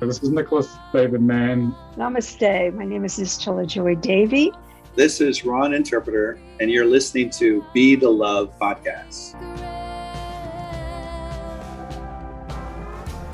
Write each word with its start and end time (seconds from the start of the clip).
This 0.00 0.22
is 0.22 0.30
Nicholas 0.30 0.76
David 0.92 1.22
Mann. 1.22 1.74
Namaste. 1.96 2.74
My 2.74 2.84
name 2.84 3.04
is 3.04 3.16
Nischala 3.16 3.64
Joy 3.66 3.94
Devi. 3.94 4.52
This 4.96 5.20
is 5.20 5.44
Ron 5.44 5.72
Interpreter, 5.72 6.38
and 6.60 6.70
you're 6.70 6.84
listening 6.84 7.30
to 7.30 7.64
Be 7.72 7.94
the 7.94 8.10
Love 8.10 8.52
podcast. 8.58 9.34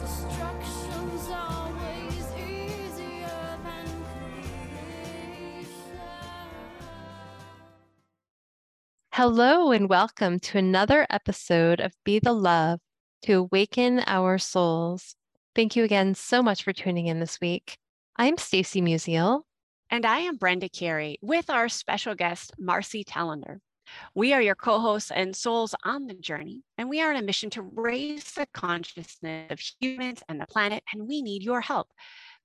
Destruction's 0.01 1.29
always 1.31 2.27
easier 2.39 3.59
than 3.65 3.87
creation. 4.13 5.67
Hello, 9.15 9.73
and 9.73 9.89
welcome 9.89 10.39
to 10.41 10.59
another 10.59 11.07
episode 11.11 11.81
of 11.81 11.95
Be 12.05 12.19
the 12.21 12.35
Love 12.35 12.81
to 13.23 13.33
awaken 13.33 14.05
our 14.07 14.39
souls. 14.39 15.17
Thank 15.57 15.75
you 15.75 15.83
again 15.83 16.15
so 16.15 16.45
much 16.45 16.63
for 16.63 16.73
tuning 16.73 17.09
in 17.09 17.19
this 17.19 17.41
week. 17.41 17.77
I'm 18.15 18.39
Stacy 18.39 18.81
Musial. 18.81 19.43
And 19.91 20.07
I 20.07 20.21
am 20.21 20.37
Brenda 20.37 20.69
Carey 20.69 21.19
with 21.23 21.51
our 21.51 21.69
special 21.69 22.15
guest, 22.15 22.53
Marcie 22.57 23.05
Telander. 23.05 23.59
We 24.15 24.33
are 24.33 24.41
your 24.41 24.55
co 24.55 24.79
hosts 24.79 25.11
and 25.11 25.35
souls 25.35 25.75
on 25.83 26.07
the 26.07 26.15
journey, 26.15 26.63
and 26.79 26.89
we 26.89 27.01
are 27.01 27.11
on 27.11 27.17
a 27.17 27.23
mission 27.23 27.51
to 27.51 27.63
raise 27.63 28.33
the 28.35 28.47
consciousness 28.55 29.51
of 29.51 29.59
humans 29.81 30.23
and 30.29 30.41
the 30.41 30.47
planet, 30.47 30.85
and 30.93 31.09
we 31.09 31.21
need 31.21 31.43
your 31.43 31.61
help. 31.61 31.89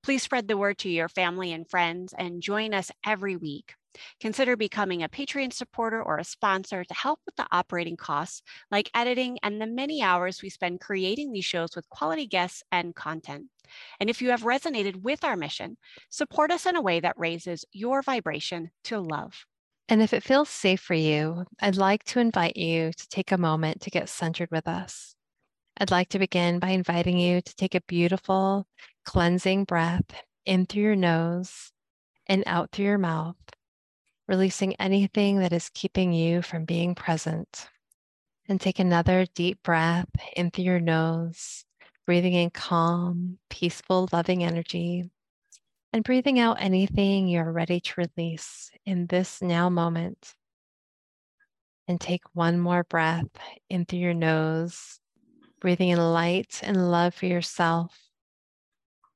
Please 0.05 0.21
spread 0.21 0.47
the 0.47 0.55
word 0.55 0.77
to 0.77 0.87
your 0.87 1.09
family 1.09 1.51
and 1.51 1.67
friends 1.67 2.13
and 2.15 2.39
join 2.39 2.75
us 2.75 2.91
every 3.03 3.35
week. 3.35 3.73
Consider 4.19 4.55
becoming 4.55 5.01
a 5.01 5.09
Patreon 5.09 5.51
supporter 5.51 5.99
or 5.99 6.19
a 6.19 6.23
sponsor 6.23 6.83
to 6.83 6.93
help 6.93 7.21
with 7.25 7.35
the 7.37 7.47
operating 7.51 7.97
costs, 7.97 8.43
like 8.69 8.91
editing 8.93 9.39
and 9.41 9.59
the 9.59 9.65
many 9.65 10.03
hours 10.03 10.43
we 10.43 10.49
spend 10.51 10.79
creating 10.79 11.31
these 11.31 11.43
shows 11.43 11.75
with 11.75 11.89
quality 11.89 12.27
guests 12.27 12.61
and 12.71 12.93
content. 12.93 13.45
And 13.99 14.07
if 14.07 14.21
you 14.21 14.29
have 14.29 14.43
resonated 14.43 15.01
with 15.01 15.23
our 15.23 15.35
mission, 15.35 15.75
support 16.11 16.51
us 16.51 16.67
in 16.67 16.75
a 16.75 16.83
way 16.83 16.99
that 16.99 17.17
raises 17.17 17.65
your 17.71 18.03
vibration 18.03 18.69
to 18.83 18.99
love. 18.99 19.47
And 19.89 20.03
if 20.03 20.13
it 20.13 20.21
feels 20.21 20.49
safe 20.49 20.81
for 20.81 20.93
you, 20.93 21.45
I'd 21.59 21.77
like 21.77 22.03
to 22.03 22.19
invite 22.19 22.57
you 22.57 22.91
to 22.95 23.07
take 23.07 23.31
a 23.31 23.39
moment 23.39 23.81
to 23.81 23.89
get 23.89 24.07
centered 24.09 24.51
with 24.51 24.67
us. 24.67 25.14
I'd 25.77 25.91
like 25.91 26.07
to 26.09 26.19
begin 26.19 26.59
by 26.59 26.69
inviting 26.69 27.19
you 27.19 27.41
to 27.41 27.55
take 27.55 27.75
a 27.75 27.81
beautiful, 27.81 28.65
cleansing 29.03 29.65
breath 29.65 30.05
in 30.45 30.65
through 30.65 30.83
your 30.83 30.95
nose 30.95 31.73
and 32.27 32.43
out 32.47 32.71
through 32.71 32.85
your 32.85 32.97
mouth, 32.97 33.35
releasing 34.25 34.75
anything 34.75 35.39
that 35.39 35.51
is 35.51 35.69
keeping 35.73 36.13
you 36.13 36.41
from 36.41 36.63
being 36.63 36.95
present. 36.95 37.67
And 38.47 38.61
take 38.61 38.79
another 38.79 39.25
deep 39.35 39.63
breath 39.63 40.07
in 40.35 40.51
through 40.51 40.65
your 40.65 40.79
nose, 40.79 41.65
breathing 42.05 42.35
in 42.35 42.51
calm, 42.51 43.39
peaceful, 43.49 44.07
loving 44.13 44.43
energy, 44.43 45.09
and 45.91 46.03
breathing 46.03 46.39
out 46.39 46.61
anything 46.61 47.27
you're 47.27 47.51
ready 47.51 47.79
to 47.81 47.93
release 47.97 48.69
in 48.85 49.07
this 49.07 49.41
now 49.41 49.69
moment. 49.69 50.35
And 51.87 51.99
take 51.99 52.21
one 52.33 52.59
more 52.59 52.83
breath 52.83 53.25
in 53.69 53.85
through 53.85 53.99
your 53.99 54.13
nose, 54.13 54.99
breathing 55.59 55.89
in 55.89 55.97
light 55.97 56.59
and 56.63 56.91
love 56.91 57.13
for 57.13 57.25
yourself. 57.25 57.97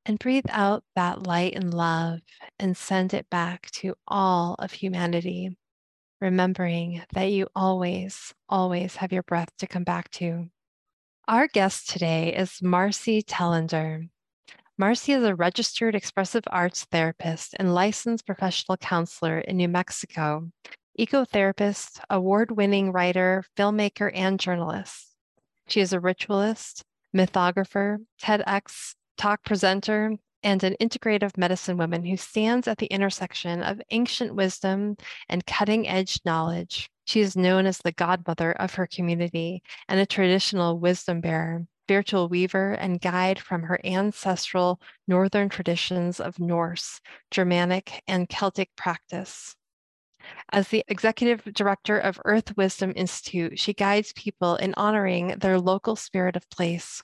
And 0.05 0.17
breathe 0.17 0.45
out 0.49 0.83
that 0.95 1.23
light 1.23 1.55
and 1.55 1.73
love 1.73 2.19
and 2.57 2.75
send 2.75 3.13
it 3.13 3.29
back 3.29 3.69
to 3.71 3.95
all 4.07 4.55
of 4.57 4.71
humanity, 4.71 5.57
remembering 6.19 7.03
that 7.13 7.31
you 7.31 7.47
always, 7.55 8.33
always 8.47 8.95
have 8.95 9.11
your 9.11 9.23
breath 9.23 9.49
to 9.59 9.67
come 9.67 9.83
back 9.83 10.09
to. 10.11 10.49
Our 11.27 11.47
guest 11.47 11.89
today 11.89 12.33
is 12.33 12.59
Marcie 12.61 13.21
Telander. 13.21 14.09
Marcie 14.79 15.13
is 15.13 15.23
a 15.23 15.35
registered 15.35 15.93
expressive 15.93 16.45
arts 16.47 16.85
therapist 16.85 17.53
and 17.59 17.75
licensed 17.75 18.25
professional 18.25 18.77
counselor 18.77 19.39
in 19.39 19.57
New 19.57 19.67
Mexico, 19.67 20.49
ecotherapist, 20.97 21.99
award 22.09 22.51
winning 22.51 22.91
writer, 22.91 23.43
filmmaker, 23.57 24.09
and 24.13 24.39
journalist. 24.39 25.08
She 25.69 25.81
is 25.81 25.93
a 25.93 25.99
ritualist, 25.99 26.83
mythographer, 27.15 27.97
TEDx 28.21 28.95
talk 29.17 29.43
presenter, 29.43 30.15
and 30.41 30.63
an 30.63 30.75
integrative 30.81 31.37
medicine 31.37 31.77
woman 31.77 32.03
who 32.05 32.17
stands 32.17 32.67
at 32.67 32.79
the 32.79 32.87
intersection 32.87 33.61
of 33.61 33.81
ancient 33.91 34.33
wisdom 34.33 34.95
and 35.27 35.45
cutting 35.45 35.87
edge 35.87 36.19
knowledge. 36.25 36.89
She 37.05 37.21
is 37.21 37.35
known 37.35 37.67
as 37.67 37.77
the 37.77 37.91
godmother 37.91 38.51
of 38.53 38.73
her 38.75 38.87
community 38.87 39.61
and 39.87 39.99
a 39.99 40.05
traditional 40.07 40.79
wisdom 40.79 41.21
bearer, 41.21 41.65
spiritual 41.85 42.29
weaver, 42.29 42.71
and 42.73 43.01
guide 43.01 43.39
from 43.39 43.63
her 43.63 43.79
ancestral 43.83 44.81
northern 45.07 45.49
traditions 45.49 46.19
of 46.19 46.39
Norse, 46.39 46.99
Germanic, 47.29 48.01
and 48.07 48.27
Celtic 48.27 48.75
practice. 48.75 49.55
As 50.51 50.67
the 50.67 50.83
executive 50.87 51.43
director 51.53 51.97
of 51.97 52.19
Earth 52.25 52.55
Wisdom 52.57 52.93
Institute, 52.95 53.59
she 53.59 53.73
guides 53.73 54.13
people 54.13 54.55
in 54.55 54.73
honoring 54.75 55.29
their 55.39 55.59
local 55.59 55.95
spirit 55.95 56.35
of 56.35 56.49
place. 56.49 57.03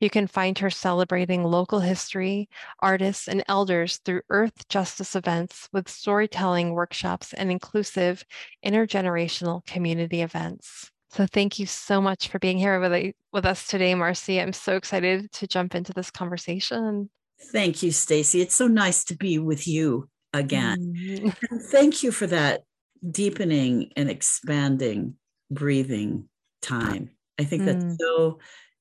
You 0.00 0.10
can 0.10 0.26
find 0.26 0.58
her 0.58 0.70
celebrating 0.70 1.42
local 1.42 1.80
history, 1.80 2.48
artists, 2.80 3.28
and 3.28 3.42
elders 3.48 3.98
through 4.04 4.22
Earth 4.28 4.68
Justice 4.68 5.16
events 5.16 5.68
with 5.72 5.88
storytelling 5.88 6.72
workshops 6.72 7.32
and 7.32 7.50
inclusive 7.50 8.24
intergenerational 8.64 9.64
community 9.66 10.22
events. 10.22 10.90
So, 11.10 11.26
thank 11.26 11.58
you 11.58 11.66
so 11.66 12.00
much 12.00 12.28
for 12.28 12.38
being 12.38 12.58
here 12.58 12.80
with, 12.80 13.14
with 13.32 13.44
us 13.44 13.66
today, 13.66 13.92
Marcie. 13.94 14.40
I'm 14.40 14.52
so 14.52 14.76
excited 14.76 15.30
to 15.32 15.46
jump 15.46 15.74
into 15.74 15.92
this 15.92 16.10
conversation. 16.10 17.10
Thank 17.50 17.82
you, 17.82 17.90
Stacy. 17.90 18.40
It's 18.40 18.54
so 18.54 18.66
nice 18.66 19.04
to 19.04 19.16
be 19.16 19.38
with 19.38 19.66
you 19.66 20.08
again. 20.32 20.76
Mm. 20.96 21.36
And 21.50 21.62
thank 21.62 22.02
you 22.02 22.12
for 22.12 22.26
that 22.28 22.62
deepening 23.10 23.92
and 23.96 24.10
expanding 24.10 25.16
breathing 25.50 26.28
time. 26.62 27.10
I 27.38 27.44
think 27.44 27.64
that's 27.64 27.84
Mm. 27.84 27.96
so 28.00 28.38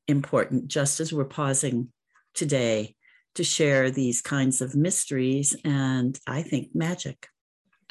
important, 0.08 0.68
just 0.68 1.00
as 1.00 1.14
we're 1.14 1.26
pausing 1.26 1.92
today 2.34 2.96
to 3.36 3.44
share 3.44 3.92
these 3.92 4.22
kinds 4.22 4.62
of 4.62 4.76
mysteries 4.76 5.56
and 5.64 6.20
I 6.28 6.42
think 6.44 6.76
magic. 6.76 7.28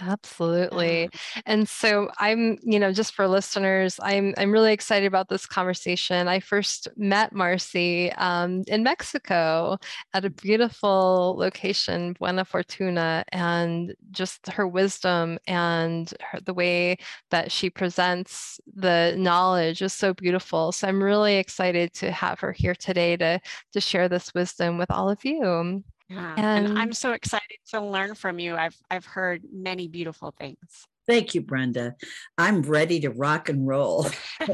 Absolutely. 0.02 1.10
And 1.44 1.68
so 1.68 2.08
I'm, 2.18 2.56
you 2.62 2.78
know, 2.78 2.90
just 2.90 3.12
for 3.14 3.28
listeners, 3.28 4.00
I'm 4.02 4.32
I'm 4.38 4.50
really 4.50 4.72
excited 4.72 5.06
about 5.06 5.28
this 5.28 5.44
conversation. 5.46 6.26
I 6.26 6.40
first 6.40 6.88
met 6.96 7.34
Marcie 7.34 8.10
um, 8.16 8.62
in 8.66 8.82
Mexico 8.82 9.76
at 10.14 10.24
a 10.24 10.30
beautiful 10.30 11.36
location, 11.38 12.14
Buena 12.18 12.46
Fortuna, 12.46 13.24
and 13.32 13.94
just 14.10 14.48
her 14.48 14.66
wisdom 14.66 15.38
and 15.46 16.12
her, 16.30 16.40
the 16.40 16.54
way 16.54 16.96
that 17.30 17.52
she 17.52 17.68
presents 17.68 18.58
the 18.74 19.14
knowledge 19.18 19.82
is 19.82 19.92
so 19.92 20.14
beautiful. 20.14 20.72
So 20.72 20.88
I'm 20.88 21.02
really 21.02 21.36
excited 21.36 21.92
to 21.94 22.10
have 22.10 22.40
her 22.40 22.52
here 22.52 22.74
today 22.74 23.16
to 23.18 23.38
to 23.72 23.80
share 23.80 24.08
this 24.08 24.32
wisdom 24.34 24.78
with 24.78 24.90
all 24.90 25.10
of 25.10 25.24
you. 25.26 25.84
Yeah, 26.10 26.34
and 26.36 26.76
I'm 26.76 26.92
so 26.92 27.12
excited 27.12 27.58
to 27.68 27.80
learn 27.80 28.16
from 28.16 28.40
you. 28.40 28.56
I've 28.56 28.76
I've 28.90 29.06
heard 29.06 29.44
many 29.52 29.86
beautiful 29.86 30.34
things. 30.36 30.58
Thank 31.06 31.34
you, 31.34 31.40
Brenda. 31.40 31.94
I'm 32.36 32.62
ready 32.62 33.00
to 33.00 33.10
rock 33.10 33.48
and 33.48 33.66
roll. 33.66 34.06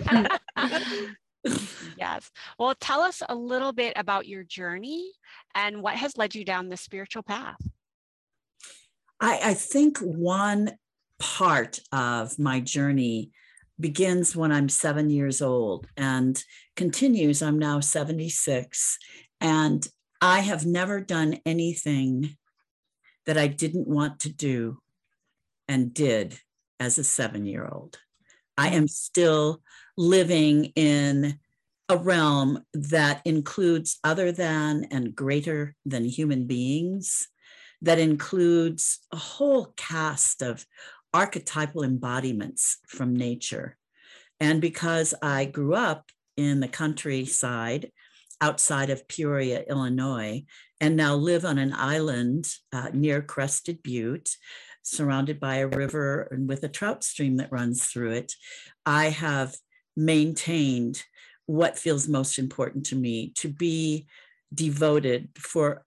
yes. 1.96 2.30
Well, 2.58 2.74
tell 2.78 3.00
us 3.00 3.22
a 3.26 3.34
little 3.34 3.72
bit 3.72 3.94
about 3.96 4.26
your 4.26 4.42
journey 4.42 5.12
and 5.54 5.82
what 5.82 5.94
has 5.96 6.16
led 6.16 6.34
you 6.34 6.44
down 6.44 6.68
the 6.68 6.76
spiritual 6.76 7.22
path. 7.22 7.56
I, 9.20 9.40
I 9.42 9.54
think 9.54 9.98
one 9.98 10.72
part 11.18 11.80
of 11.90 12.38
my 12.38 12.60
journey 12.60 13.30
begins 13.80 14.36
when 14.36 14.52
I'm 14.52 14.68
seven 14.68 15.08
years 15.10 15.40
old 15.40 15.86
and 15.96 16.42
continues. 16.74 17.42
I'm 17.42 17.58
now 17.58 17.80
76, 17.80 18.98
and 19.40 19.86
I 20.26 20.40
have 20.40 20.66
never 20.66 21.00
done 21.00 21.38
anything 21.46 22.36
that 23.26 23.38
I 23.38 23.46
didn't 23.46 23.86
want 23.86 24.18
to 24.20 24.28
do 24.28 24.78
and 25.68 25.94
did 25.94 26.36
as 26.80 26.98
a 26.98 27.04
seven 27.04 27.46
year 27.46 27.64
old. 27.70 28.00
I 28.58 28.70
am 28.70 28.88
still 28.88 29.62
living 29.96 30.72
in 30.74 31.38
a 31.88 31.96
realm 31.96 32.64
that 32.74 33.22
includes 33.24 34.00
other 34.02 34.32
than 34.32 34.88
and 34.90 35.14
greater 35.14 35.76
than 35.84 36.04
human 36.04 36.48
beings, 36.48 37.28
that 37.82 38.00
includes 38.00 38.98
a 39.12 39.16
whole 39.16 39.74
cast 39.76 40.42
of 40.42 40.66
archetypal 41.14 41.84
embodiments 41.84 42.78
from 42.88 43.14
nature. 43.14 43.76
And 44.40 44.60
because 44.60 45.14
I 45.22 45.44
grew 45.44 45.74
up 45.74 46.10
in 46.36 46.58
the 46.58 46.66
countryside 46.66 47.92
outside 48.40 48.90
of 48.90 49.08
Peoria, 49.08 49.64
Illinois, 49.68 50.44
and 50.80 50.96
now 50.96 51.14
live 51.14 51.44
on 51.44 51.58
an 51.58 51.72
island 51.72 52.52
uh, 52.72 52.90
near 52.92 53.22
Crested 53.22 53.82
Butte, 53.82 54.36
surrounded 54.82 55.40
by 55.40 55.56
a 55.56 55.66
river 55.66 56.28
and 56.30 56.48
with 56.48 56.62
a 56.62 56.68
trout 56.68 57.02
stream 57.02 57.38
that 57.38 57.52
runs 57.52 57.86
through 57.86 58.12
it, 58.12 58.32
I 58.84 59.06
have 59.06 59.56
maintained 59.96 61.02
what 61.46 61.78
feels 61.78 62.08
most 62.08 62.38
important 62.38 62.86
to 62.86 62.96
me 62.96 63.32
to 63.36 63.48
be 63.48 64.06
devoted 64.52 65.30
for 65.38 65.84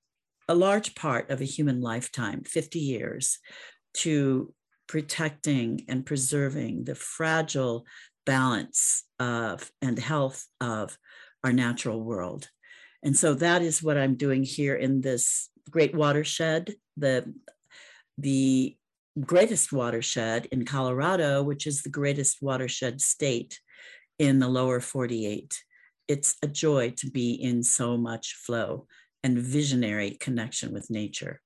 a 0.48 0.56
large 0.56 0.96
part 0.96 1.30
of 1.30 1.42
a 1.42 1.46
human 1.46 1.82
lifetime, 1.82 2.44
50 2.44 2.80
years, 2.80 3.38
to 3.94 4.54
protecting 4.88 5.86
and 5.88 6.06
preserving 6.06 6.86
the 6.86 6.96
fragile 6.96 7.86
balance 8.26 9.04
of 9.20 9.72
and 9.82 10.00
health 10.00 10.46
of 10.60 10.98
our 11.44 11.54
natural 11.54 12.02
world. 12.02 12.50
And 13.04 13.18
so 13.18 13.34
that 13.36 13.62
is 13.62 13.82
what 13.82 13.98
I'm 13.98 14.16
doing 14.16 14.44
here 14.44 14.76
in 14.76 15.02
this 15.02 15.50
great 15.70 15.96
watershed, 15.96 16.74
the 16.98 17.34
the 18.18 18.76
greatest 19.22 19.72
watershed 19.72 20.48
in 20.52 20.66
Colorado, 20.66 21.42
which 21.42 21.66
is 21.66 21.82
the 21.82 21.90
greatest 21.90 22.42
watershed 22.42 23.02
state 23.02 23.60
in 24.18 24.40
the 24.40 24.48
lower 24.48 24.80
48. 24.80 25.64
It's 26.08 26.36
a 26.44 26.48
joy 26.48 26.92
to 26.98 27.10
be 27.10 27.34
in 27.34 27.64
so 27.64 27.98
much 27.98 28.36
flow 28.36 28.88
and 29.24 29.38
visionary 29.38 30.18
connection 30.20 30.74
with 30.74 30.90
nature. 30.90 31.42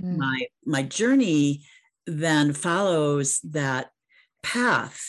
Mm. 0.00 0.16
My 0.18 0.46
my 0.64 0.82
journey 0.82 1.64
then 2.06 2.52
follows 2.52 3.40
that 3.40 3.90
path 4.42 5.00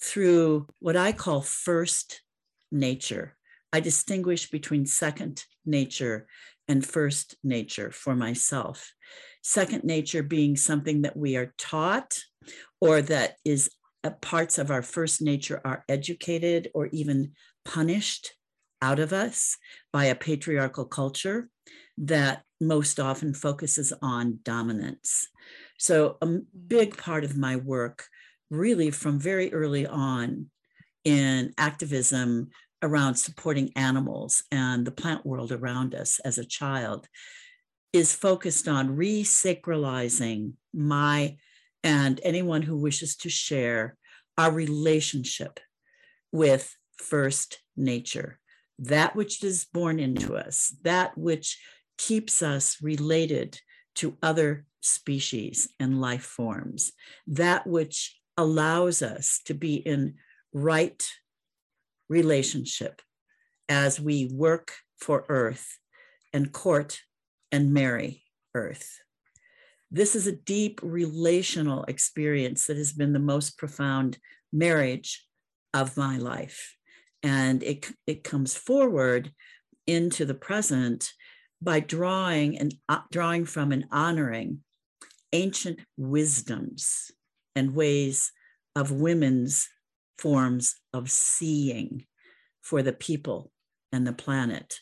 through 0.00 0.66
what 0.78 0.96
I 0.96 1.12
call 1.12 1.40
first 1.40 2.22
nature. 2.70 3.36
I 3.76 3.80
distinguish 3.80 4.48
between 4.48 4.86
second 4.86 5.44
nature 5.66 6.26
and 6.66 6.82
first 6.82 7.36
nature 7.44 7.90
for 7.90 8.16
myself. 8.16 8.94
Second 9.42 9.84
nature 9.84 10.22
being 10.22 10.56
something 10.56 11.02
that 11.02 11.14
we 11.14 11.36
are 11.36 11.52
taught 11.58 12.18
or 12.80 13.02
that 13.02 13.36
is 13.44 13.68
uh, 14.02 14.12
parts 14.22 14.56
of 14.56 14.70
our 14.70 14.80
first 14.80 15.20
nature 15.20 15.60
are 15.62 15.84
educated 15.90 16.70
or 16.72 16.86
even 16.86 17.32
punished 17.66 18.32
out 18.80 18.98
of 18.98 19.12
us 19.12 19.58
by 19.92 20.06
a 20.06 20.14
patriarchal 20.14 20.86
culture 20.86 21.50
that 21.98 22.44
most 22.58 22.98
often 22.98 23.34
focuses 23.34 23.92
on 24.00 24.38
dominance. 24.42 25.28
So, 25.78 26.16
a 26.22 26.38
big 26.66 26.96
part 26.96 27.24
of 27.24 27.36
my 27.36 27.56
work, 27.56 28.06
really 28.48 28.90
from 28.90 29.20
very 29.20 29.52
early 29.52 29.86
on 29.86 30.46
in 31.04 31.52
activism 31.58 32.48
around 32.82 33.14
supporting 33.14 33.72
animals 33.76 34.44
and 34.50 34.86
the 34.86 34.90
plant 34.90 35.24
world 35.24 35.52
around 35.52 35.94
us 35.94 36.18
as 36.20 36.38
a 36.38 36.44
child, 36.44 37.08
is 37.92 38.14
focused 38.14 38.68
on 38.68 38.96
resacralizing 38.96 40.52
my 40.74 41.36
and 41.82 42.20
anyone 42.22 42.62
who 42.62 42.76
wishes 42.76 43.16
to 43.16 43.28
share 43.28 43.96
our 44.36 44.50
relationship 44.50 45.60
with 46.32 46.76
first 46.98 47.60
nature, 47.76 48.38
that 48.78 49.16
which 49.16 49.42
is 49.42 49.66
born 49.72 49.98
into 49.98 50.36
us, 50.36 50.74
that 50.82 51.16
which 51.16 51.58
keeps 51.96 52.42
us 52.42 52.78
related 52.82 53.58
to 53.94 54.16
other 54.22 54.66
species 54.82 55.68
and 55.80 56.00
life 56.00 56.24
forms, 56.24 56.92
that 57.26 57.66
which 57.66 58.18
allows 58.36 59.00
us 59.02 59.40
to 59.46 59.54
be 59.54 59.76
in 59.76 60.14
right 60.52 61.08
relationship 62.08 63.02
as 63.68 64.00
we 64.00 64.30
work 64.32 64.72
for 65.00 65.24
Earth 65.28 65.78
and 66.32 66.52
court 66.52 67.00
and 67.52 67.72
marry 67.72 68.22
Earth. 68.54 69.00
This 69.90 70.14
is 70.14 70.26
a 70.26 70.32
deep 70.32 70.80
relational 70.82 71.84
experience 71.84 72.66
that 72.66 72.76
has 72.76 72.92
been 72.92 73.12
the 73.12 73.18
most 73.18 73.56
profound 73.56 74.18
marriage 74.52 75.26
of 75.72 75.96
my 75.96 76.16
life. 76.16 76.76
And 77.22 77.62
it, 77.62 77.90
it 78.06 78.24
comes 78.24 78.54
forward 78.54 79.32
into 79.86 80.24
the 80.24 80.34
present 80.34 81.12
by 81.62 81.80
drawing 81.80 82.58
and 82.58 82.74
uh, 82.88 83.00
drawing 83.10 83.44
from 83.44 83.72
and 83.72 83.86
honoring 83.90 84.60
ancient 85.32 85.80
wisdoms 85.96 87.10
and 87.54 87.74
ways 87.74 88.32
of 88.74 88.90
women's 88.90 89.68
forms 90.18 90.76
of 90.92 91.10
seeing 91.10 92.06
for 92.62 92.82
the 92.82 92.92
people 92.92 93.52
and 93.92 94.06
the 94.06 94.12
planet. 94.12 94.80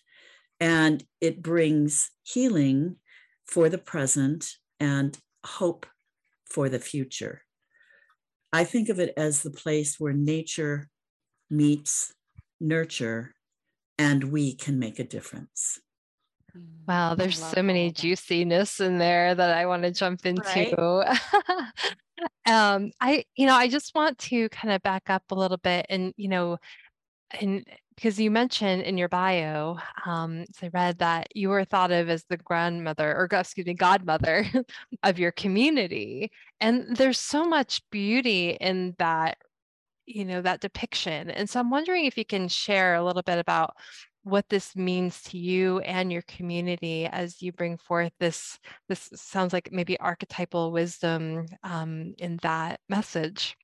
And 0.60 1.04
it 1.20 1.42
brings 1.42 2.10
healing 2.22 2.96
for 3.46 3.68
the 3.68 3.78
present 3.78 4.46
and 4.80 5.18
hope 5.44 5.86
for 6.46 6.68
the 6.68 6.78
future. 6.78 7.42
I 8.52 8.64
think 8.64 8.88
of 8.88 9.00
it 9.00 9.12
as 9.16 9.42
the 9.42 9.50
place 9.50 9.96
where 9.98 10.12
nature 10.12 10.88
meets 11.50 12.12
nurture 12.60 13.34
and 13.98 14.24
we 14.24 14.54
can 14.54 14.78
make 14.78 14.98
a 14.98 15.04
difference. 15.04 15.80
Wow, 16.86 17.14
there's 17.14 17.38
so 17.42 17.62
many 17.62 17.90
juiciness 17.90 18.80
in 18.80 18.98
there 18.98 19.34
that 19.34 19.56
I 19.56 19.66
want 19.66 19.84
to 19.84 19.90
jump 19.90 20.26
into. 20.26 20.42
Right? 20.42 20.74
um, 22.46 22.90
I, 23.00 23.24
you 23.36 23.46
know, 23.46 23.54
I 23.54 23.68
just 23.68 23.94
want 23.94 24.18
to 24.18 24.48
kind 24.50 24.72
of 24.74 24.82
back 24.82 25.08
up 25.08 25.22
a 25.30 25.34
little 25.34 25.56
bit 25.56 25.86
and, 25.88 26.12
you 26.16 26.28
know, 26.28 26.58
and 27.40 27.64
because 27.96 28.18
you 28.20 28.30
mentioned 28.30 28.82
in 28.82 28.98
your 28.98 29.08
bio, 29.08 29.78
um, 30.04 30.44
so 30.52 30.66
I 30.66 30.70
read 30.72 30.98
that 30.98 31.28
you 31.34 31.48
were 31.48 31.64
thought 31.64 31.90
of 31.92 32.08
as 32.08 32.24
the 32.24 32.36
grandmother 32.36 33.16
or 33.16 33.28
excuse 33.30 33.66
me, 33.66 33.74
godmother 33.74 34.46
of 35.02 35.18
your 35.18 35.32
community. 35.32 36.30
And 36.60 36.96
there's 36.96 37.18
so 37.18 37.44
much 37.44 37.82
beauty 37.90 38.50
in 38.60 38.94
that, 38.98 39.38
you 40.06 40.24
know, 40.24 40.42
that 40.42 40.60
depiction. 40.60 41.30
And 41.30 41.48
so 41.48 41.60
I'm 41.60 41.70
wondering 41.70 42.04
if 42.04 42.18
you 42.18 42.24
can 42.24 42.48
share 42.48 42.94
a 42.94 43.04
little 43.04 43.22
bit 43.22 43.38
about 43.38 43.74
what 44.24 44.48
this 44.48 44.74
means 44.74 45.22
to 45.22 45.38
you 45.38 45.78
and 45.80 46.10
your 46.12 46.22
community 46.22 47.06
as 47.06 47.40
you 47.42 47.52
bring 47.52 47.76
forth 47.76 48.12
this 48.18 48.58
this 48.88 49.10
sounds 49.14 49.52
like 49.52 49.70
maybe 49.70 49.98
archetypal 50.00 50.72
wisdom 50.72 51.46
um, 51.62 52.14
in 52.18 52.38
that 52.42 52.80
message? 52.88 53.56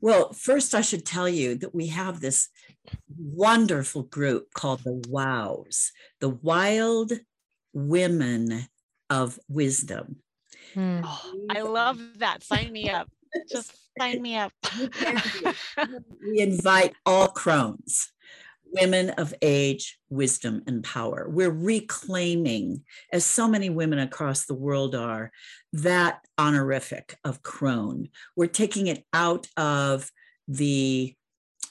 Well 0.00 0.32
first 0.32 0.74
i 0.74 0.80
should 0.80 1.06
tell 1.06 1.28
you 1.28 1.54
that 1.56 1.74
we 1.74 1.86
have 1.88 2.20
this 2.20 2.48
wonderful 3.16 4.02
group 4.02 4.52
called 4.52 4.82
the 4.84 5.02
wows 5.08 5.92
the 6.20 6.28
wild 6.28 7.12
women 7.72 8.66
of 9.08 9.38
wisdom. 9.48 10.16
Hmm. 10.74 11.00
oh, 11.04 11.46
i 11.50 11.62
love 11.62 11.98
that. 12.18 12.42
Sign 12.42 12.70
me 12.72 12.88
up. 12.90 13.08
Just 13.50 13.74
sign 13.98 14.22
me 14.22 14.36
up. 14.36 14.52
We 16.22 16.40
invite 16.40 16.94
all 17.04 17.28
crones 17.28 18.12
women 18.72 19.10
of 19.10 19.34
age, 19.42 19.98
wisdom, 20.08 20.62
and 20.66 20.84
power. 20.84 21.26
We're 21.28 21.50
reclaiming, 21.50 22.84
as 23.12 23.24
so 23.24 23.48
many 23.48 23.70
women 23.70 23.98
across 23.98 24.46
the 24.46 24.54
world 24.54 24.94
are, 24.94 25.30
that 25.72 26.24
honorific 26.38 27.16
of 27.24 27.42
crone. 27.42 28.08
We're 28.36 28.46
taking 28.46 28.86
it 28.86 29.04
out 29.12 29.46
of 29.56 30.10
the 30.48 31.14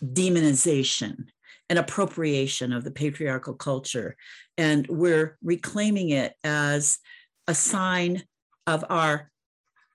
demonization 0.04 1.26
and 1.70 1.78
appropriation 1.78 2.74
of 2.74 2.84
the 2.84 2.92
patriarchal 2.92 3.54
culture, 3.54 4.16
and 4.58 4.88
we're 4.88 5.38
reclaiming 5.44 6.10
it 6.10 6.34
as 6.44 6.98
a 7.48 7.54
sign 7.54 8.24
of 8.66 8.86
our 8.90 9.30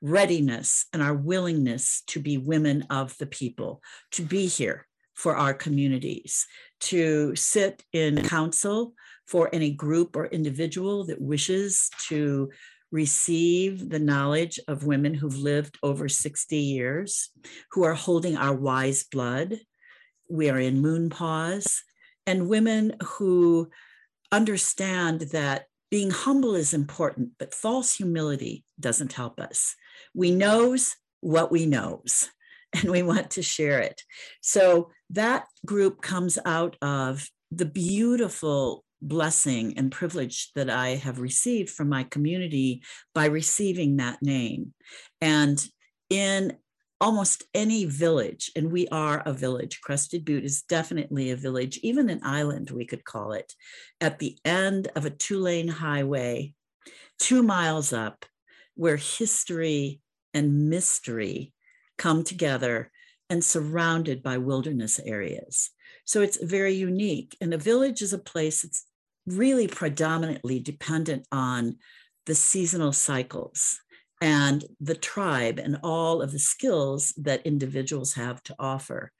readiness 0.00 0.86
and 0.92 1.02
our 1.02 1.14
willingness 1.14 2.02
to 2.06 2.20
be 2.20 2.36
women 2.36 2.84
of 2.90 3.16
the 3.18 3.26
people, 3.26 3.82
to 4.12 4.22
be 4.22 4.46
here 4.46 4.86
for 5.14 5.36
our 5.36 5.54
communities, 5.54 6.46
to 6.80 7.34
sit 7.34 7.84
in 7.92 8.22
council 8.22 8.94
for 9.26 9.48
any 9.52 9.70
group 9.70 10.16
or 10.16 10.26
individual 10.26 11.04
that 11.06 11.20
wishes 11.20 11.90
to 12.08 12.50
receive 12.90 13.88
the 13.88 13.98
knowledge 13.98 14.60
of 14.68 14.84
women 14.84 15.14
who've 15.14 15.36
lived 15.36 15.78
over 15.82 16.08
60 16.08 16.56
years, 16.56 17.30
who 17.72 17.82
are 17.84 17.94
holding 17.94 18.36
our 18.36 18.54
wise 18.54 19.04
blood. 19.04 19.58
We 20.30 20.48
are 20.50 20.60
in 20.60 20.80
moon 20.80 21.10
pause, 21.10 21.82
and 22.26 22.48
women 22.48 22.94
who 23.02 23.70
understand 24.30 25.22
that 25.32 25.66
being 25.90 26.10
humble 26.10 26.54
is 26.54 26.74
important, 26.74 27.30
but 27.38 27.54
false 27.54 27.94
humility 27.94 28.64
doesn't 28.80 29.12
help 29.12 29.38
us. 29.40 29.74
We 30.14 30.30
knows 30.30 30.94
what 31.20 31.50
we 31.50 31.66
knows, 31.66 32.30
and 32.74 32.90
we 32.90 33.02
want 33.02 33.30
to 33.32 33.42
share 33.42 33.80
it. 33.80 34.02
So 34.40 34.90
that 35.10 35.46
group 35.64 36.02
comes 36.02 36.38
out 36.44 36.76
of 36.82 37.26
the 37.50 37.66
beautiful 37.66 38.84
blessing 39.00 39.76
and 39.76 39.92
privilege 39.92 40.50
that 40.54 40.70
I 40.70 40.90
have 40.90 41.20
received 41.20 41.70
from 41.70 41.88
my 41.88 42.04
community 42.04 42.82
by 43.14 43.26
receiving 43.26 43.96
that 43.96 44.22
name. 44.22 44.72
And 45.20 45.64
in 46.10 46.56
almost 47.00 47.44
any 47.54 47.84
village, 47.84 48.50
and 48.56 48.72
we 48.72 48.88
are 48.88 49.22
a 49.26 49.32
village, 49.32 49.80
Crested 49.82 50.24
Butte 50.24 50.44
is 50.44 50.62
definitely 50.62 51.30
a 51.30 51.36
village, 51.36 51.78
even 51.82 52.08
an 52.08 52.20
island, 52.22 52.70
we 52.70 52.86
could 52.86 53.04
call 53.04 53.32
it, 53.32 53.52
at 54.00 54.18
the 54.18 54.38
end 54.44 54.88
of 54.96 55.04
a 55.04 55.10
two 55.10 55.38
lane 55.38 55.68
highway, 55.68 56.54
two 57.18 57.42
miles 57.42 57.92
up, 57.92 58.24
where 58.74 58.96
history 58.96 60.00
and 60.32 60.68
mystery 60.70 61.52
come 61.98 62.24
together 62.24 62.90
and 63.30 63.44
surrounded 63.44 64.22
by 64.22 64.38
wilderness 64.38 65.00
areas. 65.04 65.70
So 66.04 66.20
it's 66.20 66.42
very 66.42 66.74
unique. 66.74 67.36
And 67.40 67.54
a 67.54 67.58
village 67.58 68.02
is 68.02 68.12
a 68.12 68.18
place 68.18 68.62
that's 68.62 68.86
really 69.26 69.66
predominantly 69.66 70.60
dependent 70.60 71.26
on 71.32 71.76
the 72.26 72.34
seasonal 72.34 72.92
cycles 72.92 73.80
and 74.20 74.64
the 74.80 74.94
tribe 74.94 75.58
and 75.58 75.78
all 75.82 76.22
of 76.22 76.32
the 76.32 76.38
skills 76.38 77.12
that 77.16 77.46
individuals 77.46 78.14
have 78.14 78.42
to 78.44 78.54
offer. 78.58 79.12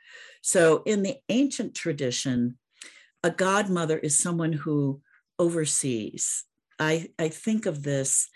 So, 0.42 0.82
in 0.86 1.02
the 1.02 1.16
ancient 1.28 1.74
tradition, 1.74 2.58
a 3.22 3.30
godmother 3.30 3.98
is 3.98 4.18
someone 4.18 4.52
who 4.52 5.00
oversees. 5.38 6.44
I, 6.78 7.08
I 7.18 7.28
think 7.28 7.66
of 7.66 7.82
this, 7.82 8.28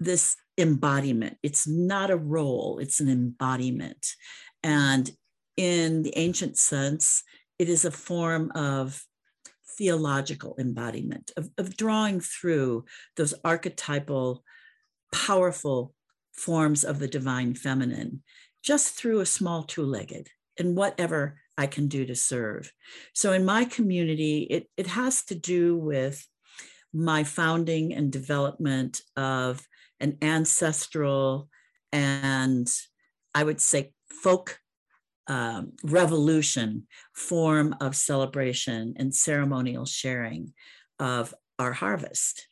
this 0.00 0.36
embodiment. 0.58 1.36
It's 1.42 1.68
not 1.68 2.10
a 2.10 2.16
role, 2.16 2.78
it's 2.80 3.00
an 3.00 3.08
embodiment. 3.08 4.14
And 4.62 5.10
in 5.56 6.02
the 6.02 6.16
ancient 6.16 6.56
sense, 6.56 7.22
it 7.58 7.68
is 7.68 7.84
a 7.84 7.90
form 7.90 8.50
of 8.54 9.02
theological 9.78 10.56
embodiment, 10.58 11.30
of, 11.36 11.50
of 11.58 11.76
drawing 11.76 12.20
through 12.20 12.84
those 13.16 13.34
archetypal, 13.44 14.42
powerful 15.12 15.94
forms 16.32 16.84
of 16.84 16.98
the 16.98 17.08
divine 17.08 17.54
feminine 17.54 18.22
just 18.62 18.94
through 18.94 19.20
a 19.20 19.26
small 19.26 19.62
two 19.62 19.82
legged 19.82 20.28
and 20.58 20.76
whatever 20.76 21.38
I 21.56 21.66
can 21.66 21.88
do 21.88 22.06
to 22.06 22.14
serve. 22.14 22.72
So 23.14 23.32
in 23.32 23.44
my 23.44 23.64
community, 23.64 24.42
it, 24.50 24.68
it 24.76 24.86
has 24.86 25.24
to 25.26 25.34
do 25.34 25.76
with 25.76 26.26
my 26.92 27.24
founding 27.24 27.94
and 27.94 28.10
development 28.10 29.00
of 29.16 29.66
an 30.00 30.18
ancestral 30.22 31.48
and 31.92 32.70
I 33.34 33.44
would 33.44 33.60
say 33.60 33.92
folk 34.08 34.58
um, 35.26 35.72
revolution 35.84 36.86
form 37.14 37.76
of 37.80 37.94
celebration 37.94 38.94
and 38.96 39.14
ceremonial 39.14 39.86
sharing 39.86 40.52
of 40.98 41.34
our 41.58 41.72
harvest. 41.72 42.48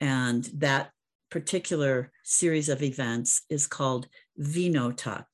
And 0.00 0.44
that 0.54 0.90
particular 1.30 2.10
series 2.22 2.68
of 2.68 2.82
events 2.82 3.42
is 3.50 3.66
called 3.66 4.08
Vinotok, 4.40 5.26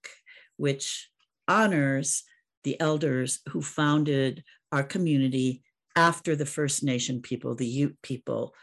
which 0.56 1.08
honors 1.46 2.24
the 2.64 2.80
elders 2.80 3.40
who 3.50 3.62
founded 3.62 4.42
our 4.72 4.82
community 4.82 5.62
after 5.96 6.36
the 6.36 6.46
First 6.46 6.82
Nation 6.82 7.22
people, 7.22 7.54
the 7.54 7.66
Ute 7.66 7.96
people. 8.02 8.54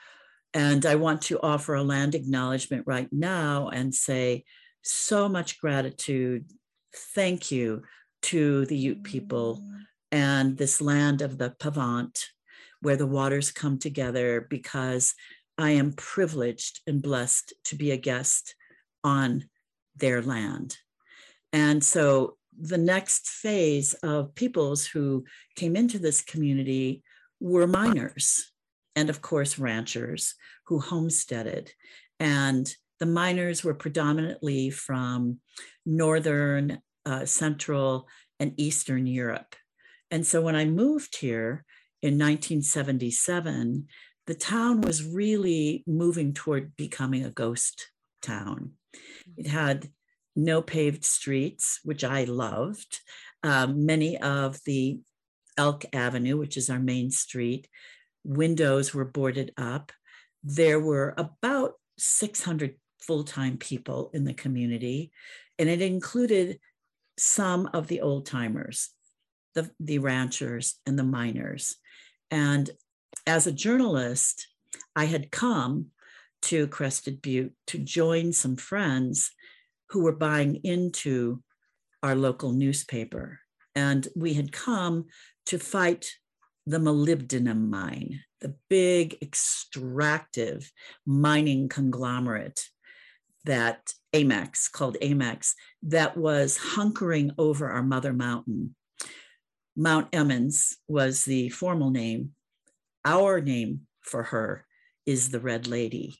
And 0.55 0.85
I 0.85 0.95
want 0.95 1.21
to 1.23 1.39
offer 1.41 1.75
a 1.75 1.83
land 1.83 2.15
acknowledgement 2.15 2.83
right 2.87 3.09
now 3.11 3.67
and 3.67 3.93
say 3.93 4.45
so 4.81 5.27
much 5.27 5.59
gratitude. 5.59 6.45
Thank 7.13 7.51
you 7.51 7.83
to 8.21 8.65
the 8.65 8.77
Ute 8.77 9.03
people 9.03 9.61
and 10.13 10.55
this 10.57 10.79
land 10.79 11.21
of 11.21 11.37
the 11.37 11.49
Pavant, 11.59 12.23
where 12.79 12.95
the 12.95 13.05
waters 13.05 13.51
come 13.51 13.77
together, 13.77 14.47
because 14.49 15.13
I 15.57 15.71
am 15.71 15.91
privileged 15.91 16.79
and 16.87 17.01
blessed 17.01 17.53
to 17.65 17.75
be 17.75 17.91
a 17.91 17.97
guest 17.97 18.55
on 19.03 19.49
their 19.97 20.21
land. 20.21 20.77
And 21.51 21.83
so 21.83 22.37
the 22.57 22.77
next 22.77 23.27
phase 23.27 23.93
of 23.95 24.35
peoples 24.35 24.85
who 24.85 25.25
came 25.57 25.75
into 25.75 25.99
this 25.99 26.21
community 26.21 27.03
were 27.41 27.67
miners 27.67 28.53
and, 28.95 29.09
of 29.09 29.21
course, 29.21 29.59
ranchers 29.59 30.35
who 30.67 30.79
homesteaded. 30.79 31.71
And 32.19 32.73
the 32.99 33.05
miners 33.05 33.63
were 33.63 33.73
predominantly 33.73 34.69
from 34.69 35.39
northern 35.85 36.81
uh, 37.05 37.25
Central 37.25 38.07
and 38.39 38.53
Eastern 38.57 39.05
Europe. 39.05 39.55
And 40.11 40.25
so 40.25 40.41
when 40.41 40.55
I 40.55 40.65
moved 40.65 41.17
here 41.17 41.65
in 42.01 42.13
1977, 42.13 43.87
the 44.27 44.35
town 44.35 44.81
was 44.81 45.05
really 45.05 45.83
moving 45.85 46.33
toward 46.33 46.75
becoming 46.75 47.23
a 47.23 47.29
ghost 47.29 47.91
town. 48.21 48.71
It 49.37 49.47
had 49.47 49.89
no 50.35 50.61
paved 50.61 51.03
streets, 51.03 51.79
which 51.83 52.03
I 52.03 52.25
loved. 52.25 52.99
Um, 53.43 53.85
many 53.85 54.17
of 54.17 54.59
the 54.65 54.99
Elk 55.57 55.85
Avenue, 55.93 56.37
which 56.37 56.57
is 56.57 56.69
our 56.69 56.79
main 56.79 57.11
street, 57.11 57.67
windows 58.25 58.93
were 58.93 59.05
boarded 59.05 59.53
up. 59.57 59.91
There 60.43 60.79
were 60.79 61.13
about 61.17 61.73
600 61.97 62.75
full 63.01 63.23
time 63.23 63.57
people 63.57 64.09
in 64.13 64.25
the 64.25 64.33
community, 64.33 65.11
and 65.57 65.69
it 65.69 65.81
included 65.81 66.59
some 67.17 67.69
of 67.73 67.87
the 67.87 68.01
old 68.01 68.25
timers, 68.25 68.89
the, 69.53 69.69
the 69.79 69.99
ranchers 69.99 70.75
and 70.85 70.99
the 70.99 71.03
miners. 71.03 71.77
And 72.31 72.69
as 73.25 73.47
a 73.47 73.51
journalist, 73.51 74.47
I 74.95 75.05
had 75.05 75.31
come 75.31 75.87
to 76.43 76.67
Crested 76.67 77.21
Butte 77.21 77.53
to 77.67 77.77
join 77.77 78.33
some 78.33 78.55
friends 78.55 79.31
who 79.89 80.03
were 80.03 80.15
buying 80.15 80.55
into 80.57 81.41
our 82.03 82.15
local 82.15 82.51
newspaper. 82.51 83.39
And 83.75 84.07
we 84.15 84.33
had 84.33 84.51
come 84.51 85.05
to 85.47 85.57
fight 85.57 86.11
the 86.65 86.77
molybdenum 86.77 87.69
mine, 87.69 88.21
the 88.41 88.55
big 88.69 89.17
extractive 89.21 90.71
mining 91.05 91.69
conglomerate 91.69 92.61
that 93.45 93.93
AMAX, 94.13 94.71
called 94.71 94.97
AMAX, 95.01 95.53
that 95.83 96.17
was 96.17 96.57
hunkering 96.57 97.31
over 97.37 97.69
our 97.69 97.83
mother 97.83 98.13
mountain. 98.13 98.75
Mount 99.75 100.07
Emmons 100.13 100.77
was 100.87 101.25
the 101.25 101.49
formal 101.49 101.91
name. 101.91 102.31
Our 103.03 103.41
name 103.41 103.81
for 104.01 104.23
her 104.23 104.65
is 105.05 105.29
the 105.29 105.39
Red 105.39 105.67
Lady. 105.67 106.17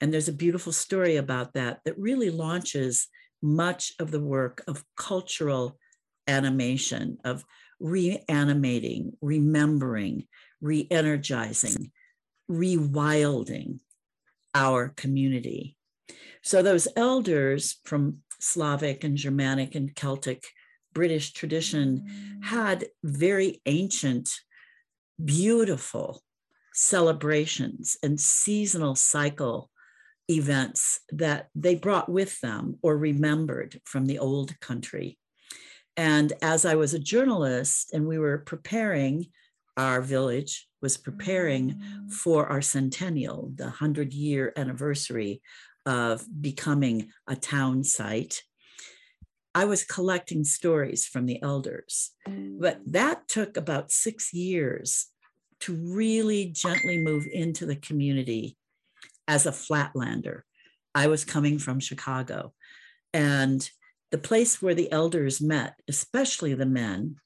And 0.00 0.12
there's 0.12 0.28
a 0.28 0.32
beautiful 0.32 0.72
story 0.72 1.16
about 1.16 1.54
that 1.54 1.80
that 1.84 1.98
really 1.98 2.28
launches 2.30 3.06
much 3.40 3.92
of 3.98 4.10
the 4.10 4.20
work 4.20 4.62
of 4.66 4.84
cultural 4.96 5.78
animation, 6.26 7.18
of 7.24 7.44
reanimating, 7.82 9.12
remembering, 9.20 10.26
re 10.60 10.86
energizing, 10.90 11.90
rewilding 12.50 13.80
our 14.54 14.88
community. 14.90 15.76
So 16.42 16.62
those 16.62 16.88
elders 16.96 17.80
from 17.84 18.18
Slavic 18.40 19.04
and 19.04 19.16
Germanic 19.16 19.74
and 19.74 19.94
Celtic 19.94 20.44
British 20.92 21.32
tradition 21.32 22.40
had 22.42 22.86
very 23.02 23.60
ancient, 23.66 24.30
beautiful 25.22 26.22
celebrations 26.74 27.96
and 28.02 28.20
seasonal 28.20 28.94
cycle 28.94 29.70
events 30.28 31.00
that 31.10 31.48
they 31.54 31.74
brought 31.74 32.08
with 32.08 32.40
them 32.40 32.78
or 32.82 32.96
remembered 32.96 33.80
from 33.84 34.06
the 34.06 34.18
old 34.18 34.58
country. 34.60 35.18
And 35.96 36.32
as 36.42 36.64
I 36.64 36.74
was 36.74 36.94
a 36.94 36.98
journalist 36.98 37.92
and 37.92 38.06
we 38.06 38.18
were 38.18 38.38
preparing, 38.38 39.26
our 39.76 40.00
village 40.00 40.68
was 40.80 40.96
preparing 40.96 41.70
mm. 41.70 42.12
for 42.12 42.46
our 42.46 42.62
centennial, 42.62 43.52
the 43.54 43.64
100 43.64 44.12
year 44.12 44.52
anniversary 44.56 45.42
of 45.86 46.24
becoming 46.40 47.10
a 47.26 47.36
town 47.36 47.84
site, 47.84 48.42
I 49.54 49.64
was 49.66 49.84
collecting 49.84 50.44
stories 50.44 51.06
from 51.06 51.26
the 51.26 51.42
elders. 51.42 52.12
But 52.26 52.80
mm. 52.80 52.92
that 52.92 53.28
took 53.28 53.56
about 53.56 53.90
six 53.90 54.32
years 54.32 55.06
to 55.60 55.74
really 55.74 56.46
gently 56.46 56.98
move 56.98 57.26
into 57.30 57.66
the 57.66 57.76
community 57.76 58.56
as 59.28 59.46
a 59.46 59.52
flatlander. 59.52 60.42
I 60.94 61.06
was 61.06 61.24
coming 61.24 61.58
from 61.58 61.80
Chicago. 61.80 62.52
And 63.14 63.68
the 64.12 64.18
place 64.18 64.62
where 64.62 64.74
the 64.74 64.92
elders 64.92 65.40
met, 65.40 65.74
especially 65.88 66.54
the 66.54 66.66
men, 66.66 67.16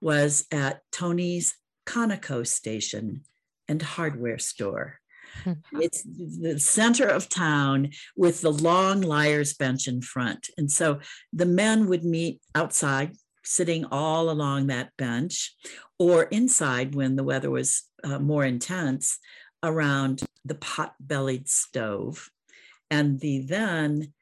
was 0.00 0.46
at 0.50 0.80
Tony's 0.92 1.54
Conoco 1.84 2.46
station 2.46 3.22
and 3.66 3.82
hardware 3.82 4.38
store. 4.38 5.00
Hmm. 5.44 5.52
It's 5.72 6.02
the 6.04 6.58
center 6.58 7.06
of 7.06 7.28
town 7.28 7.90
with 8.16 8.40
the 8.40 8.52
long 8.52 9.00
liar's 9.02 9.54
bench 9.54 9.88
in 9.88 10.00
front. 10.00 10.48
And 10.56 10.70
so 10.70 11.00
the 11.32 11.46
men 11.46 11.88
would 11.88 12.04
meet 12.04 12.40
outside, 12.54 13.16
sitting 13.44 13.84
all 13.86 14.30
along 14.30 14.68
that 14.68 14.96
bench, 14.96 15.54
or 15.98 16.22
inside 16.24 16.94
when 16.94 17.16
the 17.16 17.24
weather 17.24 17.50
was 17.50 17.82
uh, 18.04 18.20
more 18.20 18.44
intense 18.44 19.18
around 19.62 20.22
the 20.44 20.54
pot 20.54 20.94
bellied 21.00 21.48
stove. 21.48 22.30
And 22.90 23.20
the 23.20 23.40
then 23.40 24.12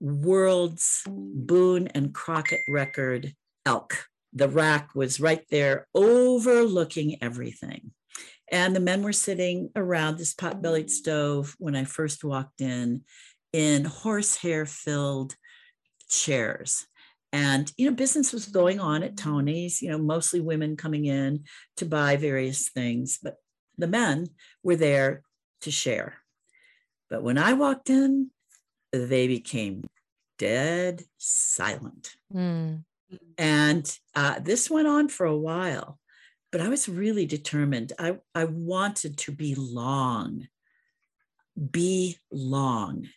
world's 0.00 1.02
Boone 1.06 1.88
and 1.88 2.14
Crockett 2.14 2.60
record 2.68 3.34
elk. 3.64 4.06
The 4.32 4.48
rack 4.48 4.94
was 4.94 5.20
right 5.20 5.44
there 5.50 5.86
overlooking 5.94 7.22
everything. 7.22 7.92
And 8.50 8.76
the 8.76 8.80
men 8.80 9.02
were 9.02 9.12
sitting 9.12 9.70
around 9.74 10.18
this 10.18 10.34
pot 10.34 10.62
bellied 10.62 10.90
stove 10.90 11.54
when 11.58 11.74
I 11.74 11.84
first 11.84 12.22
walked 12.22 12.60
in, 12.60 13.02
in 13.52 13.84
horsehair 13.84 14.66
filled 14.66 15.34
chairs. 16.08 16.86
And, 17.32 17.70
you 17.76 17.88
know, 17.88 17.94
business 17.94 18.32
was 18.32 18.46
going 18.46 18.78
on 18.78 19.02
at 19.02 19.16
Tony's, 19.16 19.82
you 19.82 19.90
know, 19.90 19.98
mostly 19.98 20.40
women 20.40 20.76
coming 20.76 21.06
in 21.06 21.44
to 21.78 21.84
buy 21.84 22.16
various 22.16 22.68
things, 22.68 23.18
but 23.22 23.34
the 23.76 23.88
men 23.88 24.28
were 24.62 24.76
there 24.76 25.22
to 25.62 25.70
share. 25.70 26.14
But 27.10 27.22
when 27.22 27.38
I 27.38 27.54
walked 27.54 27.90
in, 27.90 28.30
they 29.04 29.26
became 29.26 29.84
dead 30.38 31.04
silent. 31.18 32.14
Mm. 32.32 32.84
And 33.38 33.98
uh, 34.14 34.40
this 34.40 34.70
went 34.70 34.88
on 34.88 35.08
for 35.08 35.26
a 35.26 35.36
while, 35.36 35.98
but 36.50 36.60
I 36.60 36.68
was 36.68 36.88
really 36.88 37.26
determined. 37.26 37.92
I, 37.98 38.18
I 38.34 38.44
wanted 38.44 39.18
to 39.18 39.32
belong, 39.32 40.48
be 41.70 42.18
long 42.30 43.08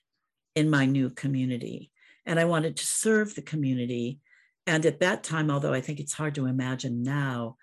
in 0.55 0.69
my 0.69 0.86
new 0.86 1.09
community. 1.09 1.91
And 2.25 2.39
I 2.39 2.45
wanted 2.45 2.77
to 2.77 2.86
serve 2.86 3.33
the 3.33 3.41
community. 3.41 4.19
And 4.67 4.86
at 4.86 5.00
that 5.00 5.24
time, 5.24 5.50
although 5.50 5.74
I 5.74 5.81
think 5.81 6.00
it's 6.00 6.13
hard 6.13 6.36
to 6.36 6.45
imagine 6.45 7.01
now, 7.01 7.57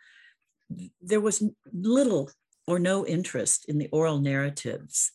there 1.01 1.21
was 1.21 1.45
little 1.73 2.31
or 2.67 2.79
no 2.81 3.07
interest 3.07 3.67
in 3.69 3.79
the 3.79 3.89
oral 3.93 4.19
narratives 4.19 5.13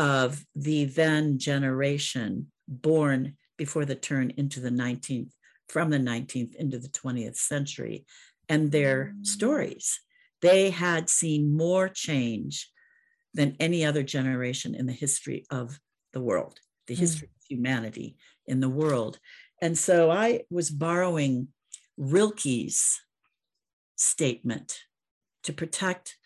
of 0.00 0.46
the 0.56 0.86
then 0.86 1.38
generation 1.38 2.50
born 2.66 3.36
before 3.58 3.84
the 3.84 3.94
turn 3.94 4.32
into 4.38 4.58
the 4.58 4.70
19th, 4.70 5.32
from 5.68 5.90
the 5.90 5.98
19th 5.98 6.54
into 6.54 6.78
the 6.78 6.88
20th 6.88 7.36
century, 7.36 8.06
and 8.48 8.72
their 8.72 9.14
stories. 9.20 10.00
They 10.40 10.70
had 10.70 11.10
seen 11.10 11.54
more 11.54 11.86
change 11.90 12.70
than 13.34 13.56
any 13.60 13.84
other 13.84 14.02
generation 14.02 14.74
in 14.74 14.86
the 14.86 14.94
history 14.94 15.44
of 15.50 15.78
the 16.14 16.22
world, 16.22 16.58
the 16.86 16.94
history 16.94 17.28
mm. 17.28 17.36
of 17.36 17.46
humanity 17.46 18.16
in 18.46 18.60
the 18.60 18.70
world. 18.70 19.18
And 19.60 19.76
so 19.76 20.10
I 20.10 20.44
was 20.48 20.70
borrowing 20.70 21.48
Rilke's 21.98 22.98
statement 23.96 24.78
to 25.42 25.52
protect 25.52 26.16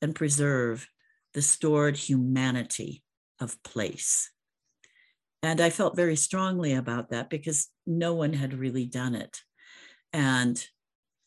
and 0.00 0.14
preserve 0.14 0.86
the 1.32 1.42
stored 1.42 1.96
humanity 1.96 3.02
of 3.44 3.62
place. 3.62 4.30
And 5.42 5.60
I 5.60 5.70
felt 5.70 5.94
very 5.94 6.16
strongly 6.16 6.72
about 6.72 7.10
that 7.10 7.30
because 7.30 7.68
no 7.86 8.14
one 8.14 8.32
had 8.32 8.54
really 8.54 8.86
done 8.86 9.14
it. 9.14 9.42
And 10.12 10.64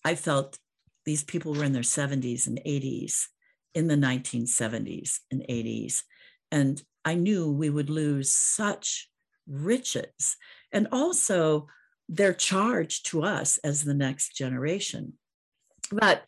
I 0.03 0.15
felt 0.15 0.58
these 1.06 1.23
people 1.23 1.53
were 1.53 1.63
in 1.63 1.71
their 1.71 1.84
70s 1.84 2.47
and 2.47 2.60
80s 2.65 3.27
in 3.75 3.88
the 3.88 3.95
1970s 3.95 5.19
and 5.32 5.45
80s. 5.47 6.01
And 6.51 6.82
I 7.06 7.13
knew 7.13 7.51
we 7.51 7.69
would 7.69 7.89
lose 7.89 8.34
such 8.34 9.10
riches. 9.47 10.36
And 10.73 10.88
also, 10.91 11.67
their 12.10 12.34
charge 12.34 13.03
to 13.03 13.23
us 13.23 13.58
as 13.60 13.84
the 13.84 13.93
next 13.93 14.36
generation. 14.36 15.13
But, 15.91 16.23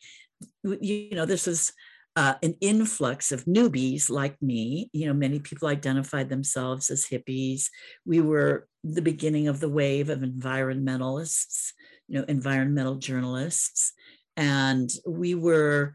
you 0.62 1.10
know, 1.12 1.26
this 1.26 1.48
is 1.48 1.72
uh, 2.20 2.34
an 2.42 2.54
influx 2.60 3.32
of 3.32 3.46
newbies 3.46 4.10
like 4.10 4.36
me. 4.42 4.90
You 4.92 5.06
know, 5.06 5.14
many 5.14 5.38
people 5.38 5.68
identified 5.68 6.28
themselves 6.28 6.90
as 6.90 7.06
hippies. 7.06 7.68
We 8.04 8.20
were 8.20 8.68
the 8.84 9.00
beginning 9.00 9.48
of 9.48 9.58
the 9.58 9.70
wave 9.70 10.10
of 10.10 10.18
environmentalists, 10.18 11.72
you 12.08 12.18
know, 12.18 12.26
environmental 12.28 12.96
journalists. 12.96 13.94
And 14.36 14.90
we 15.06 15.34
were 15.34 15.94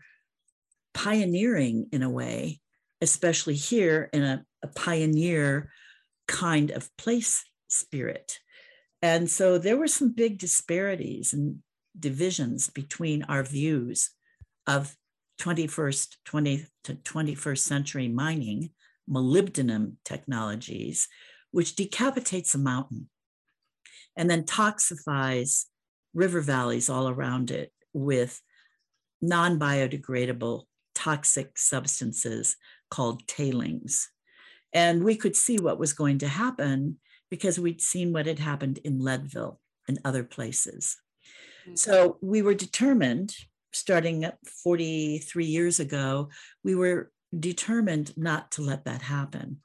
pioneering 0.95 1.89
in 1.91 2.01
a 2.01 2.09
way, 2.09 2.59
especially 3.01 3.53
here 3.53 4.09
in 4.11 4.23
a, 4.23 4.43
a 4.63 4.67
pioneer 4.69 5.69
kind 6.27 6.71
of 6.71 6.89
place 6.97 7.45
spirit. 7.67 8.39
And 9.03 9.29
so 9.29 9.59
there 9.59 9.77
were 9.77 9.87
some 9.87 10.11
big 10.11 10.39
disparities 10.39 11.33
and 11.33 11.59
divisions 11.99 12.71
between 12.71 13.21
our 13.25 13.43
views 13.43 14.09
of 14.65 14.95
21st, 15.39 16.17
20th 16.27 16.67
to 16.83 16.95
21st 16.95 17.59
century 17.59 18.07
mining, 18.07 18.71
molybdenum 19.09 19.93
technologies, 20.03 21.07
which 21.51 21.75
decapitates 21.75 22.55
a 22.55 22.57
mountain 22.57 23.09
and 24.15 24.29
then 24.29 24.43
toxifies 24.43 25.65
river 26.13 26.41
valleys 26.41 26.89
all 26.89 27.09
around 27.09 27.51
it 27.51 27.71
with 27.93 28.41
non 29.21 29.59
biodegradable 29.59 30.63
toxic 30.93 31.57
substances 31.57 32.55
called 32.89 33.27
tailings. 33.27 34.09
And 34.73 35.03
we 35.03 35.15
could 35.15 35.35
see 35.35 35.57
what 35.57 35.79
was 35.79 35.93
going 35.93 36.19
to 36.19 36.27
happen 36.27 36.97
because 37.29 37.59
we'd 37.59 37.81
seen 37.81 38.13
what 38.13 38.25
had 38.25 38.39
happened 38.39 38.79
in 38.79 38.99
Leadville 38.99 39.59
and 39.87 39.99
other 40.05 40.23
places. 40.23 40.97
Mm-hmm. 41.63 41.75
So 41.75 42.17
we 42.21 42.41
were 42.41 42.53
determined 42.53 43.33
starting 43.75 44.25
43 44.63 45.45
years 45.45 45.81
ago, 45.81 46.29
we 46.63 46.75
were 46.75 47.11
determined 47.37 48.15
not 48.17 48.51
to 48.51 48.61
let 48.61 48.85
that 48.85 49.01
happen. 49.01 49.57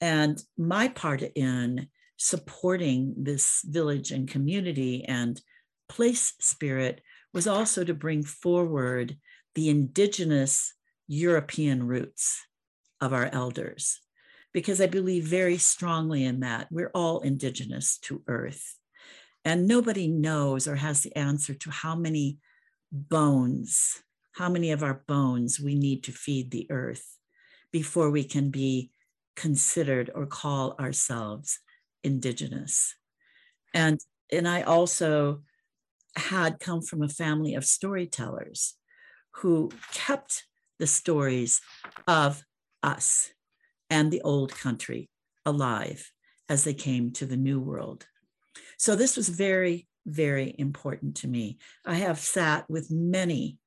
And 0.00 0.42
my 0.56 0.88
part 0.88 1.20
in 1.22 1.88
supporting 2.16 3.14
this 3.18 3.62
village 3.68 4.12
and 4.12 4.28
community 4.28 5.04
and 5.04 5.40
place 5.88 6.32
spirit 6.40 7.02
was 7.34 7.46
also 7.46 7.84
to 7.84 7.92
bring 7.92 8.22
forward 8.22 9.18
the 9.54 9.68
indigenous 9.68 10.72
European 11.06 11.86
roots 11.86 12.42
of 13.00 13.12
our 13.12 13.28
elders, 13.32 14.00
because 14.54 14.80
I 14.80 14.86
believe 14.86 15.24
very 15.24 15.58
strongly 15.58 16.24
in 16.24 16.40
that. 16.40 16.68
We're 16.70 16.90
all 16.94 17.20
indigenous 17.20 17.98
to 18.04 18.22
Earth. 18.26 18.76
And 19.44 19.68
nobody 19.68 20.08
knows 20.08 20.66
or 20.66 20.76
has 20.76 21.02
the 21.02 21.14
answer 21.16 21.54
to 21.54 21.70
how 21.70 21.94
many 21.94 22.38
bones, 22.92 24.02
how 24.32 24.48
many 24.48 24.70
of 24.70 24.82
our 24.82 25.02
bones 25.06 25.60
we 25.60 25.74
need 25.74 26.04
to 26.04 26.12
feed 26.12 26.50
the 26.50 26.66
earth 26.70 27.18
before 27.72 28.10
we 28.10 28.24
can 28.24 28.50
be 28.50 28.90
considered 29.36 30.10
or 30.14 30.26
call 30.26 30.74
ourselves 30.80 31.60
indigenous. 32.02 32.94
And, 33.72 34.00
and 34.32 34.48
I 34.48 34.62
also 34.62 35.42
had 36.16 36.58
come 36.58 36.82
from 36.82 37.02
a 37.02 37.08
family 37.08 37.54
of 37.54 37.64
storytellers 37.64 38.74
who 39.36 39.70
kept 39.92 40.44
the 40.78 40.86
stories 40.86 41.60
of 42.08 42.42
us 42.82 43.30
and 43.90 44.10
the 44.10 44.22
old 44.22 44.54
country 44.54 45.08
alive 45.46 46.10
as 46.48 46.64
they 46.64 46.74
came 46.74 47.12
to 47.12 47.26
the 47.26 47.36
new 47.36 47.60
world. 47.60 48.06
So 48.76 48.96
this 48.96 49.16
was 49.16 49.28
very 49.28 49.86
very 50.08 50.54
important 50.58 51.16
to 51.16 51.28
me. 51.28 51.58
I 51.86 51.96
have 51.96 52.18
sat 52.18 52.68
with 52.68 52.90
many 52.90 53.58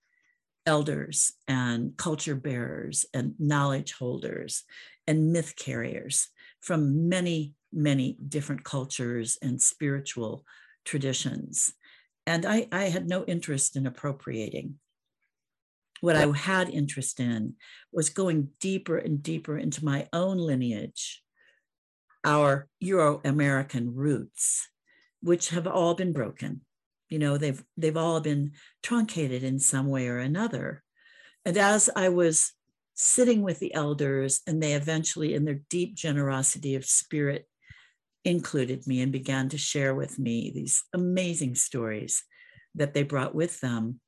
elders 0.66 1.34
and 1.48 1.96
culture 1.98 2.36
bearers 2.36 3.06
and 3.14 3.34
knowledge 3.40 3.94
holders 3.94 4.64
and 5.08 5.32
myth 5.32 5.56
carriers 5.56 6.28
from 6.60 7.10
many, 7.10 7.54
many 7.74 8.18
different 8.28 8.64
cultures 8.64 9.38
and 9.42 9.62
spiritual 9.62 10.46
traditions. 10.86 11.74
And 12.28 12.46
I, 12.46 12.68
I 12.72 12.86
had 12.86 13.08
no 13.08 13.24
interest 13.26 13.76
in 13.76 13.88
appropriating. 13.88 14.76
What 16.02 16.16
I 16.16 16.26
had 16.32 16.70
interest 16.70 17.20
in 17.20 17.56
was 17.92 18.10
going 18.10 18.50
deeper 18.60 18.98
and 18.98 19.22
deeper 19.22 19.58
into 19.58 19.86
my 19.86 20.08
own 20.14 20.38
lineage, 20.38 21.24
our 22.24 22.68
Euro 22.80 23.22
American 23.24 23.94
roots, 23.94 24.68
which 25.22 25.50
have 25.50 25.68
all 25.68 25.94
been 25.94 26.14
broken. 26.14 26.62
You 27.10 27.20
know, 27.20 27.38
they've 27.38 27.64
they've 27.78 27.98
all 27.98 28.22
been 28.22 28.54
truncated 28.84 29.44
in 29.44 29.60
some 29.60 29.88
way 29.88 30.08
or 30.08 30.18
another. 30.18 30.84
And 31.46 31.58
as 31.58 31.90
I 31.96 32.10
was 32.10 32.54
sitting 32.94 33.42
with 33.42 33.60
the 33.60 33.74
elders, 33.74 34.42
and 34.46 34.62
they 34.62 34.74
eventually, 34.74 35.34
in 35.34 35.46
their 35.46 35.62
deep 35.70 35.96
generosity 35.96 36.76
of 36.76 36.86
spirit, 36.86 37.48
included 38.24 38.86
me 38.86 39.02
and 39.02 39.12
began 39.12 39.50
to 39.50 39.58
share 39.58 39.96
with 39.96 40.20
me 40.20 40.52
these 40.54 40.84
amazing 40.94 41.56
stories 41.56 42.24
that 42.76 42.94
they 42.94 43.04
brought 43.04 43.34
with 43.34 43.60
them. 43.60 44.00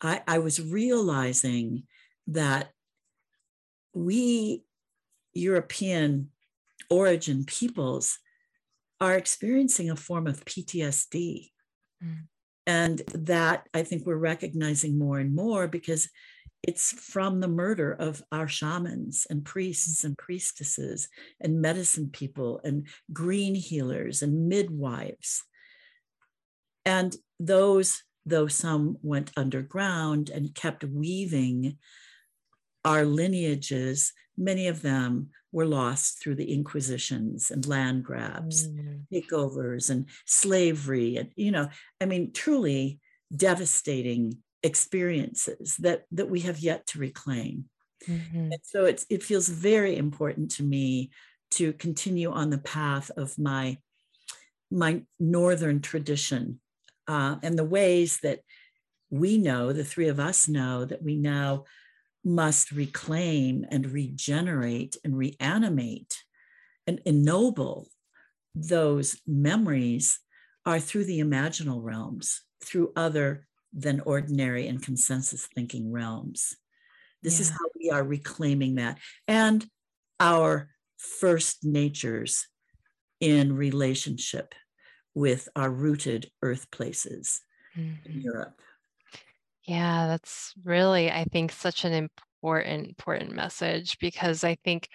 I, 0.00 0.22
I 0.28 0.38
was 0.38 0.60
realizing 0.60 1.84
that 2.26 2.70
we 3.94 4.62
European 5.32 6.30
origin 6.90 7.44
peoples 7.44 8.18
are 9.00 9.14
experiencing 9.14 9.90
a 9.90 9.96
form 9.96 10.26
of 10.26 10.44
PTSD. 10.44 11.50
Mm. 12.02 12.26
And 12.66 13.02
that 13.12 13.68
I 13.74 13.82
think 13.82 14.06
we're 14.06 14.16
recognizing 14.16 14.98
more 14.98 15.18
and 15.18 15.34
more 15.34 15.68
because 15.68 16.08
it's 16.66 16.92
from 16.92 17.40
the 17.40 17.48
murder 17.48 17.92
of 17.92 18.22
our 18.32 18.48
shamans 18.48 19.26
and 19.28 19.44
priests 19.44 20.02
and 20.02 20.16
priestesses 20.16 21.08
and 21.40 21.60
medicine 21.60 22.08
people 22.10 22.60
and 22.64 22.86
green 23.12 23.54
healers 23.54 24.22
and 24.22 24.48
midwives. 24.48 25.42
And 26.86 27.14
those, 27.38 28.02
though 28.24 28.46
some 28.46 28.96
went 29.02 29.30
underground 29.36 30.30
and 30.30 30.54
kept 30.54 30.84
weaving 30.84 31.76
our 32.84 33.04
lineages, 33.04 34.12
many 34.36 34.68
of 34.68 34.82
them 34.82 35.30
were 35.52 35.66
lost 35.66 36.20
through 36.20 36.34
the 36.34 36.52
inquisitions 36.52 37.50
and 37.50 37.66
land 37.66 38.04
grabs, 38.04 38.68
mm. 38.68 39.02
takeovers 39.12 39.90
and 39.90 40.06
slavery. 40.26 41.16
And, 41.16 41.30
you 41.36 41.52
know, 41.52 41.68
I 42.00 42.06
mean, 42.06 42.32
truly 42.32 43.00
devastating 43.34 44.38
experiences 44.62 45.76
that 45.76 46.04
that 46.10 46.30
we 46.30 46.40
have 46.40 46.58
yet 46.58 46.86
to 46.88 46.98
reclaim. 46.98 47.66
Mm-hmm. 48.08 48.52
And 48.52 48.60
so 48.62 48.84
it's 48.84 49.06
it 49.10 49.22
feels 49.22 49.48
very 49.48 49.96
important 49.96 50.50
to 50.52 50.62
me 50.62 51.10
to 51.52 51.72
continue 51.74 52.32
on 52.32 52.50
the 52.50 52.58
path 52.58 53.10
of 53.16 53.38
my 53.38 53.78
my 54.70 55.02
northern 55.20 55.80
tradition 55.80 56.60
uh, 57.06 57.36
and 57.42 57.58
the 57.58 57.64
ways 57.64 58.18
that 58.22 58.40
we 59.10 59.38
know 59.38 59.72
the 59.72 59.84
three 59.84 60.08
of 60.08 60.18
us 60.18 60.48
know 60.48 60.84
that 60.84 61.02
we 61.02 61.16
now 61.16 61.64
must 62.24 62.70
reclaim 62.70 63.66
and 63.70 63.90
regenerate 63.90 64.96
and 65.04 65.16
reanimate 65.16 66.16
and 66.86 67.00
ennoble 67.04 67.88
those 68.54 69.20
memories 69.26 70.20
are 70.66 70.80
through 70.80 71.04
the 71.04 71.20
imaginal 71.20 71.82
realms, 71.82 72.42
through 72.62 72.92
other 72.96 73.46
than 73.72 74.00
ordinary 74.00 74.66
and 74.68 74.82
consensus 74.82 75.48
thinking 75.54 75.92
realms. 75.92 76.54
This 77.22 77.38
yeah. 77.38 77.42
is 77.42 77.50
how 77.50 77.66
we 77.78 77.90
are 77.90 78.04
reclaiming 78.04 78.76
that 78.76 78.98
and 79.26 79.66
our 80.20 80.70
first 80.96 81.64
natures 81.64 82.46
in 83.20 83.56
relationship 83.56 84.54
with 85.14 85.48
our 85.56 85.70
rooted 85.70 86.30
earth 86.42 86.70
places 86.70 87.40
mm-hmm. 87.76 88.10
in 88.10 88.20
Europe. 88.20 88.60
Yeah, 89.66 90.06
that's 90.08 90.52
really, 90.64 91.10
I 91.10 91.24
think, 91.24 91.50
such 91.52 91.84
an 91.84 91.92
important, 92.42 92.88
important 92.88 93.32
message 93.34 93.98
because 93.98 94.44
I 94.44 94.56
think, 94.64 94.88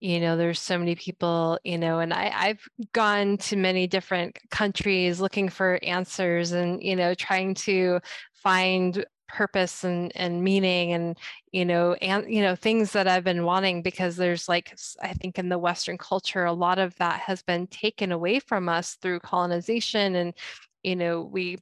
you 0.00 0.18
know, 0.20 0.36
there's 0.36 0.60
so 0.60 0.78
many 0.78 0.94
people, 0.94 1.58
you 1.64 1.76
know, 1.78 1.98
and 1.98 2.12
I, 2.12 2.32
I've 2.34 2.66
gone 2.92 3.36
to 3.38 3.56
many 3.56 3.86
different 3.86 4.38
countries 4.50 5.20
looking 5.20 5.48
for 5.50 5.78
answers 5.82 6.52
and, 6.52 6.82
you 6.82 6.96
know, 6.96 7.14
trying 7.14 7.54
to 7.56 8.00
find 8.32 9.04
purpose 9.28 9.84
and, 9.84 10.12
and 10.14 10.44
meaning 10.44 10.92
and 10.92 11.16
you 11.50 11.64
know 11.64 11.94
and 11.94 12.32
you 12.32 12.42
know 12.42 12.54
things 12.54 12.92
that 12.92 13.08
i've 13.08 13.24
been 13.24 13.42
wanting 13.44 13.82
because 13.82 14.16
there's 14.16 14.48
like 14.50 14.76
i 15.02 15.12
think 15.14 15.38
in 15.38 15.48
the 15.48 15.58
western 15.58 15.96
culture 15.98 16.44
a 16.44 16.52
lot 16.52 16.78
of 16.78 16.94
that 16.96 17.18
has 17.20 17.42
been 17.42 17.66
taken 17.66 18.12
away 18.12 18.38
from 18.38 18.68
us 18.68 18.96
through 19.00 19.18
colonization 19.18 20.14
and 20.14 20.34
you 20.82 20.94
know 20.94 21.22
we 21.22 21.56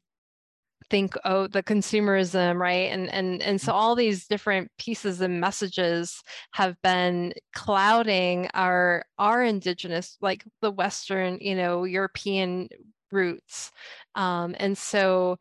think 0.93 1.17
oh 1.25 1.47
the 1.47 1.63
consumerism 1.63 2.59
right? 2.59 2.93
And 2.93 3.11
and 3.11 3.43
and 3.43 3.59
so 3.59 3.73
all 3.73 3.97
these 3.97 4.27
different 4.27 4.71
pieces 4.79 5.23
and 5.23 5.41
messages 5.41 6.23
have 6.53 6.77
been 6.83 7.33
clouding 7.55 8.49
our 8.53 9.03
our 9.19 9.43
indigenous 9.43 10.19
like 10.21 10.45
the 10.61 10.71
western 10.71 11.39
you 11.41 11.57
know 11.57 11.85
european 11.85 12.69
roots. 13.11 13.73
Um, 14.15 14.55
and 14.59 14.77
so 14.77 15.39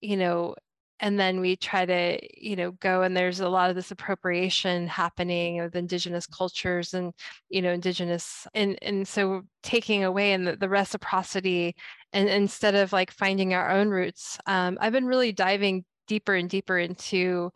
you 0.00 0.16
know 0.16 0.54
and 1.02 1.18
then 1.18 1.40
we 1.40 1.56
try 1.56 1.84
to 1.84 2.18
you 2.40 2.56
know 2.56 2.70
go 2.72 3.02
and 3.02 3.14
there's 3.14 3.40
a 3.40 3.48
lot 3.48 3.68
of 3.68 3.76
this 3.76 3.90
appropriation 3.90 4.86
happening 4.86 5.60
of 5.60 5.74
indigenous 5.74 6.26
cultures 6.26 6.94
and 6.94 7.12
you 7.50 7.60
know 7.60 7.72
indigenous 7.72 8.46
and 8.54 8.78
and 8.80 9.06
so 9.06 9.42
taking 9.62 10.04
away 10.04 10.32
and 10.32 10.46
the, 10.46 10.56
the 10.56 10.68
reciprocity 10.68 11.74
and 12.12 12.28
instead 12.28 12.74
of 12.74 12.92
like 12.92 13.10
finding 13.10 13.52
our 13.52 13.70
own 13.70 13.88
roots 13.88 14.38
um, 14.46 14.78
i've 14.80 14.92
been 14.92 15.06
really 15.06 15.32
diving 15.32 15.84
deeper 16.06 16.34
and 16.34 16.48
deeper 16.48 16.78
into 16.78 17.50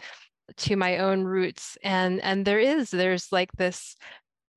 to 0.57 0.77
my 0.77 0.99
own 0.99 1.23
roots 1.23 1.79
and 1.83 2.21
and 2.21 2.45
there 2.45 2.61
is 2.61 2.91
there's 2.91 3.33
like 3.33 3.51
this 3.53 3.97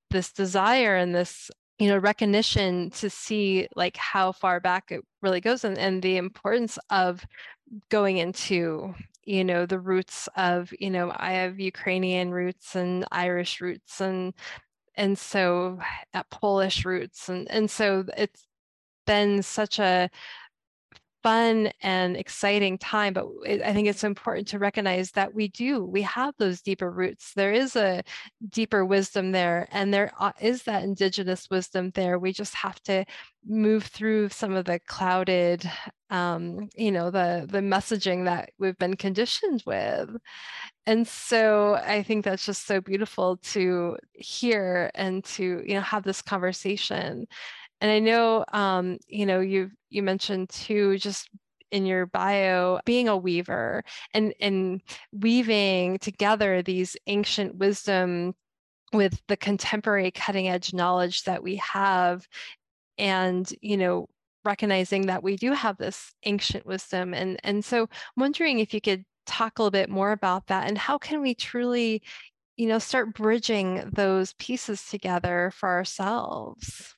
this 0.10 0.34
desire 0.34 0.95
and 0.95 1.13
this 1.13 1.52
you 1.79 1.87
know 1.87 1.97
recognition 1.97 2.89
to 2.91 3.09
see 3.09 3.67
like 3.75 3.97
how 3.97 4.31
far 4.31 4.59
back 4.59 4.91
it 4.91 5.01
really 5.21 5.41
goes 5.41 5.63
and, 5.63 5.77
and 5.77 6.01
the 6.01 6.17
importance 6.17 6.77
of 6.89 7.25
going 7.89 8.17
into 8.17 8.93
you 9.25 9.43
know 9.43 9.65
the 9.65 9.79
roots 9.79 10.27
of 10.35 10.73
you 10.79 10.89
know 10.89 11.11
i 11.15 11.31
have 11.31 11.59
ukrainian 11.59 12.31
roots 12.31 12.75
and 12.75 13.05
irish 13.11 13.61
roots 13.61 14.01
and 14.01 14.33
and 14.95 15.17
so 15.17 15.79
at 16.13 16.29
polish 16.29 16.83
roots 16.85 17.29
and 17.29 17.49
and 17.51 17.69
so 17.69 18.03
it's 18.17 18.45
been 19.05 19.41
such 19.41 19.79
a 19.79 20.09
fun 21.21 21.69
and 21.82 22.15
exciting 22.15 22.77
time 22.77 23.13
but 23.13 23.25
i 23.45 23.73
think 23.73 23.88
it's 23.88 24.03
important 24.03 24.47
to 24.47 24.58
recognize 24.60 25.12
that 25.12 25.34
we 25.34 25.49
do 25.49 25.84
we 25.84 26.01
have 26.03 26.34
those 26.38 26.62
deeper 26.62 26.89
roots. 26.91 27.34
There 27.34 27.51
is 27.51 27.75
a 27.75 28.03
deeper 28.49 28.86
wisdom 28.86 29.32
there 29.32 29.67
and 29.71 29.93
there 29.93 30.12
uh, 30.19 30.32
that 30.65 30.84
indigenous 30.84 31.49
wisdom 31.49 31.91
there. 31.95 32.19
We 32.19 32.34
just 32.34 32.55
have 32.55 32.82
to 32.84 33.05
move 33.45 33.86
through 33.86 34.29
some 34.29 34.53
of 34.53 34.65
the 34.65 34.79
clouded 34.79 35.69
um, 36.10 36.69
you 36.75 36.91
know 36.91 37.12
the 37.12 37.47
the 37.49 37.60
messaging 37.60 38.25
that 38.25 38.51
we've 38.58 38.77
been 38.77 38.95
conditioned 38.95 39.63
with. 39.65 40.10
And 40.86 41.08
so 41.08 41.75
i 41.75 42.01
think 42.03 42.25
that's 42.25 42.45
just 42.45 42.65
so 42.65 42.82
beautiful 42.82 43.38
to 43.38 43.97
hear 44.13 44.89
and 44.95 45.23
to 45.23 45.63
you 45.65 45.75
know 45.75 45.82
have 45.82 46.03
this 46.03 46.21
conversation 46.21 47.27
and 47.81 47.91
I 47.91 47.99
know, 47.99 48.45
um, 48.53 48.97
you 49.07 49.25
know, 49.25 49.39
you 49.39 49.71
you 49.89 50.03
mentioned 50.03 50.49
too, 50.49 50.97
just 50.97 51.29
in 51.71 51.85
your 51.85 52.05
bio, 52.07 52.79
being 52.85 53.07
a 53.07 53.17
weaver 53.17 53.83
and 54.13 54.33
and 54.41 54.81
weaving 55.13 55.99
together 55.99 56.61
these 56.61 56.97
ancient 57.07 57.55
wisdom 57.55 58.33
with 58.93 59.21
the 59.27 59.37
contemporary 59.37 60.11
cutting 60.11 60.47
edge 60.49 60.73
knowledge 60.73 61.23
that 61.23 61.43
we 61.43 61.57
have, 61.57 62.27
and 62.97 63.53
you 63.61 63.77
know, 63.77 64.07
recognizing 64.45 65.07
that 65.07 65.23
we 65.23 65.35
do 65.37 65.53
have 65.53 65.77
this 65.77 66.13
ancient 66.25 66.65
wisdom, 66.65 67.13
and 67.13 67.39
and 67.43 67.63
so 67.65 67.87
wondering 68.17 68.59
if 68.59 68.73
you 68.73 68.81
could 68.81 69.05
talk 69.25 69.59
a 69.59 69.63
little 69.63 69.71
bit 69.71 69.89
more 69.89 70.11
about 70.11 70.47
that 70.47 70.67
and 70.67 70.77
how 70.77 70.97
can 70.97 71.21
we 71.21 71.35
truly 71.35 72.01
you 72.57 72.67
know 72.67 72.79
start 72.79 73.13
bridging 73.13 73.89
those 73.93 74.33
pieces 74.33 74.85
together 74.89 75.51
for 75.55 75.69
ourselves 75.69 76.95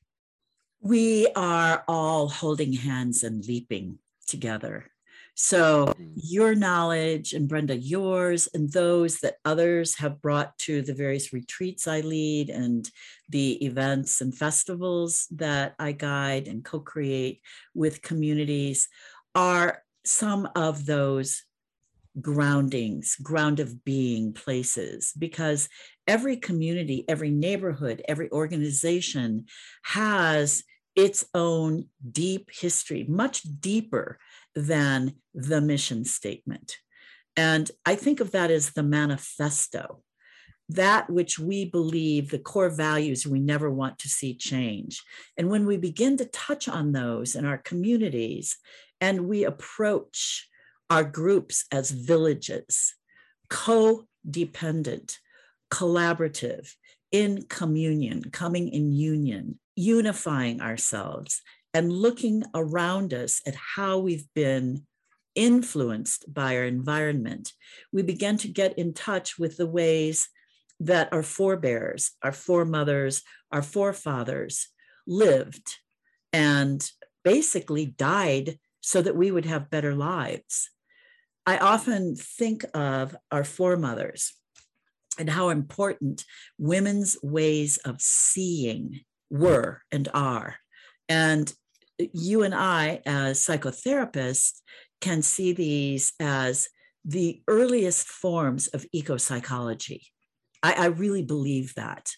we 0.81 1.27
are 1.35 1.83
all 1.87 2.27
holding 2.27 2.73
hands 2.73 3.23
and 3.23 3.45
leaping 3.45 3.99
together. 4.27 4.87
So, 5.33 5.85
mm. 5.87 6.11
your 6.15 6.55
knowledge, 6.55 7.33
and 7.33 7.47
Brenda, 7.47 7.77
yours, 7.77 8.49
and 8.53 8.71
those 8.71 9.19
that 9.19 9.35
others 9.45 9.97
have 9.97 10.21
brought 10.21 10.57
to 10.59 10.81
the 10.81 10.93
various 10.93 11.31
retreats 11.31 11.87
I 11.87 12.01
lead 12.01 12.49
and 12.49 12.89
the 13.29 13.63
events 13.63 14.19
and 14.21 14.35
festivals 14.35 15.27
that 15.31 15.75
I 15.79 15.93
guide 15.93 16.47
and 16.47 16.65
co 16.65 16.79
create 16.79 17.41
with 17.73 18.01
communities 18.01 18.89
are 19.33 19.83
some 20.03 20.49
of 20.55 20.85
those 20.85 21.43
groundings, 22.19 23.15
ground 23.21 23.60
of 23.60 23.86
being 23.86 24.34
places, 24.34 25.13
because 25.17 25.69
every 26.08 26.36
community, 26.36 27.06
every 27.08 27.30
neighborhood, 27.30 28.02
every 28.08 28.30
organization 28.32 29.45
has 29.84 30.63
its 30.95 31.26
own 31.34 31.86
deep 32.12 32.50
history, 32.52 33.06
much 33.08 33.43
deeper 33.43 34.19
than 34.56 35.13
the 35.34 35.62
mission 35.62 36.04
statement. 36.04 36.78
And 37.38 37.71
I 37.86 37.95
think 37.95 38.19
of 38.19 38.32
that 38.32 38.52
as 38.52 38.71
the 38.71 38.84
manifesto, 38.84 40.04
that 40.67 41.10
which 41.10 41.39
we 41.39 41.65
believe 41.65 42.30
the 42.30 42.39
core 42.39 42.69
values 42.69 43.26
we 43.26 43.39
never 43.39 43.69
want 43.69 44.00
to 44.00 44.10
see 44.10 44.36
change. 44.36 45.02
And 45.38 45.50
when 45.50 45.65
we 45.65 45.78
begin 45.78 46.17
to 46.17 46.26
touch 46.26 46.67
on 46.67 46.91
those 46.91 47.36
in 47.36 47.45
our 47.45 47.58
communities 47.58 48.58
and 49.00 49.28
we 49.28 49.45
approach 49.45 50.50
our 50.91 51.06
groups 51.06 51.63
as 51.71 51.89
villages, 51.89 52.95
co-dependent, 53.49 55.19
collaborative, 55.71 56.75
in 57.13 57.45
communion, 57.47 58.21
coming 58.32 58.67
in 58.67 58.91
union, 58.91 59.58
unifying 59.77 60.60
ourselves, 60.62 61.41
and 61.73 61.93
looking 61.93 62.43
around 62.54 63.13
us 63.13 63.41
at 63.47 63.56
how 63.56 63.99
we've 63.99 64.27
been 64.36 64.86
influenced 65.34 66.34
by 66.34 66.58
our 66.58 66.65
environment, 66.65 67.54
we 67.93 68.01
begin 68.01 68.36
to 68.36 68.49
get 68.49 68.77
in 68.77 68.93
touch 68.93 69.39
with 69.39 69.56
the 69.56 69.67
ways 69.67 70.27
that 70.82 71.08
our 71.13 71.23
forebears, 71.23 72.12
our 72.21 72.34
foremothers, 72.34 73.23
our 73.49 73.62
forefathers 73.62 74.67
lived 75.08 75.77
and 76.34 76.91
basically 77.23 77.86
died 77.86 78.60
so 78.82 79.01
that 79.01 79.15
we 79.15 79.32
would 79.32 79.45
have 79.45 79.69
better 79.69 79.95
lives. 79.95 80.69
I 81.51 81.57
often 81.57 82.15
think 82.15 82.63
of 82.73 83.13
our 83.29 83.43
foremothers 83.43 84.33
and 85.19 85.29
how 85.29 85.49
important 85.49 86.23
women's 86.57 87.17
ways 87.21 87.75
of 87.83 87.99
seeing 87.99 89.01
were 89.29 89.81
and 89.91 90.07
are. 90.13 90.55
And 91.09 91.53
you 92.13 92.43
and 92.43 92.55
I, 92.55 93.01
as 93.05 93.45
psychotherapists, 93.45 94.61
can 95.01 95.21
see 95.21 95.51
these 95.51 96.13
as 96.21 96.69
the 97.03 97.43
earliest 97.49 98.07
forms 98.07 98.67
of 98.67 98.85
eco 98.93 99.17
psychology. 99.17 100.03
I, 100.63 100.71
I 100.73 100.85
really 100.85 101.23
believe 101.23 101.75
that 101.75 102.11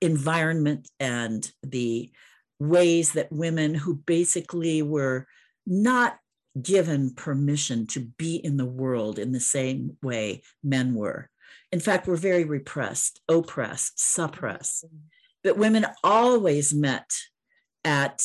environment 0.00 0.88
and 0.98 1.46
the 1.62 2.10
ways 2.58 3.12
that 3.12 3.30
women 3.30 3.74
who 3.74 3.96
basically 3.96 4.80
were 4.80 5.26
not 5.66 6.16
given 6.60 7.14
permission 7.14 7.86
to 7.86 8.00
be 8.00 8.36
in 8.36 8.56
the 8.56 8.66
world 8.66 9.18
in 9.18 9.32
the 9.32 9.40
same 9.40 9.96
way 10.02 10.42
men 10.62 10.94
were. 10.94 11.30
In 11.72 11.80
fact, 11.80 12.06
were 12.06 12.16
very 12.16 12.44
repressed, 12.44 13.20
oppressed, 13.28 13.98
suppressed. 13.98 14.84
But 15.42 15.58
women 15.58 15.86
always 16.02 16.72
met 16.72 17.10
at 17.84 18.22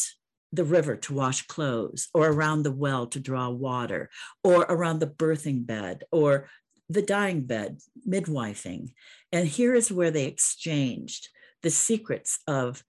the 0.54 0.64
river 0.64 0.96
to 0.98 1.14
wash 1.14 1.48
clothes, 1.48 2.10
or 2.14 2.28
around 2.28 2.64
the 2.64 2.72
well 2.72 3.08
to 3.08 3.20
draw 3.20 3.50
water, 3.50 4.10
or 4.44 4.64
around 4.64 5.00
the 5.00 5.08
birthing 5.08 5.66
bed, 5.66 6.04
or 6.12 6.50
the 6.90 7.02
dying 7.02 7.42
bed, 7.42 7.80
midwifing. 8.08 8.92
And 9.32 9.48
here 9.48 9.74
is 9.74 9.92
where 9.92 10.12
they 10.12 10.26
exchanged 10.26 11.30
the 11.64 11.70
secrets 11.70 12.40
of 12.48 12.84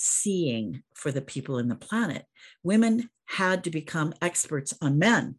seeing 0.00 0.82
for 0.94 1.12
the 1.12 1.20
people 1.20 1.58
in 1.58 1.68
the 1.68 1.76
planet. 1.76 2.24
Women 2.62 3.10
had 3.26 3.64
to 3.64 3.70
become 3.70 4.14
experts 4.22 4.74
on 4.80 4.98
men. 4.98 5.38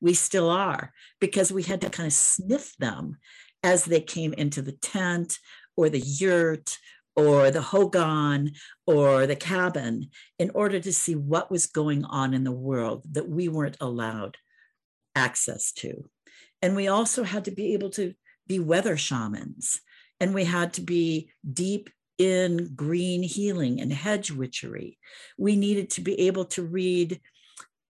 We 0.00 0.14
still 0.14 0.50
are, 0.50 0.92
because 1.20 1.52
we 1.52 1.62
had 1.62 1.80
to 1.80 1.90
kind 1.90 2.06
of 2.06 2.12
sniff 2.12 2.76
them 2.76 3.18
as 3.62 3.84
they 3.84 4.00
came 4.00 4.32
into 4.32 4.60
the 4.60 4.72
tent 4.72 5.38
or 5.76 5.88
the 5.88 6.00
yurt 6.00 6.78
or 7.14 7.50
the 7.50 7.62
hogan 7.62 8.52
or 8.86 9.26
the 9.26 9.36
cabin 9.36 10.10
in 10.38 10.50
order 10.54 10.80
to 10.80 10.92
see 10.92 11.14
what 11.14 11.50
was 11.50 11.66
going 11.66 12.04
on 12.04 12.34
in 12.34 12.44
the 12.44 12.52
world 12.52 13.04
that 13.12 13.28
we 13.28 13.48
weren't 13.48 13.76
allowed 13.80 14.36
access 15.14 15.72
to. 15.72 16.04
And 16.60 16.74
we 16.74 16.88
also 16.88 17.22
had 17.22 17.44
to 17.46 17.50
be 17.50 17.74
able 17.74 17.90
to 17.90 18.14
be 18.46 18.58
weather 18.58 18.96
shamans, 18.96 19.80
and 20.20 20.34
we 20.34 20.44
had 20.44 20.74
to 20.74 20.80
be 20.80 21.30
deep 21.50 21.90
in 22.22 22.70
green 22.76 23.20
healing 23.20 23.80
and 23.80 23.92
hedge 23.92 24.30
witchery. 24.30 24.96
We 25.36 25.56
needed 25.56 25.90
to 25.90 26.00
be 26.00 26.20
able 26.20 26.44
to 26.54 26.62
read 26.62 27.20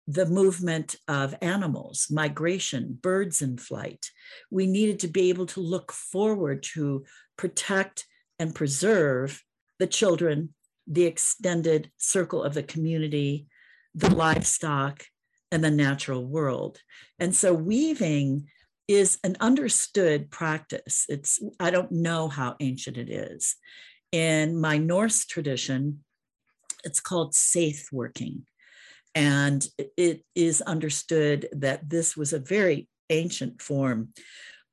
the 0.07 0.27
movement 0.27 0.95
of 1.07 1.33
animals, 1.41 2.07
migration, 2.11 2.99
birds 3.01 3.41
in 3.41 3.57
flight. 3.57 4.11
We 4.51 4.67
needed 4.67 4.99
to 4.99 5.07
be 5.07 5.29
able 5.29 5.47
to 5.47 5.61
look 5.61 5.91
forward 5.91 6.61
to 6.75 7.05
protect 7.37 8.05
and 8.37 8.53
preserve 8.53 9.43
the 9.79 9.87
children, 9.87 10.53
the 10.85 11.05
extended 11.05 11.89
circle 11.97 12.43
of 12.43 12.53
the 12.53 12.63
community, 12.63 13.47
the 13.95 14.13
livestock, 14.13 15.05
and 15.51 15.63
the 15.63 15.71
natural 15.71 16.23
world. 16.23 16.81
And 17.17 17.35
so 17.35 17.51
weaving 17.51 18.47
is 18.87 19.17
an 19.23 19.37
understood 19.39 20.29
practice. 20.29 21.05
It's 21.09 21.39
I 21.59 21.71
don't 21.71 21.91
know 21.91 22.27
how 22.27 22.55
ancient 22.59 22.97
it 22.97 23.09
is. 23.09 23.55
In 24.11 24.59
my 24.59 24.77
Norse 24.77 25.25
tradition, 25.25 26.03
it's 26.83 26.99
called 26.99 27.35
seith 27.35 27.89
working. 27.91 28.45
And 29.15 29.65
it 29.97 30.23
is 30.35 30.61
understood 30.61 31.49
that 31.51 31.89
this 31.89 32.15
was 32.15 32.33
a 32.33 32.39
very 32.39 32.87
ancient 33.09 33.61
form 33.61 34.09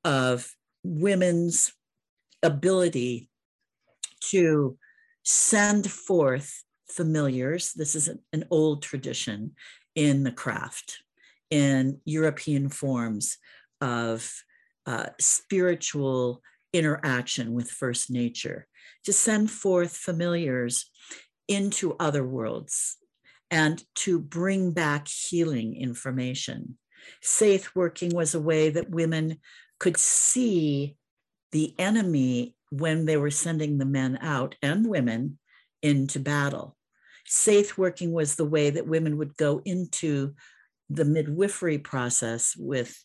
of 0.03 0.49
women's 0.83 1.73
ability 2.43 3.29
to 4.31 4.77
send 5.23 5.89
forth 5.91 6.63
familiars. 6.89 7.73
This 7.73 7.95
is 7.95 8.09
an 8.31 8.45
old 8.49 8.81
tradition 8.81 9.55
in 9.95 10.23
the 10.23 10.31
craft, 10.31 10.99
in 11.49 11.99
European 12.05 12.69
forms 12.69 13.37
of 13.81 14.31
uh, 14.85 15.07
spiritual 15.19 16.41
interaction 16.73 17.53
with 17.53 17.69
First 17.69 18.11
Nature, 18.11 18.67
to 19.05 19.13
send 19.13 19.51
forth 19.51 19.95
familiars 19.95 20.89
into 21.47 21.95
other 21.99 22.25
worlds 22.25 22.97
and 23.49 23.83
to 23.95 24.19
bring 24.19 24.71
back 24.71 25.07
healing 25.07 25.75
information. 25.75 26.77
Seith 27.21 27.69
working 27.75 28.13
was 28.13 28.35
a 28.35 28.39
way 28.39 28.69
that 28.69 28.89
women 28.89 29.39
could 29.79 29.97
see 29.97 30.97
the 31.51 31.73
enemy 31.79 32.55
when 32.69 33.05
they 33.05 33.15
were 33.15 33.31
sending 33.31 33.77
the 33.77 33.85
men 33.85 34.17
out 34.21 34.55
and 34.61 34.85
women 34.85 35.39
into 35.81 36.19
battle. 36.19 36.75
Seith 37.25 37.77
working 37.77 38.11
was 38.11 38.35
the 38.35 38.45
way 38.45 38.69
that 38.69 38.87
women 38.87 39.17
would 39.17 39.37
go 39.37 39.61
into 39.63 40.33
the 40.89 41.05
midwifery 41.05 41.77
process 41.77 42.55
with 42.57 42.97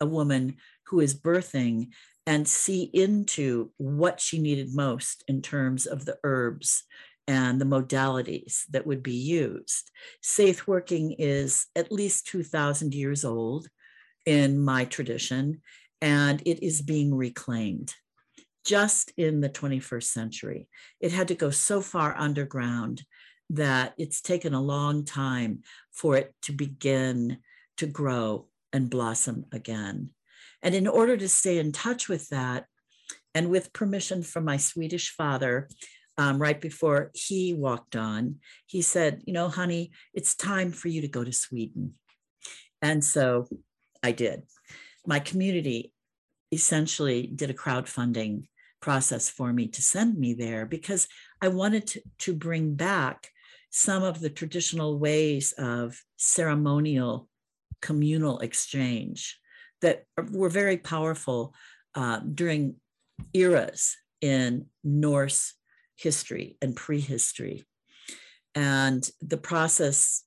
a 0.00 0.06
woman 0.06 0.56
who 0.86 1.00
is 1.00 1.14
birthing 1.14 1.88
and 2.26 2.48
see 2.48 2.84
into 2.92 3.70
what 3.76 4.20
she 4.20 4.38
needed 4.38 4.74
most 4.74 5.24
in 5.28 5.42
terms 5.42 5.86
of 5.86 6.04
the 6.04 6.18
herbs 6.24 6.84
and 7.26 7.60
the 7.60 7.64
modalities 7.64 8.64
that 8.70 8.86
would 8.86 9.02
be 9.02 9.14
used. 9.14 9.90
Seith 10.22 10.66
working 10.66 11.12
is 11.18 11.66
at 11.74 11.92
least 11.92 12.26
2,000 12.26 12.94
years 12.94 13.24
old 13.24 13.68
in 14.26 14.58
my 14.58 14.84
tradition, 14.84 15.60
and 16.00 16.42
it 16.46 16.64
is 16.64 16.82
being 16.82 17.14
reclaimed 17.14 17.94
just 18.64 19.12
in 19.16 19.40
the 19.40 19.48
21st 19.48 20.04
century. 20.04 20.68
It 21.00 21.12
had 21.12 21.28
to 21.28 21.34
go 21.34 21.50
so 21.50 21.80
far 21.80 22.14
underground 22.16 23.04
that 23.50 23.94
it's 23.98 24.22
taken 24.22 24.54
a 24.54 24.62
long 24.62 25.04
time 25.04 25.62
for 25.92 26.16
it 26.16 26.34
to 26.42 26.52
begin 26.52 27.38
to 27.76 27.86
grow 27.86 28.48
and 28.72 28.88
blossom 28.88 29.44
again. 29.52 30.10
And 30.64 30.74
in 30.74 30.88
order 30.88 31.16
to 31.16 31.28
stay 31.28 31.58
in 31.58 31.70
touch 31.70 32.08
with 32.08 32.28
that, 32.30 32.64
and 33.34 33.50
with 33.50 33.72
permission 33.72 34.22
from 34.22 34.44
my 34.44 34.56
Swedish 34.56 35.10
father, 35.10 35.68
um, 36.16 36.38
right 36.38 36.60
before 36.60 37.10
he 37.14 37.52
walked 37.52 37.96
on, 37.96 38.36
he 38.66 38.80
said, 38.80 39.22
You 39.26 39.32
know, 39.32 39.48
honey, 39.48 39.90
it's 40.14 40.34
time 40.34 40.70
for 40.70 40.88
you 40.88 41.00
to 41.02 41.08
go 41.08 41.24
to 41.24 41.32
Sweden. 41.32 41.94
And 42.80 43.04
so 43.04 43.48
I 44.02 44.12
did. 44.12 44.42
My 45.06 45.18
community 45.18 45.92
essentially 46.52 47.26
did 47.26 47.50
a 47.50 47.54
crowdfunding 47.54 48.46
process 48.80 49.28
for 49.28 49.52
me 49.52 49.66
to 49.68 49.82
send 49.82 50.16
me 50.16 50.34
there 50.34 50.66
because 50.66 51.08
I 51.42 51.48
wanted 51.48 51.86
to, 51.88 52.02
to 52.20 52.34
bring 52.34 52.74
back 52.74 53.28
some 53.70 54.04
of 54.04 54.20
the 54.20 54.30
traditional 54.30 54.98
ways 54.98 55.52
of 55.58 56.00
ceremonial 56.16 57.28
communal 57.80 58.38
exchange 58.38 59.40
that 59.84 60.04
were 60.32 60.48
very 60.48 60.78
powerful 60.78 61.54
uh, 61.94 62.18
during 62.20 62.76
eras 63.34 63.96
in 64.22 64.66
Norse 64.82 65.52
history 65.96 66.56
and 66.62 66.74
prehistory. 66.74 67.64
And 68.54 69.08
the 69.20 69.36
process 69.36 70.24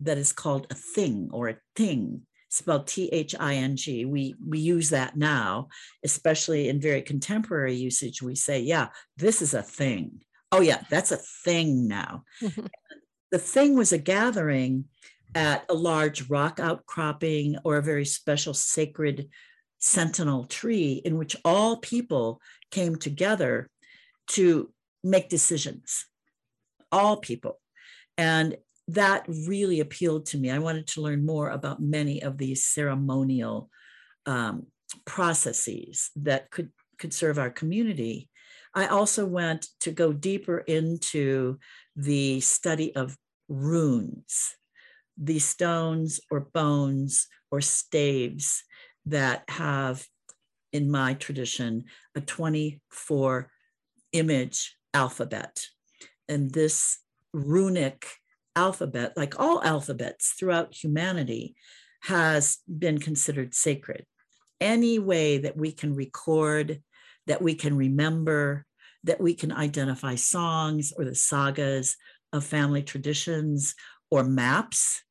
that 0.00 0.18
is 0.18 0.32
called 0.32 0.68
a 0.70 0.74
thing 0.74 1.30
or 1.32 1.48
a 1.48 1.58
thing 1.74 2.22
spelled 2.48 2.86
T-H-I-N-G. 2.86 4.04
We 4.04 4.36
we 4.46 4.60
use 4.60 4.90
that 4.90 5.16
now, 5.16 5.68
especially 6.04 6.68
in 6.68 6.80
very 6.80 7.02
contemporary 7.02 7.74
usage. 7.74 8.22
We 8.22 8.36
say, 8.36 8.60
yeah, 8.60 8.88
this 9.16 9.42
is 9.42 9.52
a 9.52 9.62
thing. 9.62 10.20
Oh 10.52 10.60
yeah, 10.60 10.82
that's 10.90 11.10
a 11.10 11.16
thing 11.44 11.88
now. 11.88 12.24
the 13.32 13.38
thing 13.38 13.74
was 13.74 13.92
a 13.92 13.98
gathering 13.98 14.84
at 15.34 15.64
a 15.68 15.74
large 15.74 16.28
rock 16.28 16.60
outcropping 16.60 17.56
or 17.64 17.76
a 17.76 17.82
very 17.82 18.04
special 18.04 18.54
sacred 18.54 19.28
sentinel 19.78 20.44
tree 20.44 21.02
in 21.04 21.16
which 21.18 21.36
all 21.44 21.78
people 21.78 22.40
came 22.70 22.96
together 22.96 23.68
to 24.28 24.72
make 25.02 25.28
decisions. 25.28 26.06
All 26.90 27.16
people. 27.16 27.58
And 28.18 28.56
that 28.88 29.24
really 29.28 29.80
appealed 29.80 30.26
to 30.26 30.38
me. 30.38 30.50
I 30.50 30.58
wanted 30.58 30.86
to 30.88 31.00
learn 31.00 31.24
more 31.24 31.50
about 31.50 31.80
many 31.80 32.22
of 32.22 32.36
these 32.36 32.64
ceremonial 32.64 33.70
um, 34.26 34.66
processes 35.06 36.10
that 36.16 36.50
could 36.50 36.70
could 36.98 37.12
serve 37.12 37.38
our 37.38 37.50
community, 37.50 38.30
I 38.74 38.86
also 38.86 39.26
went 39.26 39.66
to 39.80 39.90
go 39.90 40.12
deeper 40.12 40.58
into 40.58 41.58
the 41.96 42.40
study 42.40 42.94
of 42.94 43.16
runes, 43.48 44.56
these 45.16 45.44
stones 45.44 46.20
or 46.30 46.48
bones 46.52 47.26
or 47.50 47.60
staves 47.60 48.64
that 49.06 49.44
have, 49.48 50.06
in 50.72 50.90
my 50.90 51.14
tradition, 51.14 51.84
a 52.14 52.20
24 52.20 53.50
image 54.12 54.76
alphabet. 54.94 55.66
And 56.28 56.52
this 56.52 56.98
runic 57.32 58.06
alphabet, 58.56 59.12
like 59.16 59.38
all 59.38 59.62
alphabets 59.62 60.34
throughout 60.38 60.74
humanity, 60.74 61.54
has 62.02 62.58
been 62.66 62.98
considered 62.98 63.54
sacred. 63.54 64.06
Any 64.60 64.98
way 64.98 65.38
that 65.38 65.56
we 65.56 65.72
can 65.72 65.94
record, 65.94 66.82
that 67.26 67.42
we 67.42 67.54
can 67.54 67.76
remember, 67.76 68.66
that 69.04 69.20
we 69.20 69.34
can 69.34 69.52
identify 69.52 70.14
songs 70.14 70.92
or 70.96 71.04
the 71.04 71.14
sagas 71.14 71.96
of 72.32 72.44
family 72.44 72.82
traditions 72.82 73.74
or 74.12 74.22
maps 74.22 75.04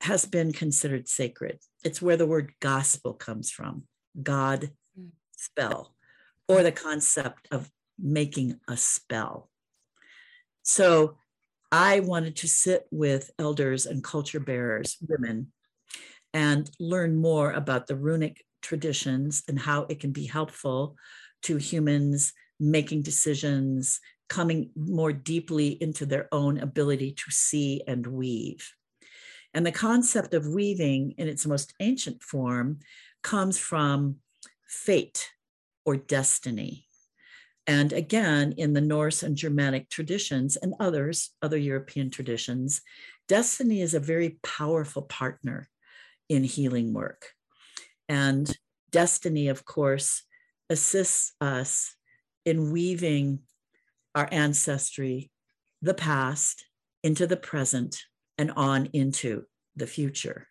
has 0.00 0.24
been 0.24 0.50
considered 0.50 1.06
sacred. 1.06 1.58
It's 1.84 2.00
where 2.00 2.16
the 2.16 2.26
word 2.26 2.54
gospel 2.58 3.12
comes 3.12 3.50
from 3.50 3.82
God 4.20 4.70
mm. 4.98 5.10
spell, 5.36 5.94
or 6.48 6.62
the 6.62 6.72
concept 6.72 7.48
of 7.50 7.70
making 7.98 8.58
a 8.66 8.78
spell. 8.78 9.50
So 10.62 11.18
I 11.70 12.00
wanted 12.00 12.36
to 12.36 12.48
sit 12.48 12.86
with 12.90 13.30
elders 13.38 13.84
and 13.84 14.02
culture 14.02 14.40
bearers, 14.40 14.96
women, 15.06 15.52
and 16.32 16.70
learn 16.80 17.16
more 17.16 17.52
about 17.52 17.88
the 17.88 17.96
runic 17.96 18.42
traditions 18.62 19.42
and 19.48 19.58
how 19.58 19.82
it 19.90 20.00
can 20.00 20.12
be 20.12 20.24
helpful 20.24 20.96
to 21.42 21.58
humans 21.58 22.32
making 22.58 23.02
decisions, 23.02 24.00
coming 24.30 24.70
more 24.76 25.12
deeply 25.12 25.70
into 25.82 26.06
their 26.06 26.28
own 26.32 26.58
ability 26.58 27.12
to 27.12 27.30
see 27.30 27.82
and 27.86 28.06
weave. 28.06 28.72
And 29.52 29.66
the 29.66 29.72
concept 29.72 30.32
of 30.32 30.46
weaving 30.46 31.14
in 31.18 31.28
its 31.28 31.44
most 31.44 31.74
ancient 31.80 32.22
form 32.22 32.78
comes 33.22 33.58
from 33.58 34.16
fate 34.66 35.28
or 35.84 35.96
destiny. 35.96 36.86
And 37.66 37.92
again, 37.92 38.54
in 38.56 38.72
the 38.72 38.80
Norse 38.80 39.24
and 39.24 39.36
Germanic 39.36 39.90
traditions 39.90 40.56
and 40.56 40.74
others, 40.78 41.30
other 41.42 41.58
European 41.58 42.08
traditions, 42.08 42.80
destiny 43.28 43.82
is 43.82 43.94
a 43.94 44.00
very 44.00 44.38
powerful 44.42 45.02
partner 45.02 45.68
in 46.28 46.44
healing 46.44 46.92
work. 46.92 47.26
And 48.08 48.56
destiny, 48.90 49.48
of 49.48 49.64
course, 49.64 50.22
assists 50.68 51.32
us 51.40 51.96
in 52.44 52.72
weaving 52.72 53.40
our 54.14 54.28
ancestry, 54.30 55.30
the 55.82 55.94
past, 55.94 56.64
into 57.02 57.26
the 57.26 57.36
present, 57.36 58.02
and 58.38 58.50
on 58.52 58.86
into 58.92 59.44
the 59.76 59.86
future. 59.86 60.46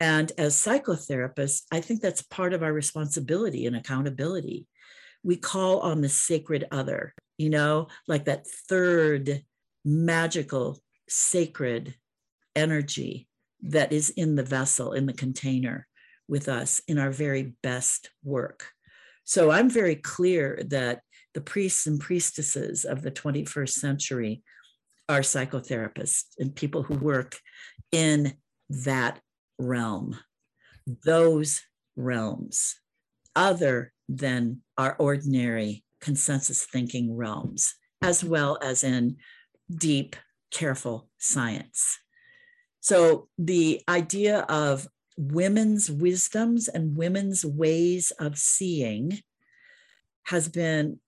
And 0.00 0.32
as 0.36 0.56
psychotherapists, 0.56 1.62
I 1.70 1.80
think 1.80 2.00
that's 2.00 2.22
part 2.22 2.52
of 2.52 2.62
our 2.62 2.72
responsibility 2.72 3.66
and 3.66 3.76
accountability. 3.76 4.66
We 5.22 5.36
call 5.36 5.80
on 5.80 6.00
the 6.00 6.08
sacred 6.08 6.66
other, 6.72 7.14
you 7.38 7.50
know, 7.50 7.86
like 8.08 8.24
that 8.24 8.46
third 8.68 9.42
magical, 9.84 10.82
sacred 11.08 11.94
energy 12.56 13.28
that 13.62 13.92
is 13.92 14.10
in 14.10 14.34
the 14.34 14.42
vessel, 14.42 14.92
in 14.92 15.06
the 15.06 15.12
container 15.12 15.86
with 16.28 16.48
us 16.48 16.80
in 16.88 16.98
our 16.98 17.10
very 17.10 17.54
best 17.62 18.10
work. 18.24 18.66
So 19.24 19.50
I'm 19.50 19.70
very 19.70 19.96
clear 19.96 20.62
that 20.68 21.02
the 21.34 21.40
priests 21.40 21.86
and 21.86 22.00
priestesses 22.00 22.84
of 22.84 23.02
the 23.02 23.10
21st 23.10 23.70
century 23.70 24.42
are 25.08 25.20
psychotherapists 25.20 26.24
and 26.38 26.54
people 26.54 26.82
who 26.82 26.94
work 26.94 27.36
in 27.90 28.34
that 28.68 29.20
realm, 29.58 30.18
those 31.04 31.62
realms, 31.96 32.76
other 33.36 33.92
than 34.08 34.60
our 34.78 34.96
ordinary 34.98 35.84
consensus 36.00 36.64
thinking 36.64 37.14
realms, 37.16 37.74
as 38.02 38.24
well 38.24 38.58
as 38.62 38.84
in 38.84 39.16
deep, 39.74 40.16
careful 40.50 41.08
science. 41.18 41.98
So 42.80 43.28
the 43.38 43.80
idea 43.88 44.40
of 44.40 44.88
women's 45.16 45.90
wisdoms 45.90 46.68
and 46.68 46.96
women's 46.96 47.44
ways 47.44 48.12
of 48.18 48.38
seeing 48.38 49.20
has 50.24 50.48
been 50.48 50.98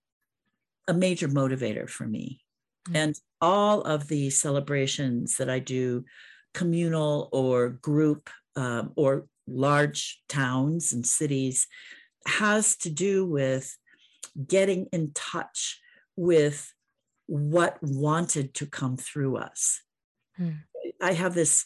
a 0.89 0.95
major 0.95 1.29
motivator 1.29 1.89
for 1.89 2.07
me. 2.07 2.41
Mm-hmm. 2.89 2.97
And 2.97 3.21
all 3.41 3.83
of 3.83 4.09
the 4.09 4.31
celebrations 4.31 5.37
that 5.37 5.51
I 5.51 5.59
do, 5.59 6.05
communal 6.53 7.29
or 7.33 7.71
group 7.71 8.31
um, 8.57 8.93
or 8.97 9.27
large 9.47 10.23
towns 10.29 10.93
and 10.93 11.07
cities, 11.07 11.67
has 12.27 12.77
to 12.77 12.91
do 12.91 13.27
with 13.27 13.77
getting 14.47 14.87
in 14.93 15.13
touch 15.15 15.81
with 16.17 16.73
what 17.27 17.79
wanted 17.83 18.55
to 18.55 18.67
come 18.67 18.97
through 18.97 19.37
us. 19.37 19.81
Mm. 20.41 20.59
I 21.03 21.13
have 21.13 21.35
this 21.35 21.65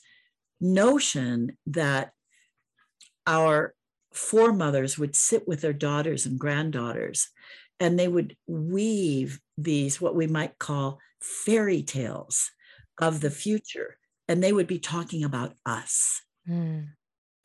notion 0.61 1.57
that 1.67 2.13
our 3.27 3.75
foremothers 4.13 4.99
would 4.99 5.15
sit 5.15 5.47
with 5.47 5.61
their 5.61 5.73
daughters 5.73 6.27
and 6.27 6.39
granddaughters 6.39 7.29
and 7.81 7.99
they 7.99 8.09
would 8.09 8.37
weave 8.47 9.41
these 9.57 10.01
what 10.01 10.15
we 10.15 10.27
might 10.27 10.59
call 10.59 10.99
fairy 11.21 11.83
tales 11.83 12.51
of 13.01 13.21
the 13.21 13.31
future 13.31 13.97
and 14.29 14.43
they 14.43 14.53
would 14.53 14.67
be 14.67 14.79
talking 14.79 15.25
about 15.25 15.55
us 15.65 16.23
mm. 16.49 16.87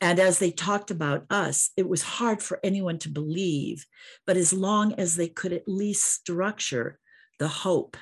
and 0.02 0.20
as 0.20 0.40
they 0.40 0.52
talked 0.52 0.92
about 0.92 1.26
us 1.30 1.72
it 1.78 1.88
was 1.88 2.02
hard 2.02 2.42
for 2.42 2.60
anyone 2.64 2.98
to 2.98 3.10
believe 3.10 3.86
but 4.26 4.38
as 4.38 4.54
long 4.54 4.94
as 4.94 5.16
they 5.16 5.28
could 5.28 5.54
at 5.54 5.68
least 5.68 6.04
structure 6.04 7.00
the 7.40 7.48
hope 7.48 7.98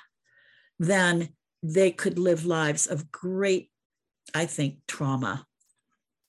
then 0.80 1.30
they 1.63 1.91
could 1.91 2.17
live 2.17 2.46
lives 2.46 2.88
of 2.88 3.12
great 3.12 3.70
i 4.34 4.46
think 4.46 4.78
trauma 4.88 5.46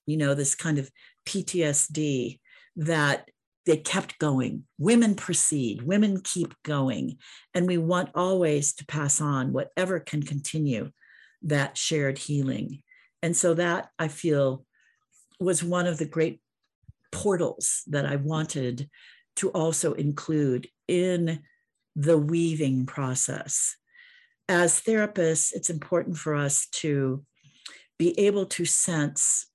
you 0.07 0.17
know 0.17 0.35
this 0.35 0.55
kind 0.55 0.79
of 0.79 0.91
ptsd 1.27 2.39
that 2.77 3.29
they 3.67 3.77
kept 3.77 4.19
going. 4.19 4.65
Women 4.79 5.15
proceed, 5.15 5.83
women 5.83 6.21
keep 6.23 6.55
going. 6.63 7.19
And 7.55 7.67
we 7.67 7.79
want 7.79 8.11
always 8.15 8.73
to 8.75 8.87
pass 8.87 9.21
on 9.21 9.53
whatever 9.53 10.01
can 10.01 10.23
continue 10.23 10.91
that 11.43 11.77
shared 11.77 12.19
healing. 12.19 12.83
And 13.23 13.37
so 13.37 13.55
that 13.55 13.91
I 13.99 14.09
feel 14.09 14.65
was 15.39 15.63
one 15.63 15.87
of 15.87 15.99
the 15.99 16.07
great 16.07 16.41
portals 17.11 17.83
that 17.89 18.07
I 18.07 18.17
wanted 18.17 18.89
to 19.37 19.51
also 19.51 19.93
include 19.95 20.69
in 20.89 21.41
the 21.95 22.19
weaving 22.19 22.87
process. 22.87 23.77
As 24.49 24.81
therapists, 24.81 25.53
it's 25.53 25.71
important 25.71 26.17
for 26.17 26.35
us 26.35 26.67
to 26.73 27.25
be 27.99 28.19
able 28.19 28.47
to 28.47 28.65
sense 28.65 29.47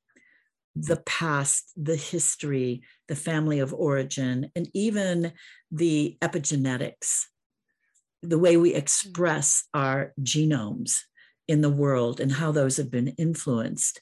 the 0.81 1.01
past, 1.05 1.71
the 1.75 1.95
history, 1.95 2.81
the 3.07 3.15
family 3.15 3.59
of 3.59 3.73
origin, 3.73 4.51
and 4.55 4.69
even 4.73 5.33
the 5.71 6.17
epigenetics, 6.21 7.25
the 8.21 8.39
way 8.39 8.57
we 8.57 8.73
express 8.73 9.65
our 9.73 10.13
genomes 10.21 10.99
in 11.47 11.61
the 11.61 11.69
world 11.69 12.19
and 12.19 12.31
how 12.31 12.51
those 12.51 12.77
have 12.77 12.91
been 12.91 13.09
influenced. 13.09 14.01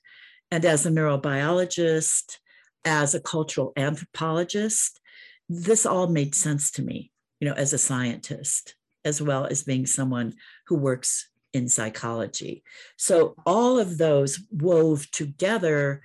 And 0.52 0.66
as 0.66 0.86
a 0.86 0.90
neurobiologist, 0.90 2.38
as 2.84 3.16
a 3.16 3.20
cultural 3.20 3.74
anthropologist, 3.78 5.00
this 5.48 5.86
all 5.86 6.08
made 6.08 6.36
sense 6.36 6.72
to 6.72 6.82
me, 6.82 7.12
you 7.40 7.48
know, 7.48 7.56
as 7.56 7.74
a 7.74 7.78
scientist, 7.78 8.76
as 9.04 9.22
well 9.22 9.46
as 9.46 9.64
being 9.64 9.86
someone 9.86 10.34
who 10.68 10.76
works 10.76 11.30
in 11.54 11.70
psychology. 11.70 12.64
So 12.98 13.36
all 13.46 13.80
of 13.80 13.98
those 13.98 14.40
wove 14.52 15.10
together 15.12 16.02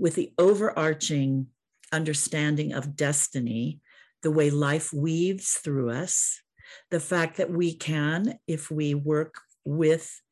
with 0.00 0.14
the 0.14 0.32
overarching 0.38 1.46
understanding 1.92 2.72
of 2.72 2.96
destiny, 2.96 3.80
the 4.22 4.30
way 4.30 4.48
life 4.48 4.92
weaves 4.94 5.52
through 5.52 5.90
us, 5.90 6.40
the 6.90 6.98
fact 6.98 7.36
that 7.36 7.50
we 7.50 7.74
can, 7.74 8.38
if 8.46 8.70
we 8.70 8.94
work 8.94 9.34
with 9.62 10.22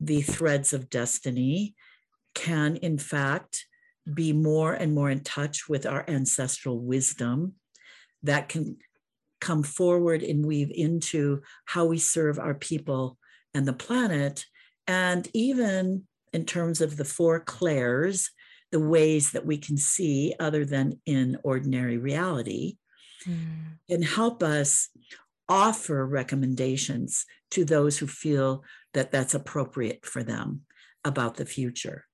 the 0.00 0.20
threads 0.20 0.72
of 0.72 0.90
destiny, 0.90 1.76
can 2.34 2.74
in 2.76 2.98
fact 2.98 3.66
be 4.12 4.32
more 4.32 4.72
and 4.72 4.92
more 4.92 5.10
in 5.10 5.20
touch 5.20 5.68
with 5.68 5.86
our 5.86 6.04
ancestral 6.08 6.80
wisdom 6.80 7.54
that 8.24 8.48
can 8.48 8.76
come 9.40 9.62
forward 9.62 10.24
and 10.24 10.44
weave 10.44 10.72
into 10.74 11.40
how 11.66 11.84
we 11.84 11.98
serve 11.98 12.36
our 12.36 12.54
people 12.54 13.16
and 13.54 13.66
the 13.66 13.72
planet. 13.72 14.44
And 14.88 15.28
even 15.32 16.08
in 16.32 16.46
terms 16.46 16.80
of 16.80 16.96
the 16.96 17.04
four 17.04 17.38
clairs, 17.38 18.30
the 18.72 18.80
ways 18.80 19.32
that 19.32 19.46
we 19.46 19.58
can 19.58 19.76
see 19.76 20.34
other 20.40 20.64
than 20.64 21.00
in 21.06 21.38
ordinary 21.44 21.98
reality, 21.98 22.78
Mm. 23.24 23.78
can 23.88 24.02
help 24.02 24.42
us 24.42 24.88
offer 25.48 26.04
recommendations 26.04 27.24
to 27.50 27.64
those 27.64 27.98
who 27.98 28.06
feel 28.06 28.64
that 28.94 29.12
that's 29.12 29.34
appropriate 29.34 30.04
for 30.04 30.24
them 30.24 30.62
about 31.04 31.36
the 31.36 31.46
future. 31.46 32.06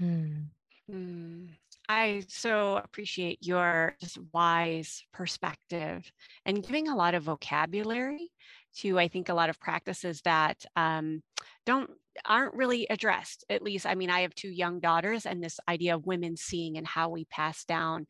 Mm. 0.00 0.48
Mm. 0.90 1.48
I 1.88 2.24
so 2.28 2.76
appreciate 2.76 3.38
your 3.40 3.96
just 4.00 4.18
wise 4.32 5.04
perspective 5.12 6.10
and 6.44 6.62
giving 6.62 6.88
a 6.88 6.96
lot 6.96 7.14
of 7.14 7.22
vocabulary 7.22 8.30
to, 8.80 8.98
I 8.98 9.08
think, 9.08 9.28
a 9.28 9.34
lot 9.34 9.50
of 9.50 9.60
practices 9.60 10.20
that 10.22 10.64
um, 10.76 11.22
don't 11.64 11.90
aren't 12.24 12.54
really 12.54 12.86
addressed. 12.88 13.44
At 13.50 13.62
least, 13.62 13.86
I 13.86 13.94
mean, 13.94 14.10
I 14.10 14.20
have 14.20 14.34
two 14.34 14.48
young 14.50 14.80
daughters, 14.80 15.26
and 15.26 15.42
this 15.42 15.60
idea 15.68 15.94
of 15.94 16.06
women 16.06 16.36
seeing 16.36 16.76
and 16.76 16.86
how 16.86 17.08
we 17.08 17.24
pass 17.26 17.64
down 17.64 18.06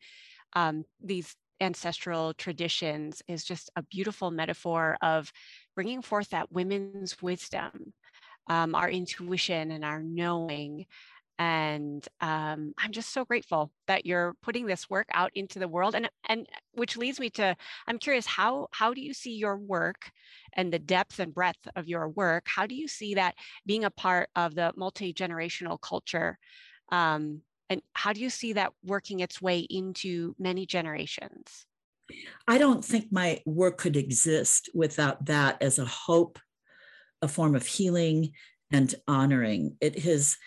um, 0.53 0.83
these 1.03 1.35
ancestral 1.59 2.33
traditions 2.33 3.21
is 3.27 3.43
just 3.43 3.69
a 3.75 3.83
beautiful 3.83 4.31
metaphor 4.31 4.97
of 5.01 5.31
bringing 5.75 6.01
forth 6.01 6.29
that 6.29 6.51
women's 6.51 7.21
wisdom, 7.21 7.93
um, 8.47 8.75
our 8.75 8.89
intuition, 8.89 9.71
and 9.71 9.83
our 9.83 10.01
knowing 10.03 10.85
and 11.39 12.07
um, 12.21 12.73
i'm 12.77 12.91
just 12.91 13.13
so 13.13 13.25
grateful 13.25 13.71
that 13.87 14.05
you're 14.05 14.33
putting 14.41 14.65
this 14.65 14.89
work 14.89 15.07
out 15.13 15.31
into 15.35 15.59
the 15.59 15.67
world 15.67 15.95
and 15.95 16.09
and 16.29 16.47
which 16.73 16.97
leads 16.97 17.19
me 17.19 17.29
to 17.29 17.55
i'm 17.87 17.97
curious 17.97 18.25
how 18.25 18.67
how 18.71 18.93
do 18.93 19.01
you 19.01 19.13
see 19.13 19.35
your 19.35 19.57
work 19.57 20.11
and 20.53 20.73
the 20.73 20.79
depth 20.79 21.19
and 21.19 21.33
breadth 21.33 21.67
of 21.75 21.87
your 21.87 22.09
work? 22.09 22.45
How 22.47 22.65
do 22.65 22.75
you 22.75 22.87
see 22.87 23.15
that 23.15 23.35
being 23.65 23.85
a 23.85 23.91
part 23.91 24.29
of 24.35 24.55
the 24.55 24.73
multi-generational 24.75 25.79
culture? 25.79 26.37
Um, 26.91 27.41
and 27.69 27.81
how 27.93 28.13
do 28.13 28.21
you 28.21 28.29
see 28.29 28.53
that 28.53 28.73
working 28.83 29.19
its 29.19 29.41
way 29.41 29.59
into 29.59 30.35
many 30.39 30.65
generations? 30.65 31.65
I 32.47 32.57
don't 32.57 32.83
think 32.83 33.07
my 33.11 33.41
work 33.45 33.77
could 33.77 33.97
exist 33.97 34.69
without 34.73 35.25
that 35.25 35.61
as 35.61 35.77
a 35.77 35.85
hope, 35.85 36.39
a 37.21 37.27
form 37.27 37.55
of 37.55 37.65
healing 37.65 38.31
and 38.71 38.93
honoring. 39.07 39.75
It 39.81 39.99
has 39.99 40.37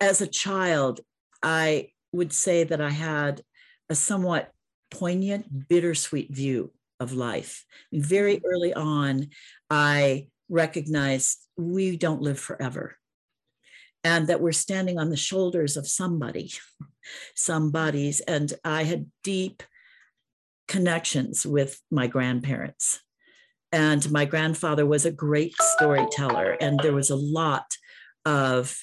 as 0.00 0.20
a 0.20 0.26
child, 0.26 1.00
I 1.42 1.90
would 2.12 2.32
say 2.32 2.64
that 2.64 2.80
I 2.80 2.90
had 2.90 3.42
a 3.88 3.94
somewhat 3.94 4.50
poignant, 4.90 5.68
bittersweet 5.68 6.34
view 6.34 6.72
of 7.00 7.12
life. 7.12 7.64
Very 7.92 8.36
mm-hmm. 8.36 8.46
early 8.46 8.74
on, 8.74 9.28
I 9.70 10.28
recognized 10.48 11.38
we 11.56 11.96
don't 11.96 12.22
live 12.22 12.38
forever 12.38 12.96
and 14.04 14.26
that 14.26 14.40
we're 14.40 14.52
standing 14.52 14.98
on 14.98 15.10
the 15.10 15.16
shoulders 15.16 15.76
of 15.76 15.88
somebody, 15.88 16.52
some 17.34 17.70
bodies. 17.70 18.20
And 18.20 18.52
I 18.64 18.84
had 18.84 19.06
deep 19.22 19.62
connections 20.68 21.46
with 21.46 21.80
my 21.90 22.06
grandparents. 22.06 23.00
And 23.70 24.10
my 24.10 24.26
grandfather 24.26 24.84
was 24.84 25.06
a 25.06 25.10
great 25.10 25.54
storyteller, 25.60 26.58
and 26.60 26.78
there 26.80 26.92
was 26.92 27.08
a 27.08 27.16
lot 27.16 27.64
of 28.26 28.76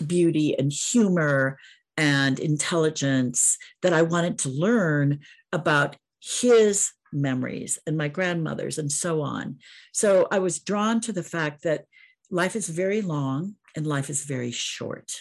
beauty 0.00 0.58
and 0.58 0.72
humor 0.72 1.58
and 1.96 2.38
intelligence 2.38 3.56
that 3.82 3.92
I 3.92 4.02
wanted 4.02 4.38
to 4.40 4.48
learn 4.48 5.20
about 5.52 5.96
his 6.20 6.92
memories 7.12 7.78
and 7.86 7.96
my 7.96 8.08
grandmother's 8.08 8.78
and 8.78 8.90
so 8.90 9.22
on. 9.22 9.58
So 9.92 10.28
I 10.30 10.38
was 10.38 10.60
drawn 10.60 11.00
to 11.02 11.12
the 11.12 11.22
fact 11.22 11.62
that 11.62 11.84
life 12.30 12.54
is 12.54 12.68
very 12.68 13.00
long 13.00 13.56
and 13.74 13.86
life 13.86 14.10
is 14.10 14.24
very 14.24 14.50
short. 14.50 15.12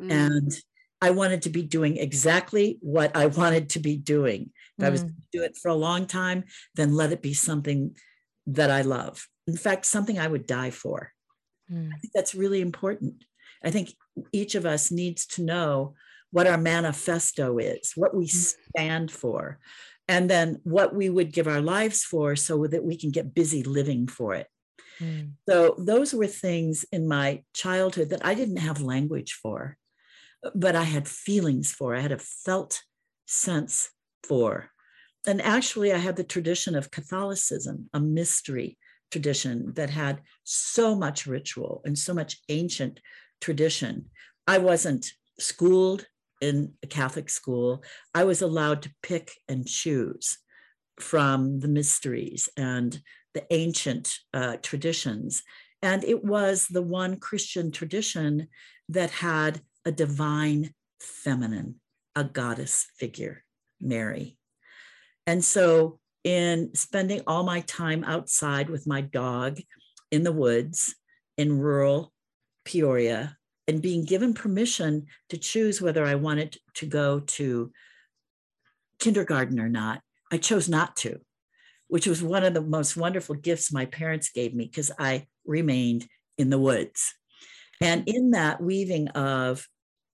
Mm. 0.00 0.10
And 0.10 0.52
I 1.00 1.10
wanted 1.10 1.42
to 1.42 1.50
be 1.50 1.62
doing 1.62 1.96
exactly 1.96 2.78
what 2.80 3.16
I 3.16 3.26
wanted 3.26 3.70
to 3.70 3.80
be 3.80 3.96
doing. 3.96 4.50
If 4.78 4.84
mm. 4.84 4.86
I 4.86 4.90
was 4.90 5.04
mm. 5.04 5.08
to 5.08 5.14
do 5.32 5.42
it 5.42 5.56
for 5.60 5.68
a 5.68 5.74
long 5.74 6.06
time, 6.06 6.44
then 6.74 6.94
let 6.94 7.12
it 7.12 7.22
be 7.22 7.34
something 7.34 7.96
that 8.46 8.70
I 8.70 8.82
love. 8.82 9.26
In 9.46 9.56
fact, 9.56 9.84
something 9.84 10.18
I 10.18 10.28
would 10.28 10.46
die 10.46 10.70
for. 10.70 11.12
Mm. 11.70 11.88
I 11.88 11.98
think 11.98 12.12
that's 12.14 12.34
really 12.34 12.60
important. 12.60 13.24
I 13.64 13.70
think 13.70 13.94
each 14.32 14.54
of 14.54 14.66
us 14.66 14.90
needs 14.90 15.26
to 15.28 15.42
know 15.42 15.94
what 16.30 16.46
our 16.46 16.58
manifesto 16.58 17.58
is, 17.58 17.92
what 17.94 18.14
we 18.14 18.26
mm. 18.26 18.54
stand 18.74 19.10
for, 19.10 19.58
and 20.08 20.28
then 20.28 20.60
what 20.64 20.94
we 20.94 21.08
would 21.08 21.32
give 21.32 21.46
our 21.46 21.60
lives 21.60 22.02
for 22.02 22.34
so 22.36 22.66
that 22.66 22.84
we 22.84 22.96
can 22.96 23.10
get 23.10 23.34
busy 23.34 23.62
living 23.62 24.06
for 24.06 24.34
it. 24.34 24.48
Mm. 25.00 25.32
So, 25.48 25.74
those 25.78 26.12
were 26.12 26.26
things 26.26 26.84
in 26.92 27.06
my 27.06 27.42
childhood 27.54 28.10
that 28.10 28.24
I 28.24 28.34
didn't 28.34 28.56
have 28.56 28.80
language 28.80 29.38
for, 29.42 29.76
but 30.54 30.74
I 30.74 30.84
had 30.84 31.08
feelings 31.08 31.72
for, 31.72 31.94
I 31.94 32.00
had 32.00 32.12
a 32.12 32.18
felt 32.18 32.82
sense 33.26 33.90
for. 34.24 34.70
And 35.26 35.40
actually, 35.40 35.92
I 35.92 35.98
had 35.98 36.16
the 36.16 36.24
tradition 36.24 36.74
of 36.74 36.90
Catholicism, 36.90 37.88
a 37.92 38.00
mystery 38.00 38.78
tradition 39.10 39.72
that 39.74 39.90
had 39.90 40.22
so 40.42 40.94
much 40.94 41.26
ritual 41.26 41.82
and 41.84 41.96
so 41.96 42.12
much 42.12 42.38
ancient 42.48 42.98
tradition. 43.42 44.06
I 44.46 44.58
wasn't 44.58 45.12
schooled 45.38 46.06
in 46.40 46.72
a 46.82 46.86
Catholic 46.86 47.28
school. 47.28 47.82
I 48.14 48.24
was 48.24 48.40
allowed 48.40 48.82
to 48.82 48.94
pick 49.02 49.32
and 49.48 49.66
choose 49.66 50.38
from 50.98 51.60
the 51.60 51.68
mysteries 51.68 52.48
and 52.56 53.00
the 53.34 53.44
ancient 53.50 54.14
uh, 54.32 54.56
traditions. 54.62 55.42
And 55.82 56.04
it 56.04 56.24
was 56.24 56.66
the 56.68 56.82
one 56.82 57.18
Christian 57.18 57.72
tradition 57.72 58.48
that 58.88 59.10
had 59.10 59.60
a 59.84 59.92
divine 59.92 60.74
feminine, 61.00 61.76
a 62.14 62.24
goddess 62.24 62.86
figure, 62.96 63.44
Mary. 63.80 64.36
And 65.26 65.44
so, 65.44 65.98
in 66.24 66.72
spending 66.74 67.22
all 67.26 67.42
my 67.42 67.60
time 67.62 68.04
outside 68.04 68.70
with 68.70 68.86
my 68.86 69.00
dog 69.00 69.58
in 70.12 70.22
the 70.22 70.30
woods 70.30 70.94
in 71.36 71.58
rural 71.58 72.12
Peoria 72.64 73.36
and 73.68 73.82
being 73.82 74.04
given 74.04 74.34
permission 74.34 75.06
to 75.28 75.36
choose 75.36 75.80
whether 75.80 76.04
I 76.04 76.16
wanted 76.16 76.56
to 76.74 76.86
go 76.86 77.20
to 77.20 77.72
kindergarten 78.98 79.60
or 79.60 79.68
not. 79.68 80.00
I 80.30 80.38
chose 80.38 80.68
not 80.68 80.96
to, 80.96 81.20
which 81.88 82.06
was 82.06 82.22
one 82.22 82.44
of 82.44 82.54
the 82.54 82.62
most 82.62 82.96
wonderful 82.96 83.34
gifts 83.34 83.72
my 83.72 83.86
parents 83.86 84.30
gave 84.30 84.54
me 84.54 84.64
because 84.64 84.90
I 84.98 85.26
remained 85.44 86.06
in 86.38 86.50
the 86.50 86.58
woods. 86.58 87.14
And 87.80 88.04
in 88.06 88.30
that 88.30 88.62
weaving 88.62 89.08
of 89.08 89.66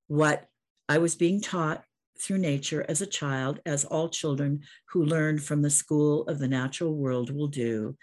what 0.07 0.47
I 0.89 0.99
was 0.99 1.15
being 1.15 1.41
taught 1.41 1.85
through 2.21 2.39
nature 2.39 2.85
as 2.89 3.01
a 3.01 3.07
child, 3.07 3.61
as 3.65 3.85
all 3.85 4.09
children 4.09 4.63
who 4.91 5.05
learn 5.05 5.39
from 5.39 5.63
the 5.63 5.71
school 5.71 6.27
of 6.27 6.39
the 6.39 6.49
natural 6.49 6.95
world 6.95 7.31
will 7.31 7.49
do, 7.49 7.97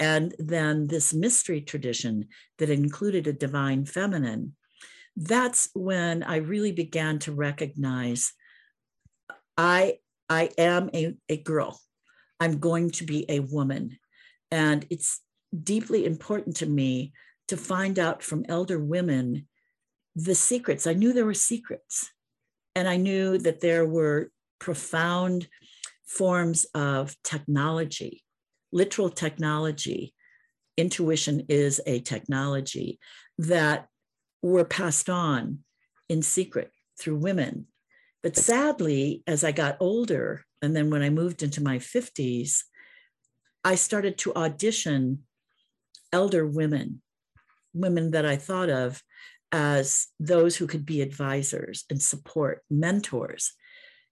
and 0.00 0.34
then 0.38 0.86
this 0.86 1.12
mystery 1.12 1.60
tradition 1.60 2.28
that 2.58 2.70
included 2.70 3.26
a 3.26 3.34
divine 3.34 3.84
feminine, 3.84 4.56
that's 5.14 5.68
when 5.74 6.22
I 6.22 6.36
really 6.36 6.72
began 6.72 7.18
to 7.20 7.32
recognize 7.32 8.32
I, 9.58 9.98
I 10.30 10.50
am 10.56 10.88
a, 10.94 11.14
a 11.28 11.36
girl. 11.36 11.78
I'm 12.40 12.58
going 12.58 12.90
to 12.92 13.04
be 13.04 13.26
a 13.28 13.40
woman. 13.40 13.98
And 14.50 14.86
it's 14.88 15.20
deeply 15.62 16.06
important 16.06 16.56
to 16.56 16.66
me 16.66 17.12
to 17.48 17.58
find 17.58 17.98
out 17.98 18.22
from 18.22 18.46
elder 18.48 18.78
women 18.78 19.46
the 20.16 20.34
secrets. 20.34 20.86
I 20.86 20.94
knew 20.94 21.12
there 21.12 21.26
were 21.26 21.34
secrets, 21.34 22.08
and 22.74 22.88
I 22.88 22.96
knew 22.96 23.36
that 23.38 23.60
there 23.60 23.84
were 23.84 24.30
profound 24.58 25.46
forms 26.06 26.64
of 26.74 27.14
technology 27.22 28.24
literal 28.72 29.10
technology, 29.10 30.14
intuition 30.76 31.46
is 31.48 31.80
a 31.86 32.00
technology 32.00 32.98
that 33.38 33.88
were 34.42 34.64
passed 34.64 35.10
on 35.10 35.58
in 36.08 36.22
secret 36.22 36.72
through 36.98 37.16
women. 37.16 37.66
But 38.22 38.36
sadly, 38.36 39.22
as 39.26 39.44
I 39.44 39.52
got 39.52 39.76
older, 39.80 40.44
and 40.62 40.76
then 40.76 40.90
when 40.90 41.02
I 41.02 41.10
moved 41.10 41.42
into 41.42 41.62
my 41.62 41.78
50s, 41.78 42.62
I 43.64 43.74
started 43.74 44.18
to 44.18 44.34
audition 44.34 45.20
elder 46.12 46.46
women, 46.46 47.02
women 47.72 48.10
that 48.10 48.26
I 48.26 48.36
thought 48.36 48.70
of 48.70 49.02
as 49.52 50.06
those 50.18 50.56
who 50.56 50.66
could 50.66 50.86
be 50.86 51.00
advisors 51.02 51.84
and 51.90 52.00
support, 52.00 52.62
mentors. 52.70 53.52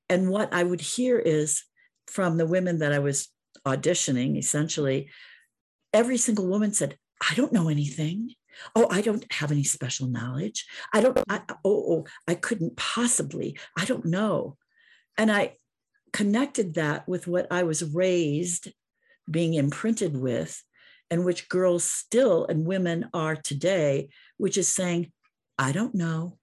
And 0.08 0.30
what 0.30 0.52
I 0.52 0.62
would 0.62 0.80
hear 0.80 1.18
is 1.18 1.62
from 2.06 2.38
the 2.38 2.46
women 2.46 2.78
that 2.78 2.92
I 2.92 2.98
was 2.98 3.28
auditioning, 3.66 4.38
essentially, 4.38 5.10
every 5.92 6.16
single 6.16 6.46
woman 6.46 6.72
said, 6.72 6.96
I 7.20 7.34
don't 7.34 7.52
know 7.52 7.68
anything. 7.68 8.34
Oh, 8.74 8.88
I 8.90 9.00
don't 9.00 9.30
have 9.32 9.52
any 9.52 9.64
special 9.64 10.08
knowledge. 10.08 10.66
I 10.92 11.00
don't, 11.00 11.18
I, 11.28 11.42
oh, 11.48 11.56
oh, 11.64 12.04
I 12.26 12.34
couldn't 12.34 12.76
possibly, 12.76 13.58
I 13.76 13.84
don't 13.84 14.04
know. 14.04 14.56
And 15.16 15.30
I 15.30 15.56
connected 16.12 16.74
that 16.74 17.08
with 17.08 17.26
what 17.26 17.46
I 17.50 17.62
was 17.64 17.94
raised 17.94 18.72
being 19.30 19.54
imprinted 19.54 20.16
with, 20.16 20.62
and 21.10 21.24
which 21.24 21.48
girls 21.48 21.84
still 21.84 22.46
and 22.46 22.66
women 22.66 23.08
are 23.14 23.36
today, 23.36 24.08
which 24.36 24.56
is 24.56 24.68
saying, 24.68 25.12
I 25.58 25.72
don't 25.72 25.94
know. 25.94 26.38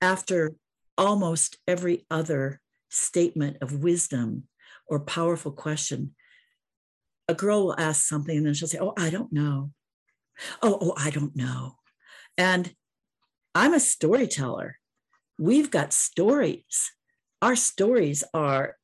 After 0.00 0.52
almost 0.96 1.56
every 1.66 2.06
other 2.10 2.60
statement 2.88 3.58
of 3.60 3.82
wisdom 3.82 4.44
or 4.88 5.00
powerful 5.00 5.52
question, 5.52 6.14
a 7.28 7.34
girl 7.34 7.66
will 7.66 7.78
ask 7.78 8.06
something 8.06 8.36
and 8.36 8.46
then 8.46 8.54
she'll 8.54 8.68
say, 8.68 8.78
Oh, 8.80 8.94
I 8.96 9.10
don't 9.10 9.32
know. 9.32 9.70
Oh, 10.62 10.78
oh, 10.80 10.94
I 10.96 11.10
don't 11.10 11.36
know. 11.36 11.76
And 12.36 12.74
I'm 13.54 13.74
a 13.74 13.80
storyteller. 13.80 14.78
We've 15.38 15.70
got 15.70 15.92
stories. 15.92 16.92
Our 17.42 17.56
stories 17.56 18.24
are 18.32 18.76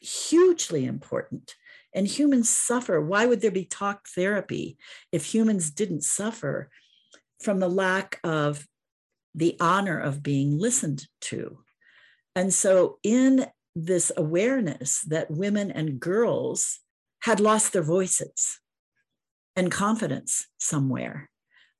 hugely 0.00 0.84
important. 0.84 1.54
And 1.94 2.06
humans 2.06 2.50
suffer. 2.50 3.00
Why 3.00 3.26
would 3.26 3.40
there 3.40 3.50
be 3.50 3.64
talk 3.64 4.08
therapy 4.08 4.76
if 5.10 5.24
humans 5.24 5.70
didn't 5.70 6.02
suffer 6.04 6.70
from 7.42 7.58
the 7.58 7.68
lack 7.68 8.20
of 8.22 8.66
the 9.34 9.56
honor 9.60 9.98
of 9.98 10.22
being 10.22 10.58
listened 10.58 11.06
to? 11.22 11.58
And 12.36 12.52
so, 12.52 12.98
in 13.02 13.46
this 13.84 14.10
awareness 14.16 15.02
that 15.02 15.30
women 15.30 15.70
and 15.70 16.00
girls 16.00 16.80
had 17.20 17.40
lost 17.40 17.72
their 17.72 17.82
voices 17.82 18.60
and 19.56 19.70
confidence 19.70 20.46
somewhere, 20.58 21.30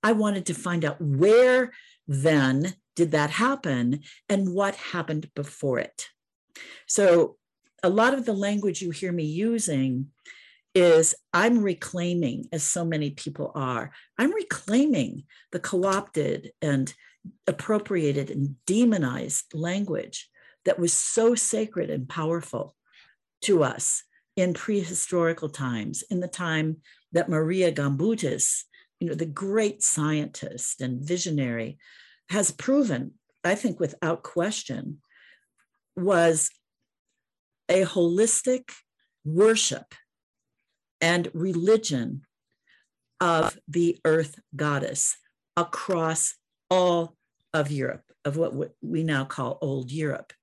I 0.03 0.13
wanted 0.13 0.47
to 0.47 0.55
find 0.55 0.85
out 0.85 1.01
where 1.01 1.73
then 2.07 2.75
did 2.97 3.13
that 3.13 3.31
happen 3.31 4.01
and 4.29 4.55
what 4.55 4.75
happened 4.77 5.31
before 5.35 5.79
it. 5.79 6.07
So, 6.87 7.37
a 7.85 7.89
lot 7.89 8.13
of 8.13 8.25
the 8.25 8.33
language 8.33 8.83
you 8.83 8.91
hear 8.91 9.13
me 9.13 9.25
using 9.25 10.09
is 10.75 11.15
I'm 11.33 11.63
reclaiming, 11.63 12.49
as 12.53 12.65
so 12.65 12.85
many 12.85 13.11
people 13.11 13.53
are, 13.55 13.93
I'm 14.19 14.35
reclaiming 14.35 15.25
the 15.53 15.61
co 15.61 15.85
opted 15.85 16.53
and 16.61 16.93
appropriated 17.47 18.31
and 18.31 18.57
demonized 18.67 19.55
language 19.55 20.29
that 20.69 20.79
was 20.79 20.93
so 20.93 21.35
sacred 21.35 21.89
and 21.89 22.07
powerful 22.07 22.77
to 23.41 23.65
us 23.65 24.03
in 24.37 24.53
prehistorical 24.53 25.51
times, 25.51 26.05
in 26.11 26.21
the 26.21 26.29
time 26.29 26.77
that 27.13 27.31
Marija 27.31 27.73
Gimbutas, 27.73 28.65
you 29.01 29.09
know, 29.09 29.15
the 29.15 29.25
great 29.25 29.83
scientist 29.83 30.83
and 30.83 31.03
visionary, 31.03 31.79
has 32.29 32.51
proven, 32.51 33.15
I 33.43 33.55
think 33.55 33.81
without 33.81 34.23
question, 34.23 34.99
was 35.97 36.51
a 37.71 37.87
holistic 37.87 38.69
worship 39.25 39.95
and 41.01 41.31
religion 41.33 42.27
of 43.23 43.59
the 43.67 43.99
earth 44.05 44.39
goddess 44.55 45.17
across 45.57 46.35
all 46.71 47.17
of 47.55 47.71
Europe, 47.71 48.05
of 48.27 48.37
what 48.37 48.53
we 48.83 49.03
now 49.03 49.25
call 49.25 49.57
Old 49.63 49.91
Europe. 49.91 50.35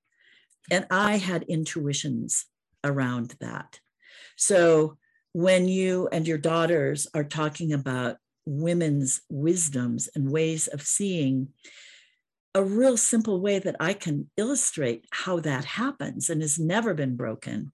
And 0.72 0.86
I 0.90 1.18
had 1.18 1.44
intuitions 1.44 2.46
around 2.84 3.36
that. 3.40 3.80
So 4.36 4.98
when 5.34 5.68
you 5.68 6.08
and 6.12 6.28
your 6.28 6.38
daughters 6.38 7.08
are 7.14 7.24
talking 7.24 7.74
about 7.74 8.18
women's 8.46 9.22
wisdoms 9.30 10.10
and 10.16 10.32
ways 10.32 10.68
of 10.68 10.82
seeing, 10.82 11.50
a 12.54 12.64
real 12.64 12.96
simple 12.96 13.42
way 13.42 13.60
that 13.60 13.76
I 13.82 13.94
can 13.94 14.30
illustrate 14.38 15.06
how 15.12 15.42
that 15.42 15.66
happens 15.66 16.30
and 16.30 16.42
has 16.42 16.58
never 16.58 16.94
been 16.94 17.18
broken 17.18 17.74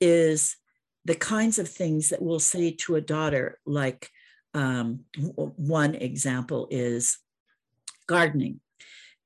is 0.00 0.56
the 1.04 1.14
kinds 1.14 1.58
of 1.58 1.68
things 1.68 2.08
that 2.08 2.22
we'll 2.22 2.40
say 2.40 2.70
to 2.70 2.96
a 2.96 3.02
daughter, 3.02 3.58
like 3.66 4.08
um, 4.54 5.00
one 5.16 5.94
example 5.94 6.66
is 6.70 7.18
gardening. 8.06 8.60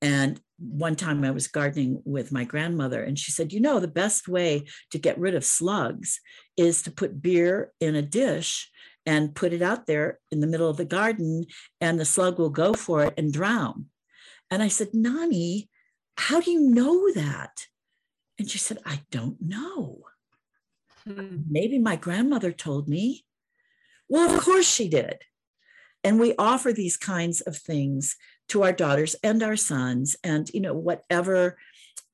And 0.04 0.38
one 0.58 0.96
time 0.96 1.24
I 1.24 1.30
was 1.30 1.46
gardening 1.46 2.02
with 2.04 2.30
my 2.30 2.44
grandmother, 2.44 3.02
and 3.02 3.18
she 3.18 3.32
said, 3.32 3.54
You 3.54 3.60
know, 3.60 3.80
the 3.80 3.88
best 3.88 4.28
way 4.28 4.64
to 4.90 4.98
get 4.98 5.18
rid 5.18 5.34
of 5.34 5.46
slugs 5.46 6.20
is 6.58 6.82
to 6.82 6.90
put 6.90 7.22
beer 7.22 7.72
in 7.80 7.94
a 7.94 8.02
dish 8.02 8.70
and 9.06 9.34
put 9.34 9.54
it 9.54 9.62
out 9.62 9.86
there 9.86 10.18
in 10.30 10.40
the 10.40 10.46
middle 10.46 10.68
of 10.68 10.76
the 10.76 10.84
garden, 10.84 11.46
and 11.80 11.98
the 11.98 12.04
slug 12.04 12.38
will 12.38 12.50
go 12.50 12.74
for 12.74 13.04
it 13.04 13.14
and 13.16 13.32
drown. 13.32 13.86
And 14.50 14.62
I 14.62 14.68
said, 14.68 14.88
Nani, 14.92 15.70
how 16.18 16.38
do 16.42 16.50
you 16.50 16.60
know 16.60 17.10
that? 17.14 17.64
And 18.38 18.48
she 18.48 18.58
said, 18.58 18.76
I 18.84 19.00
don't 19.10 19.40
know. 19.40 20.02
Hmm. 21.06 21.38
Maybe 21.48 21.78
my 21.78 21.96
grandmother 21.96 22.52
told 22.52 22.90
me. 22.90 23.24
Well, 24.10 24.34
of 24.34 24.42
course 24.42 24.70
she 24.70 24.86
did. 24.90 25.22
And 26.02 26.20
we 26.20 26.34
offer 26.38 26.74
these 26.74 26.98
kinds 26.98 27.40
of 27.40 27.56
things 27.56 28.16
to 28.48 28.62
our 28.62 28.72
daughters 28.72 29.16
and 29.22 29.42
our 29.42 29.56
sons, 29.56 30.16
and 30.22 30.50
you 30.52 30.60
know, 30.60 30.74
whatever 30.74 31.56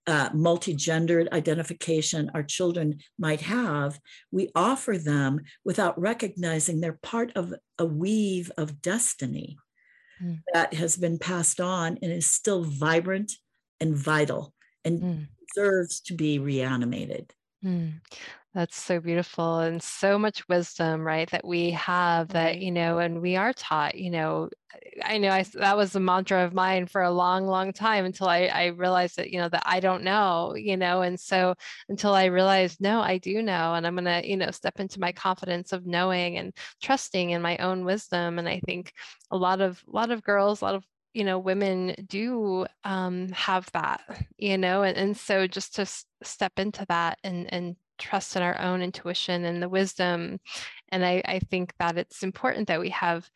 uh, 0.07 0.31
multi-gendered 0.33 1.28
identification 1.33 2.31
our 2.35 2.43
children 2.43 2.99
might 3.18 3.43
have, 3.43 4.01
we 4.33 4.51
offer 4.55 4.99
them 4.99 5.41
without 5.64 5.99
recognizing 6.01 6.81
they're 6.81 6.99
part 7.03 7.33
of 7.37 7.55
a 7.78 7.87
weave 7.87 8.51
of 8.57 8.83
destiny 8.83 9.57
mm. 10.22 10.41
that 10.53 10.74
has 10.74 10.97
been 10.97 11.18
passed 11.18 11.61
on 11.61 11.99
and 12.03 12.11
is 12.11 12.26
still 12.26 12.64
vibrant 12.64 13.33
and 13.81 13.95
vital 13.95 14.53
and 14.85 15.01
mm. 15.01 15.26
deserves 15.55 16.01
to 16.01 16.14
be 16.14 16.39
reanimated. 16.39 17.33
Mm. 17.65 18.01
That's 18.55 18.81
so 18.83 19.01
beautiful 19.01 19.61
and 19.61 19.83
so 19.83 20.19
much 20.19 20.49
wisdom, 20.49 21.03
right? 21.03 21.31
That 21.31 21.47
we 21.47 21.71
have 21.73 22.29
that, 22.29 22.59
you 22.59 22.73
know, 22.73 22.99
and 22.99 23.21
we 23.21 23.37
are 23.37 23.53
taught, 23.53 23.95
you 23.97 24.11
know, 24.11 24.49
I 25.05 25.19
know 25.19 25.31
I, 25.31 25.45
that 25.55 25.77
was 25.77 25.93
the 25.93 26.01
mantra 26.01 26.45
of 26.45 26.55
mine 26.55 26.87
for 26.87 27.03
a 27.03 27.11
long, 27.11 27.47
long 27.47 27.73
time 27.73 28.05
until 28.05 28.29
I, 28.29 28.47
I 28.47 28.67
realized 28.67 29.17
that, 29.19 29.31
you 29.31 29.39
know, 29.39 29.49
that 29.51 29.63
I 29.67 29.81
don't 29.81 30.03
know, 30.05 30.55
you 30.57 30.77
know, 30.77 31.03
and 31.03 31.19
so 31.21 31.55
until 31.89 32.15
I 32.15 32.27
realized, 32.27 32.81
no, 32.81 33.01
I 33.01 33.19
do 33.19 33.43
know, 33.43 33.75
and 33.75 33.87
I'm 33.87 33.95
going 33.95 34.05
to, 34.07 34.29
you 34.29 34.37
know, 34.37 34.51
step 34.51 34.81
into 34.81 35.01
my 35.01 35.13
confidence 35.13 35.73
of 35.73 35.87
knowing 35.87 36.39
and 36.39 36.53
trusting 36.83 37.31
in 37.31 37.43
my 37.43 37.57
own 37.59 37.85
wisdom. 37.85 38.39
And 38.39 38.49
I 38.49 38.61
think 38.67 38.93
a 39.31 39.37
lot 39.37 39.61
of, 39.61 39.83
a 39.87 39.95
lot 39.95 40.11
of 40.11 40.23
girls, 40.25 40.61
a 40.61 40.65
lot 40.65 40.75
of 40.75 40.85
you 41.15 41.25
know 41.25 41.39
women 41.39 41.95
do 42.09 42.67
um, 42.85 43.29
have 43.31 43.69
that 43.73 44.01
you 44.39 44.57
know 44.57 44.83
and, 44.83 44.97
and 44.97 45.17
so 45.17 45.47
just 45.47 45.75
to 45.75 45.83
s- 45.83 46.05
step 46.23 46.53
into 46.59 46.85
that 46.89 47.19
and 47.25 47.53
and 47.53 47.77
trust 48.01 48.35
in 48.35 48.43
our 48.43 48.59
own 48.59 48.83
intuition 48.83 49.45
and 49.45 49.63
the 49.63 49.69
wisdom. 49.69 50.39
And 50.89 51.05
I, 51.05 51.23
I 51.25 51.39
think 51.39 51.73
that 51.79 51.97
it's 51.97 52.23
important 52.25 52.67
that 52.69 52.81
we 52.81 52.91
have 52.91 53.29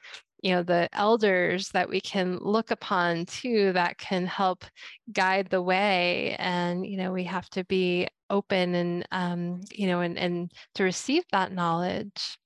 you 0.43 0.55
know 0.55 0.63
the 0.63 0.89
elders 0.93 1.71
that 1.71 1.89
we 1.89 2.01
can 2.01 2.39
look 2.41 2.71
upon 2.71 3.25
too 3.25 3.73
that 3.73 3.97
can 3.97 4.27
help 4.27 4.65
guide 5.11 5.49
the 5.49 5.63
way 5.63 6.37
and 6.39 6.85
you 6.85 6.99
know 6.99 7.13
we 7.13 7.25
have 7.25 7.49
to 7.51 7.65
be 7.65 8.07
open 8.29 8.75
and 8.75 9.09
um, 9.13 9.61
you 9.73 9.87
know 9.87 10.01
and 10.01 10.19
and 10.19 10.53
to 10.75 10.83
receive 10.83 11.23
that 11.33 11.53
knowledge. 11.53 12.39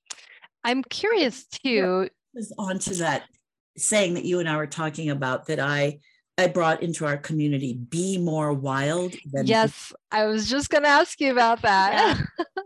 I'm 0.63 0.83
curious 0.83 1.45
too 1.45 2.09
on 2.57 2.79
to 2.79 2.93
that 2.95 3.23
saying 3.79 4.13
that 4.13 4.25
you 4.25 4.39
and 4.39 4.49
i 4.49 4.55
were 4.55 4.67
talking 4.67 5.09
about 5.09 5.47
that 5.47 5.59
i 5.59 5.99
I 6.37 6.47
brought 6.47 6.81
into 6.81 7.05
our 7.05 7.17
community 7.17 7.73
be 7.73 8.17
more 8.17 8.53
wild 8.53 9.13
than 9.31 9.45
yes 9.45 9.91
i 10.11 10.25
was 10.25 10.49
just 10.49 10.69
going 10.69 10.83
to 10.83 10.89
ask 10.89 11.19
you 11.19 11.31
about 11.31 11.61
that 11.63 12.17
yeah. 12.39 12.63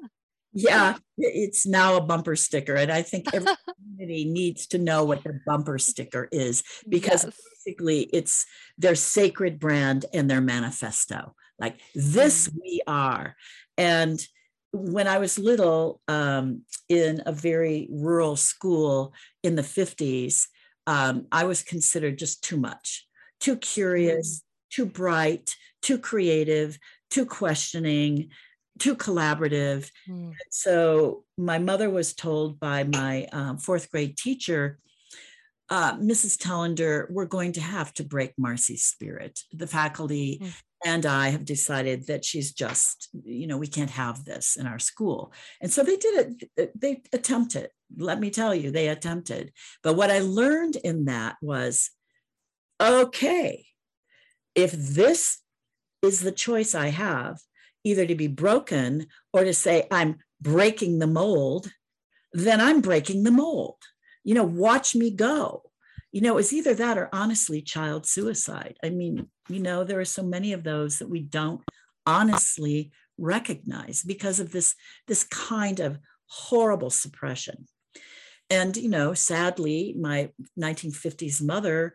yeah 0.54 0.98
it's 1.18 1.66
now 1.66 1.98
a 1.98 2.02
bumper 2.02 2.36
sticker 2.36 2.76
and 2.76 2.92
i 2.92 3.02
think 3.02 3.34
every 3.34 3.52
community 3.98 4.26
needs 4.26 4.68
to 4.68 4.78
know 4.78 5.04
what 5.04 5.24
the 5.24 5.40
bumper 5.48 5.80
sticker 5.80 6.30
is 6.32 6.64
because 6.88 7.24
yes. 7.24 7.42
basically 7.66 8.02
it's 8.14 8.46
their 8.78 8.96
sacred 8.96 9.60
brand 9.60 10.06
and 10.14 10.30
their 10.30 10.42
manifesto 10.42 11.34
like 11.58 11.80
this 11.96 12.48
mm. 12.50 12.58
we 12.62 12.82
are 12.86 13.36
and 13.78 14.24
when 14.74 15.08
I 15.08 15.20
was 15.20 15.38
little, 15.38 16.02
um, 16.08 16.64
in 16.90 17.22
a 17.26 17.32
very 17.32 17.88
rural 17.92 18.36
school 18.36 19.14
in 19.44 19.56
the 19.56 19.62
50s, 19.62 20.48
um, 20.88 21.28
I 21.32 21.46
was 21.46 21.64
considered 21.64 22.18
just 22.18 22.44
too 22.44 22.58
much 22.58 23.08
too 23.44 23.58
curious, 23.58 24.40
mm. 24.40 24.76
too 24.76 24.86
bright, 24.86 25.54
too 25.82 25.98
creative, 25.98 26.80
too 27.10 27.26
questioning, 27.26 28.30
too 28.80 28.96
collaborative. 28.96 29.92
Mm. 30.10 30.34
So 30.50 31.26
my 31.38 31.60
mother 31.60 31.90
was 31.90 32.14
told 32.14 32.58
by 32.58 32.86
my 32.86 33.28
um, 33.34 33.58
fourth 33.58 33.92
grade 33.92 34.16
teacher, 34.16 34.80
uh, 35.70 35.98
Mrs. 35.98 36.38
Telander, 36.38 37.10
we're 37.12 37.26
going 37.26 37.52
to 37.54 37.62
have 37.62 37.94
to 37.96 38.04
break 38.04 38.32
Marcie's 38.38 38.86
spirit. 38.86 39.42
The 39.52 39.68
faculty 39.68 40.40
mm. 40.42 40.54
And 40.86 41.06
I 41.06 41.30
have 41.30 41.46
decided 41.46 42.08
that 42.08 42.26
she's 42.26 42.52
just, 42.52 43.10
you 43.24 43.48
know, 43.48 43.58
we 43.58 43.68
can't 43.68 43.90
have 43.90 44.26
this 44.26 44.58
in 44.58 44.68
our 44.68 44.80
school. 44.80 45.34
And 45.62 45.72
so 45.72 45.84
they 45.84 45.98
did 45.98 46.38
it, 46.58 46.72
they 46.80 47.02
attempted. 47.14 47.70
Let 47.98 48.20
me 48.20 48.30
tell 48.30 48.54
you, 48.54 48.72
they 48.72 48.88
attempted. 48.88 49.54
But 49.82 49.96
what 49.96 50.12
I 50.12 50.20
learned 50.20 50.76
in 50.78 51.06
that 51.06 51.38
was 51.42 51.92
okay, 52.82 53.66
if 54.56 54.72
this 54.72 55.40
is 56.02 56.22
the 56.22 56.32
choice 56.32 56.76
I 56.76 56.88
have, 56.88 57.40
either 57.84 58.06
to 58.06 58.16
be 58.16 58.28
broken 58.28 59.08
or 59.32 59.44
to 59.44 59.54
say, 59.54 59.88
I'm 59.92 60.18
breaking 60.42 61.00
the 61.00 61.08
mold, 61.08 61.72
then 62.34 62.60
I'm 62.60 62.82
breaking 62.82 63.24
the 63.24 63.32
mold. 63.32 63.78
You 64.24 64.36
know, 64.36 64.44
watch 64.44 64.96
me 64.96 65.12
go. 65.12 65.64
You 66.14 66.22
know, 66.22 66.38
it's 66.38 66.54
either 66.54 66.74
that 66.76 66.98
or 66.98 67.10
honestly 67.12 67.62
child 67.62 68.06
suicide. 68.06 68.78
I 68.82 68.90
mean, 68.90 69.28
you 69.50 69.60
know, 69.60 69.84
there 69.84 70.00
are 70.00 70.06
so 70.06 70.24
many 70.24 70.54
of 70.54 70.64
those 70.64 71.00
that 71.00 71.10
we 71.10 71.22
don't 71.22 71.62
honestly 72.06 72.92
recognize 73.18 74.04
because 74.04 74.40
of 74.40 74.52
this, 74.52 74.76
this 75.08 75.26
kind 75.26 75.82
of 75.82 76.00
horrible 76.28 76.90
suppression. 76.90 77.68
And, 78.50 78.78
you 78.78 78.90
know, 78.90 79.14
sadly, 79.14 79.96
my 80.00 80.30
1950s 80.60 81.42
mother 81.42 81.94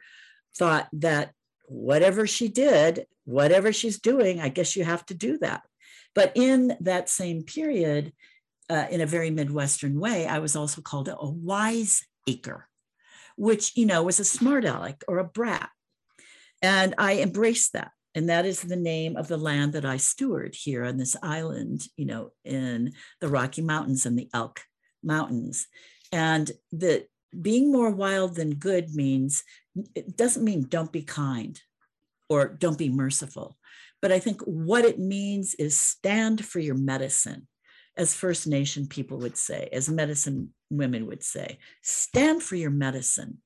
thought 0.56 0.88
that 0.92 1.32
whatever 1.66 2.26
she 2.26 2.48
did, 2.48 3.06
whatever 3.24 3.72
she's 3.72 4.00
doing, 4.00 4.40
I 4.40 4.48
guess 4.48 4.74
you 4.74 4.84
have 4.84 5.04
to 5.06 5.14
do 5.14 5.38
that. 5.38 5.62
But 6.14 6.32
in 6.34 6.76
that 6.80 7.08
same 7.08 7.42
period, 7.42 8.12
uh, 8.70 8.86
in 8.90 9.00
a 9.00 9.06
very 9.06 9.30
Midwestern 9.30 9.98
way, 9.98 10.26
I 10.26 10.40
was 10.40 10.56
also 10.56 10.82
called 10.82 11.08
a 11.08 11.16
wise 11.30 12.04
acre, 12.26 12.67
which, 13.38 13.76
you 13.76 13.86
know, 13.86 14.02
was 14.02 14.20
a 14.20 14.24
smart 14.24 14.64
aleck 14.64 15.02
or 15.06 15.18
a 15.18 15.24
brat. 15.24 15.70
And 16.60 16.94
I 16.98 17.20
embraced 17.20 17.72
that. 17.72 17.92
And 18.14 18.28
that 18.28 18.44
is 18.44 18.60
the 18.62 18.76
name 18.76 19.16
of 19.16 19.28
the 19.28 19.36
land 19.36 19.74
that 19.74 19.84
I 19.84 19.96
steward 19.96 20.54
here 20.54 20.84
on 20.84 20.96
this 20.96 21.16
island, 21.22 21.82
you 21.96 22.04
know, 22.04 22.30
in 22.44 22.92
the 23.20 23.28
Rocky 23.28 23.62
Mountains 23.62 24.06
and 24.06 24.18
the 24.18 24.28
Elk 24.34 24.62
Mountains. 25.04 25.68
And 26.10 26.50
the 26.72 27.06
being 27.40 27.70
more 27.70 27.90
wild 27.90 28.34
than 28.34 28.54
good 28.54 28.94
means 28.94 29.44
it 29.94 30.16
doesn't 30.16 30.44
mean 30.44 30.66
don't 30.68 30.90
be 30.90 31.02
kind 31.02 31.60
or 32.28 32.48
don't 32.48 32.78
be 32.78 32.88
merciful. 32.88 33.56
But 34.00 34.10
I 34.10 34.18
think 34.18 34.40
what 34.42 34.84
it 34.84 34.98
means 34.98 35.54
is 35.54 35.78
stand 35.78 36.44
for 36.44 36.58
your 36.58 36.76
medicine, 36.76 37.46
as 37.98 38.14
First 38.14 38.46
Nation 38.46 38.86
people 38.86 39.18
would 39.18 39.36
say, 39.36 39.68
as 39.72 39.88
medicine 39.90 40.54
women 40.70 41.06
would 41.06 41.22
say, 41.22 41.58
stand 41.82 42.42
for 42.42 42.54
your 42.54 42.70
medicine. 42.70 43.38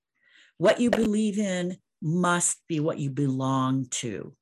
What 0.58 0.78
you 0.78 0.90
believe 0.90 1.38
in 1.38 1.78
must 2.02 2.58
be 2.68 2.78
what 2.78 2.98
you 2.98 3.10
belong 3.10 3.86
to 3.90 4.36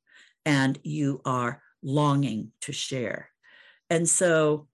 and 0.45 0.79
you 0.83 1.21
are 1.25 1.63
longing 1.83 2.53
to 2.63 2.73
share. 2.73 3.31
And 3.89 4.09
so 4.09 4.69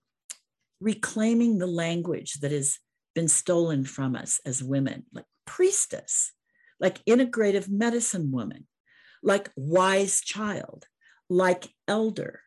reclaiming 0.80 1.58
the 1.58 1.66
language 1.66 2.34
that 2.40 2.52
has 2.52 2.78
been 3.14 3.28
stolen 3.28 3.84
from 3.84 4.16
us 4.16 4.40
as 4.44 4.62
women, 4.62 5.04
like 5.12 5.24
priestess, 5.46 6.32
like 6.80 7.04
integrative 7.04 7.68
medicine 7.68 8.30
woman, 8.30 8.66
like 9.22 9.50
wise 9.56 10.20
child, 10.20 10.86
like 11.28 11.68
elder. 11.88 12.40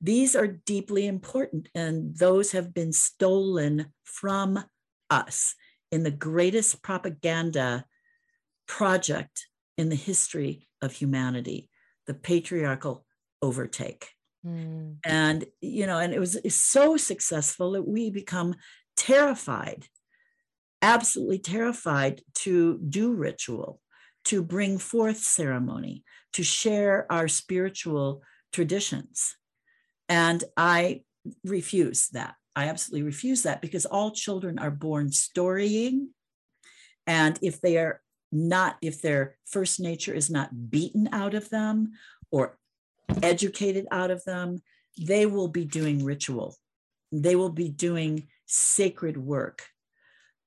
These 0.00 0.36
are 0.36 0.46
deeply 0.46 1.06
important, 1.06 1.68
and 1.74 2.16
those 2.16 2.52
have 2.52 2.74
been 2.74 2.92
stolen 2.92 3.92
from 4.04 4.64
us 5.08 5.54
in 5.90 6.02
the 6.02 6.10
greatest 6.10 6.82
propaganda 6.82 7.86
project 8.66 9.46
in 9.78 9.88
the 9.88 9.96
history 9.96 10.68
of 10.82 10.92
humanity 10.92 11.70
the 12.06 12.14
patriarchal 12.14 13.04
overtake. 13.42 14.08
Mm. 14.46 14.98
And, 15.04 15.44
you 15.60 15.86
know, 15.86 15.98
and 15.98 16.12
it 16.12 16.20
was 16.20 16.38
so 16.48 16.96
successful 16.96 17.72
that 17.72 17.86
we 17.86 18.10
become 18.10 18.54
terrified, 18.96 19.86
absolutely 20.82 21.40
terrified 21.40 22.22
to 22.34 22.78
do 22.88 23.12
ritual, 23.12 23.80
to 24.26 24.42
bring 24.42 24.78
forth 24.78 25.18
ceremony, 25.18 26.04
to 26.32 26.42
share 26.42 27.10
our 27.10 27.28
spiritual 27.28 28.22
traditions. 28.52 29.36
And 30.08 30.42
I 30.56 31.02
refuse 31.44 32.08
that. 32.08 32.34
I 32.54 32.68
absolutely 32.68 33.04
refuse 33.04 33.42
that 33.42 33.60
because 33.60 33.86
all 33.86 34.10
children 34.12 34.58
are 34.58 34.70
born 34.70 35.12
storying. 35.12 36.10
And 37.06 37.38
if 37.42 37.60
they 37.60 37.76
are 37.78 38.00
not 38.32 38.76
if 38.82 39.00
their 39.00 39.36
first 39.46 39.80
nature 39.80 40.12
is 40.12 40.30
not 40.30 40.70
beaten 40.70 41.08
out 41.12 41.34
of 41.34 41.48
them 41.50 41.92
or 42.30 42.58
educated 43.22 43.86
out 43.90 44.10
of 44.10 44.24
them, 44.24 44.60
they 44.98 45.26
will 45.26 45.48
be 45.48 45.64
doing 45.64 46.04
ritual. 46.04 46.56
They 47.12 47.36
will 47.36 47.50
be 47.50 47.68
doing 47.68 48.28
sacred 48.46 49.16
work. 49.16 49.62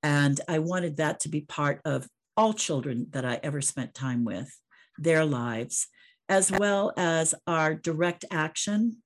And 0.02 0.40
I 0.48 0.58
wanted 0.58 0.96
that 0.96 1.20
to 1.20 1.28
be 1.28 1.42
part 1.42 1.80
of 1.84 2.08
all 2.36 2.52
children 2.52 3.06
that 3.10 3.24
I 3.24 3.40
ever 3.42 3.60
spent 3.60 3.94
time 3.94 4.24
with, 4.24 4.50
their 4.98 5.24
lives, 5.24 5.88
as 6.28 6.50
well 6.50 6.92
as 6.96 7.34
our 7.46 7.74
direct 7.74 8.24
action, 8.30 9.02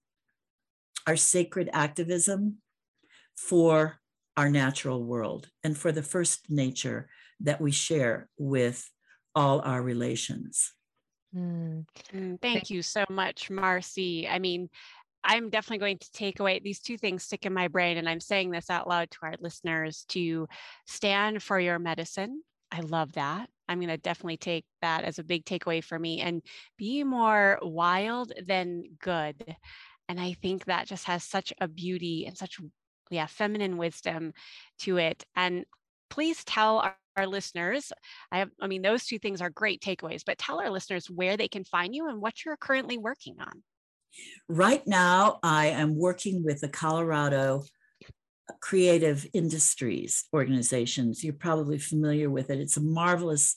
our 1.06 1.16
sacred 1.16 1.70
activism 1.72 2.58
for 3.36 4.00
our 4.36 4.50
natural 4.50 5.02
world 5.02 5.48
and 5.62 5.76
for 5.76 5.92
the 5.92 6.02
first 6.02 6.50
nature 6.50 7.08
that 7.40 7.60
we 7.60 7.70
share 7.70 8.28
with 8.38 8.88
all 9.34 9.60
our 9.60 9.82
relations. 9.82 10.72
Mm. 11.34 11.84
mm. 12.12 12.40
Thank 12.40 12.70
you 12.70 12.82
so 12.82 13.04
much, 13.10 13.50
Marcie. 13.50 14.28
I 14.30 14.38
mean, 14.38 14.68
I'm 15.24 15.50
definitely 15.50 15.78
going 15.78 15.98
to 15.98 16.12
take 16.12 16.38
away 16.38 16.60
these 16.62 16.80
two 16.80 16.98
things 16.98 17.24
stick 17.24 17.46
in 17.46 17.52
my 17.52 17.68
brain, 17.68 17.96
and 17.96 18.08
I'm 18.08 18.20
saying 18.20 18.50
this 18.50 18.70
out 18.70 18.88
loud 18.88 19.10
to 19.12 19.18
our 19.22 19.34
listeners 19.40 20.04
to 20.10 20.46
stand 20.86 21.42
for 21.42 21.58
your 21.58 21.78
medicine. 21.78 22.42
I 22.70 22.80
love 22.80 23.12
that. 23.12 23.48
I'm 23.68 23.78
going 23.78 23.88
to 23.88 23.96
definitely 23.96 24.36
take 24.36 24.66
that 24.82 25.04
as 25.04 25.18
a 25.18 25.24
big 25.24 25.44
takeaway 25.44 25.82
for 25.82 25.98
me 25.98 26.20
and 26.20 26.42
be 26.76 27.02
more 27.04 27.58
wild 27.62 28.32
than 28.46 28.84
good. 29.00 29.56
And 30.08 30.20
I 30.20 30.34
think 30.34 30.66
that 30.66 30.86
just 30.86 31.04
has 31.04 31.24
such 31.24 31.52
a 31.60 31.68
beauty 31.68 32.26
and 32.26 32.36
such, 32.36 32.60
yeah, 33.10 33.26
feminine 33.26 33.76
wisdom 33.76 34.32
to 34.80 34.98
it. 34.98 35.24
And 35.34 35.64
please 36.10 36.44
tell 36.44 36.78
our 36.78 36.96
our 37.16 37.26
listeners 37.26 37.92
i 38.32 38.38
have 38.38 38.50
i 38.60 38.66
mean 38.66 38.82
those 38.82 39.06
two 39.06 39.18
things 39.18 39.40
are 39.40 39.50
great 39.50 39.80
takeaways 39.80 40.22
but 40.24 40.38
tell 40.38 40.60
our 40.60 40.70
listeners 40.70 41.08
where 41.10 41.36
they 41.36 41.48
can 41.48 41.64
find 41.64 41.94
you 41.94 42.08
and 42.08 42.20
what 42.20 42.44
you're 42.44 42.56
currently 42.56 42.98
working 42.98 43.36
on 43.40 43.62
right 44.48 44.86
now 44.86 45.38
i 45.42 45.66
am 45.66 45.96
working 45.96 46.44
with 46.44 46.60
the 46.60 46.68
colorado 46.68 47.62
creative 48.60 49.26
industries 49.32 50.24
organizations 50.32 51.22
you're 51.24 51.32
probably 51.32 51.78
familiar 51.78 52.28
with 52.28 52.50
it 52.50 52.58
it's 52.58 52.76
a 52.76 52.82
marvelous 52.82 53.54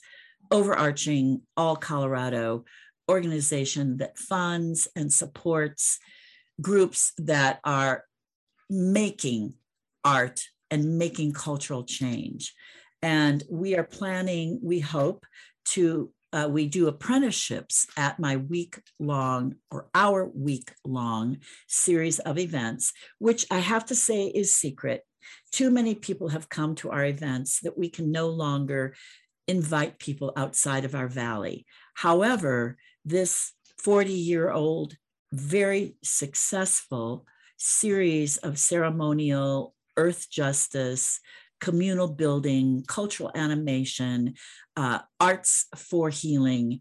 overarching 0.50 1.42
all 1.56 1.76
colorado 1.76 2.64
organization 3.10 3.96
that 3.98 4.18
funds 4.18 4.88
and 4.94 5.12
supports 5.12 5.98
groups 6.60 7.12
that 7.18 7.60
are 7.64 8.04
making 8.68 9.54
art 10.04 10.42
and 10.70 10.98
making 10.98 11.32
cultural 11.32 11.84
change 11.84 12.54
and 13.02 13.44
we 13.48 13.76
are 13.76 13.84
planning, 13.84 14.58
we 14.62 14.80
hope, 14.80 15.24
to 15.66 16.10
uh, 16.30 16.46
we 16.50 16.66
do 16.66 16.88
apprenticeships 16.88 17.86
at 17.96 18.18
my 18.18 18.36
week 18.36 18.78
long 18.98 19.54
or 19.70 19.88
our 19.94 20.26
week 20.26 20.72
long 20.84 21.38
series 21.66 22.18
of 22.18 22.38
events, 22.38 22.92
which 23.18 23.46
I 23.50 23.60
have 23.60 23.86
to 23.86 23.94
say 23.94 24.26
is 24.26 24.52
secret. 24.52 25.04
Too 25.52 25.70
many 25.70 25.94
people 25.94 26.28
have 26.28 26.50
come 26.50 26.74
to 26.76 26.90
our 26.90 27.04
events 27.06 27.60
that 27.60 27.78
we 27.78 27.88
can 27.88 28.12
no 28.12 28.28
longer 28.28 28.94
invite 29.46 29.98
people 29.98 30.34
outside 30.36 30.84
of 30.84 30.94
our 30.94 31.08
valley. 31.08 31.64
However, 31.94 32.76
this 33.06 33.52
40 33.82 34.12
year 34.12 34.50
old, 34.50 34.96
very 35.32 35.96
successful 36.02 37.26
series 37.56 38.36
of 38.38 38.58
ceremonial 38.58 39.74
earth 39.96 40.30
justice, 40.30 41.20
communal 41.60 42.08
building, 42.08 42.84
cultural 42.86 43.32
animation, 43.34 44.34
uh, 44.76 45.00
arts 45.18 45.66
for 45.74 46.08
healing, 46.08 46.80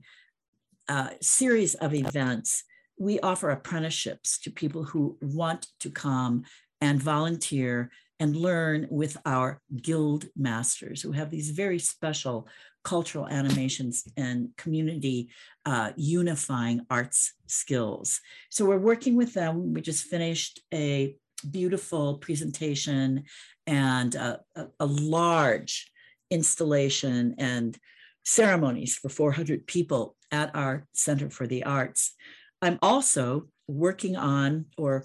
uh, 0.88 1.10
series 1.20 1.76
of 1.76 1.94
events. 1.94 2.64
We 3.00 3.20
offer 3.20 3.50
apprenticeships 3.50 4.40
to 4.40 4.52
people 4.52 4.84
who 4.84 5.18
want 5.22 5.68
to 5.80 5.90
come 5.90 6.44
and 6.80 7.02
volunteer 7.02 7.92
and 8.20 8.36
learn 8.36 8.88
with 8.90 9.18
our 9.26 9.62
guild 9.82 10.26
masters 10.36 11.02
who 11.02 11.12
have 11.12 11.30
these 11.30 11.52
very 11.52 11.80
special 11.80 12.48
cultural 12.88 13.28
animations 13.28 14.08
and 14.16 14.48
community 14.56 15.28
uh, 15.66 15.92
unifying 15.98 16.80
arts 16.90 17.34
skills. 17.46 18.22
So 18.50 18.64
we're 18.64 18.78
working 18.78 19.18
with 19.18 19.34
them. 19.34 19.74
We 19.74 19.82
just 19.82 20.06
finished 20.06 20.62
a 20.74 21.14
beautiful 21.52 22.18
presentation 22.20 23.26
and 23.66 24.16
a, 24.16 24.40
a, 24.56 24.68
a 24.80 24.86
large 24.86 25.92
installation 26.32 27.36
and 27.38 27.78
ceremonies 28.24 28.96
for 28.96 29.10
400 29.10 29.68
people 29.68 30.16
at 30.32 30.56
our 30.56 30.88
Center 30.94 31.30
for 31.30 31.46
the 31.46 31.66
Arts. 31.66 32.16
I'm 32.62 32.80
also 32.82 33.50
working 33.68 34.16
on, 34.16 34.68
or 34.78 35.04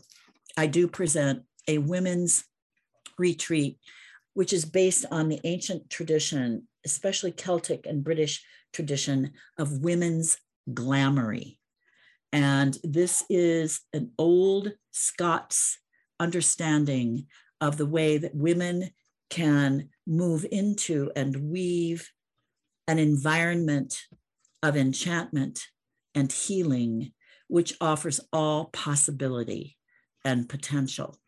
I 0.56 0.68
do 0.68 0.86
present 0.86 1.42
a 1.66 1.78
women's 1.78 2.44
retreat, 3.18 3.80
which 4.34 4.52
is 4.52 4.64
based 4.64 5.04
on 5.10 5.28
the 5.28 5.40
ancient 5.42 5.90
tradition, 5.90 6.68
especially 6.84 7.32
Celtic 7.32 7.86
and 7.86 8.04
British 8.04 8.44
tradition 8.72 9.32
of 9.58 9.82
women's 9.82 10.38
glamoury. 10.70 11.58
And 12.32 12.76
this 12.82 13.24
is 13.28 13.80
an 13.92 14.12
old 14.18 14.72
Scots 14.90 15.78
understanding 16.18 17.26
of 17.60 17.76
the 17.76 17.86
way 17.86 18.18
that 18.18 18.34
women 18.34 18.90
can 19.30 19.88
move 20.06 20.44
into 20.50 21.10
and 21.14 21.50
weave 21.50 22.10
an 22.88 22.98
environment 22.98 24.02
of 24.62 24.76
enchantment 24.76 25.60
and 26.14 26.30
healing, 26.30 27.12
which 27.48 27.74
offers 27.80 28.20
all 28.32 28.66
possibility 28.66 29.76
and 30.24 30.48
potential. 30.48 31.18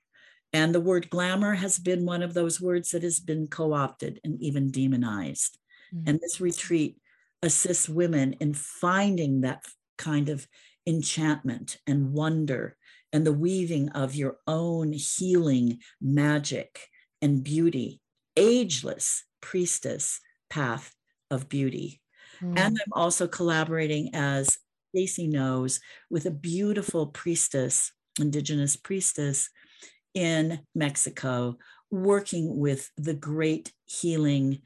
And 0.55 0.72
the 0.72 0.80
word 0.80 1.11
glamour 1.11 1.55
has 1.55 1.80
been 1.80 2.07
one 2.07 2.22
of 2.22 2.32
those 2.32 2.61
words 2.61 2.92
that 2.92 3.02
has 3.02 3.18
been 3.18 3.48
co 3.48 3.74
opted 3.74 4.20
and 4.22 4.40
even 4.40 4.70
demonized. 4.70 5.59
Mm-hmm. 5.92 6.09
And 6.09 6.20
this 6.20 6.40
retreat 6.40 6.96
assists 7.42 7.88
women 7.88 8.34
in 8.34 8.55
finding 8.55 9.40
that 9.40 9.64
kind 9.98 10.28
of 10.28 10.46
enchantment 10.86 11.78
and 11.86 12.12
wonder 12.12 12.76
and 13.12 13.26
the 13.26 13.32
weaving 13.32 13.88
of 13.90 14.14
your 14.14 14.36
own 14.46 14.92
healing 14.92 15.80
magic 16.00 16.88
and 17.20 17.42
beauty, 17.42 18.00
ageless 18.36 19.24
priestess 19.40 20.20
path 20.50 20.94
of 21.30 21.48
beauty. 21.48 22.00
Mm. 22.40 22.59
And 22.59 22.78
I'm 22.80 22.92
also 22.92 23.26
collaborating, 23.26 24.11
as 24.14 24.57
Stacy 24.90 25.26
knows, 25.26 25.80
with 26.11 26.26
a 26.26 26.30
beautiful 26.30 27.09
priestess, 27.09 27.92
indigenous 28.20 28.76
priestess 28.76 29.50
in 30.15 30.61
Mexico, 30.75 31.59
working 31.91 32.59
with 32.59 32.91
the 32.97 33.15
great 33.15 33.73
healing 33.85 34.62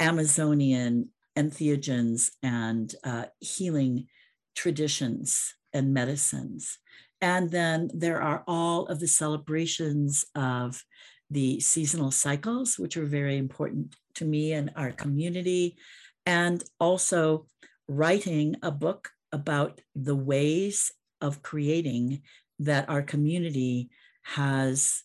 Amazonian 0.00 1.10
entheogens 1.36 2.30
and 2.42 2.94
uh, 3.04 3.26
healing 3.40 4.06
traditions 4.54 5.54
and 5.72 5.92
medicines. 5.92 6.78
And 7.20 7.50
then 7.50 7.90
there 7.94 8.20
are 8.20 8.44
all 8.46 8.86
of 8.86 9.00
the 9.00 9.08
celebrations 9.08 10.24
of 10.34 10.82
the 11.30 11.58
seasonal 11.60 12.10
cycles, 12.10 12.78
which 12.78 12.96
are 12.96 13.06
very 13.06 13.38
important 13.38 13.96
to 14.16 14.24
me 14.24 14.52
and 14.52 14.70
our 14.76 14.92
community, 14.92 15.76
and 16.26 16.62
also 16.78 17.46
writing 17.88 18.56
a 18.62 18.70
book 18.70 19.10
about 19.32 19.80
the 19.94 20.14
ways 20.14 20.92
of 21.20 21.42
creating 21.42 22.22
that 22.58 22.88
our 22.88 23.02
community 23.02 23.90
has 24.24 25.02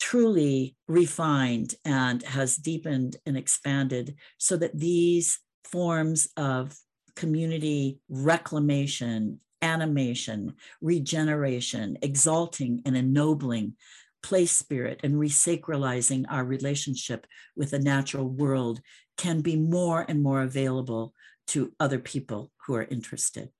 truly 0.00 0.76
refined 0.88 1.74
and 1.84 2.22
has 2.22 2.56
deepened 2.56 3.16
and 3.26 3.36
expanded 3.36 4.16
so 4.38 4.56
that 4.56 4.78
these 4.78 5.38
forms 5.64 6.28
of 6.36 6.76
community 7.16 7.98
reclamation, 8.08 9.40
animation, 9.62 10.54
regeneration, 10.80 11.98
exalting 12.02 12.82
and 12.86 12.96
ennobling 12.96 13.74
place 14.22 14.52
spirit 14.52 15.00
and 15.02 15.14
resacralizing 15.14 16.24
our 16.28 16.44
relationship 16.44 17.26
with 17.56 17.70
the 17.70 17.78
natural 17.78 18.28
world 18.28 18.80
can 19.16 19.40
be 19.40 19.56
more 19.56 20.04
and 20.08 20.22
more 20.22 20.42
available 20.42 21.14
to 21.46 21.72
other 21.80 21.98
people 21.98 22.50
who 22.66 22.74
are 22.74 22.84
interested. 22.84 23.50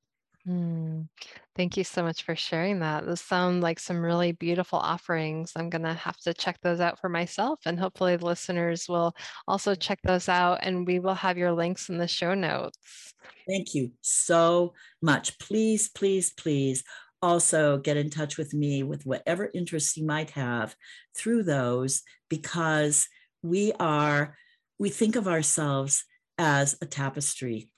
Mm, 0.50 1.06
thank 1.54 1.76
you 1.76 1.84
so 1.84 2.02
much 2.02 2.24
for 2.24 2.34
sharing 2.34 2.80
that. 2.80 3.06
Those 3.06 3.20
sound 3.20 3.62
like 3.62 3.78
some 3.78 4.02
really 4.02 4.32
beautiful 4.32 4.80
offerings. 4.80 5.52
I'm 5.54 5.70
going 5.70 5.84
to 5.84 5.94
have 5.94 6.16
to 6.20 6.34
check 6.34 6.58
those 6.60 6.80
out 6.80 6.98
for 6.98 7.08
myself, 7.08 7.60
and 7.66 7.78
hopefully, 7.78 8.16
the 8.16 8.26
listeners 8.26 8.86
will 8.88 9.14
also 9.46 9.76
check 9.76 10.00
those 10.02 10.28
out. 10.28 10.58
And 10.62 10.86
we 10.86 10.98
will 10.98 11.14
have 11.14 11.38
your 11.38 11.52
links 11.52 11.88
in 11.88 11.98
the 11.98 12.08
show 12.08 12.34
notes. 12.34 13.14
Thank 13.48 13.74
you 13.74 13.92
so 14.00 14.74
much. 15.00 15.38
Please, 15.38 15.88
please, 15.88 16.32
please 16.32 16.82
also 17.22 17.78
get 17.78 17.96
in 17.96 18.10
touch 18.10 18.36
with 18.36 18.52
me 18.52 18.82
with 18.82 19.06
whatever 19.06 19.50
interests 19.54 19.96
you 19.96 20.06
might 20.06 20.30
have 20.30 20.74
through 21.14 21.42
those 21.42 22.02
because 22.28 23.06
we 23.42 23.72
are 23.78 24.36
we 24.78 24.88
think 24.88 25.16
of 25.16 25.28
ourselves 25.28 26.04
as 26.38 26.76
a 26.80 26.86
tapestry 26.86 27.69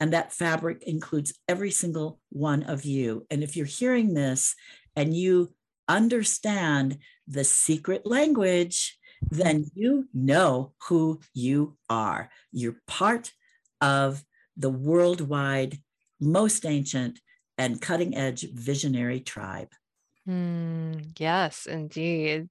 and 0.00 0.12
that 0.12 0.32
fabric 0.32 0.82
includes 0.84 1.32
every 1.48 1.70
single 1.70 2.20
one 2.30 2.62
of 2.64 2.84
you 2.84 3.26
and 3.30 3.42
if 3.42 3.56
you're 3.56 3.66
hearing 3.66 4.14
this 4.14 4.54
and 4.96 5.16
you 5.16 5.52
understand 5.88 6.98
the 7.26 7.44
secret 7.44 8.06
language 8.06 8.98
then 9.30 9.66
you 9.74 10.08
know 10.14 10.72
who 10.88 11.20
you 11.34 11.76
are 11.88 12.30
you're 12.52 12.80
part 12.86 13.32
of 13.80 14.24
the 14.56 14.70
worldwide 14.70 15.78
most 16.20 16.66
ancient 16.66 17.20
and 17.56 17.80
cutting 17.80 18.16
edge 18.16 18.46
visionary 18.52 19.20
tribe. 19.20 19.72
Mm, 20.28 21.18
yes, 21.18 21.66
indeed. 21.66 22.48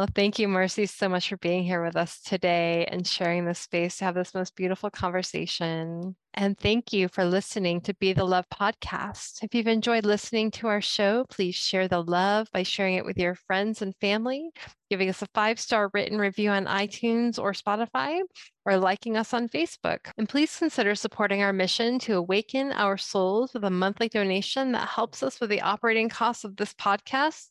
Well, 0.00 0.08
thank 0.14 0.38
you, 0.38 0.48
Marcie, 0.48 0.88
so 0.88 1.10
much 1.10 1.28
for 1.28 1.36
being 1.36 1.62
here 1.62 1.84
with 1.84 1.94
us 1.94 2.22
today 2.22 2.86
and 2.86 3.06
sharing 3.06 3.44
this 3.44 3.58
space 3.58 3.98
to 3.98 4.06
have 4.06 4.14
this 4.14 4.32
most 4.32 4.56
beautiful 4.56 4.88
conversation. 4.88 6.16
And 6.32 6.56
thank 6.58 6.94
you 6.94 7.08
for 7.08 7.26
listening 7.26 7.82
to 7.82 7.92
Be 7.92 8.14
the 8.14 8.24
Love 8.24 8.46
podcast. 8.48 9.42
If 9.42 9.54
you've 9.54 9.66
enjoyed 9.66 10.06
listening 10.06 10.52
to 10.52 10.68
our 10.68 10.80
show, 10.80 11.26
please 11.28 11.54
share 11.54 11.86
the 11.86 12.02
love 12.02 12.48
by 12.50 12.62
sharing 12.62 12.94
it 12.94 13.04
with 13.04 13.18
your 13.18 13.34
friends 13.34 13.82
and 13.82 13.94
family, 13.96 14.48
giving 14.88 15.10
us 15.10 15.20
a 15.20 15.28
five 15.34 15.60
star 15.60 15.90
written 15.92 16.18
review 16.18 16.48
on 16.48 16.64
iTunes 16.64 17.38
or 17.38 17.52
Spotify, 17.52 18.20
or 18.64 18.78
liking 18.78 19.18
us 19.18 19.34
on 19.34 19.48
Facebook. 19.48 20.12
And 20.16 20.28
please 20.28 20.56
consider 20.56 20.94
supporting 20.94 21.42
our 21.42 21.52
mission 21.52 21.98
to 22.00 22.14
awaken 22.14 22.72
our 22.72 22.96
souls 22.96 23.52
with 23.52 23.64
a 23.64 23.70
monthly 23.70 24.08
donation 24.08 24.72
that 24.72 24.88
helps 24.88 25.22
us 25.22 25.40
with 25.40 25.50
the 25.50 25.60
operating 25.60 26.08
costs 26.08 26.44
of 26.44 26.56
this 26.56 26.72
podcast 26.74 27.48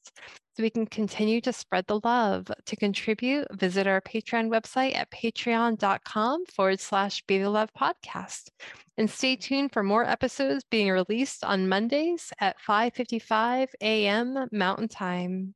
so 0.59 0.63
we 0.63 0.69
can 0.69 0.85
continue 0.85 1.41
to 1.41 1.53
spread 1.53 1.85
the 1.87 1.99
love. 2.03 2.38
To 2.65 2.75
contribute, 2.75 3.47
visit 3.51 3.87
our 3.87 4.01
Patreon 4.01 4.49
website 4.49 4.95
at 4.95 5.11
patreon.com 5.11 6.45
forward 6.45 6.79
slash 6.79 7.21
be 7.23 7.39
the 7.39 7.49
love 7.49 7.69
podcast. 7.73 8.49
And 8.97 9.09
stay 9.09 9.35
tuned 9.35 9.71
for 9.71 9.83
more 9.83 10.05
episodes 10.05 10.63
being 10.69 10.89
released 10.89 11.43
on 11.43 11.69
Mondays 11.69 12.31
at 12.39 12.57
5:55 12.59 13.69
a.m. 13.81 14.47
Mountain 14.51 14.89
Time. 14.89 15.55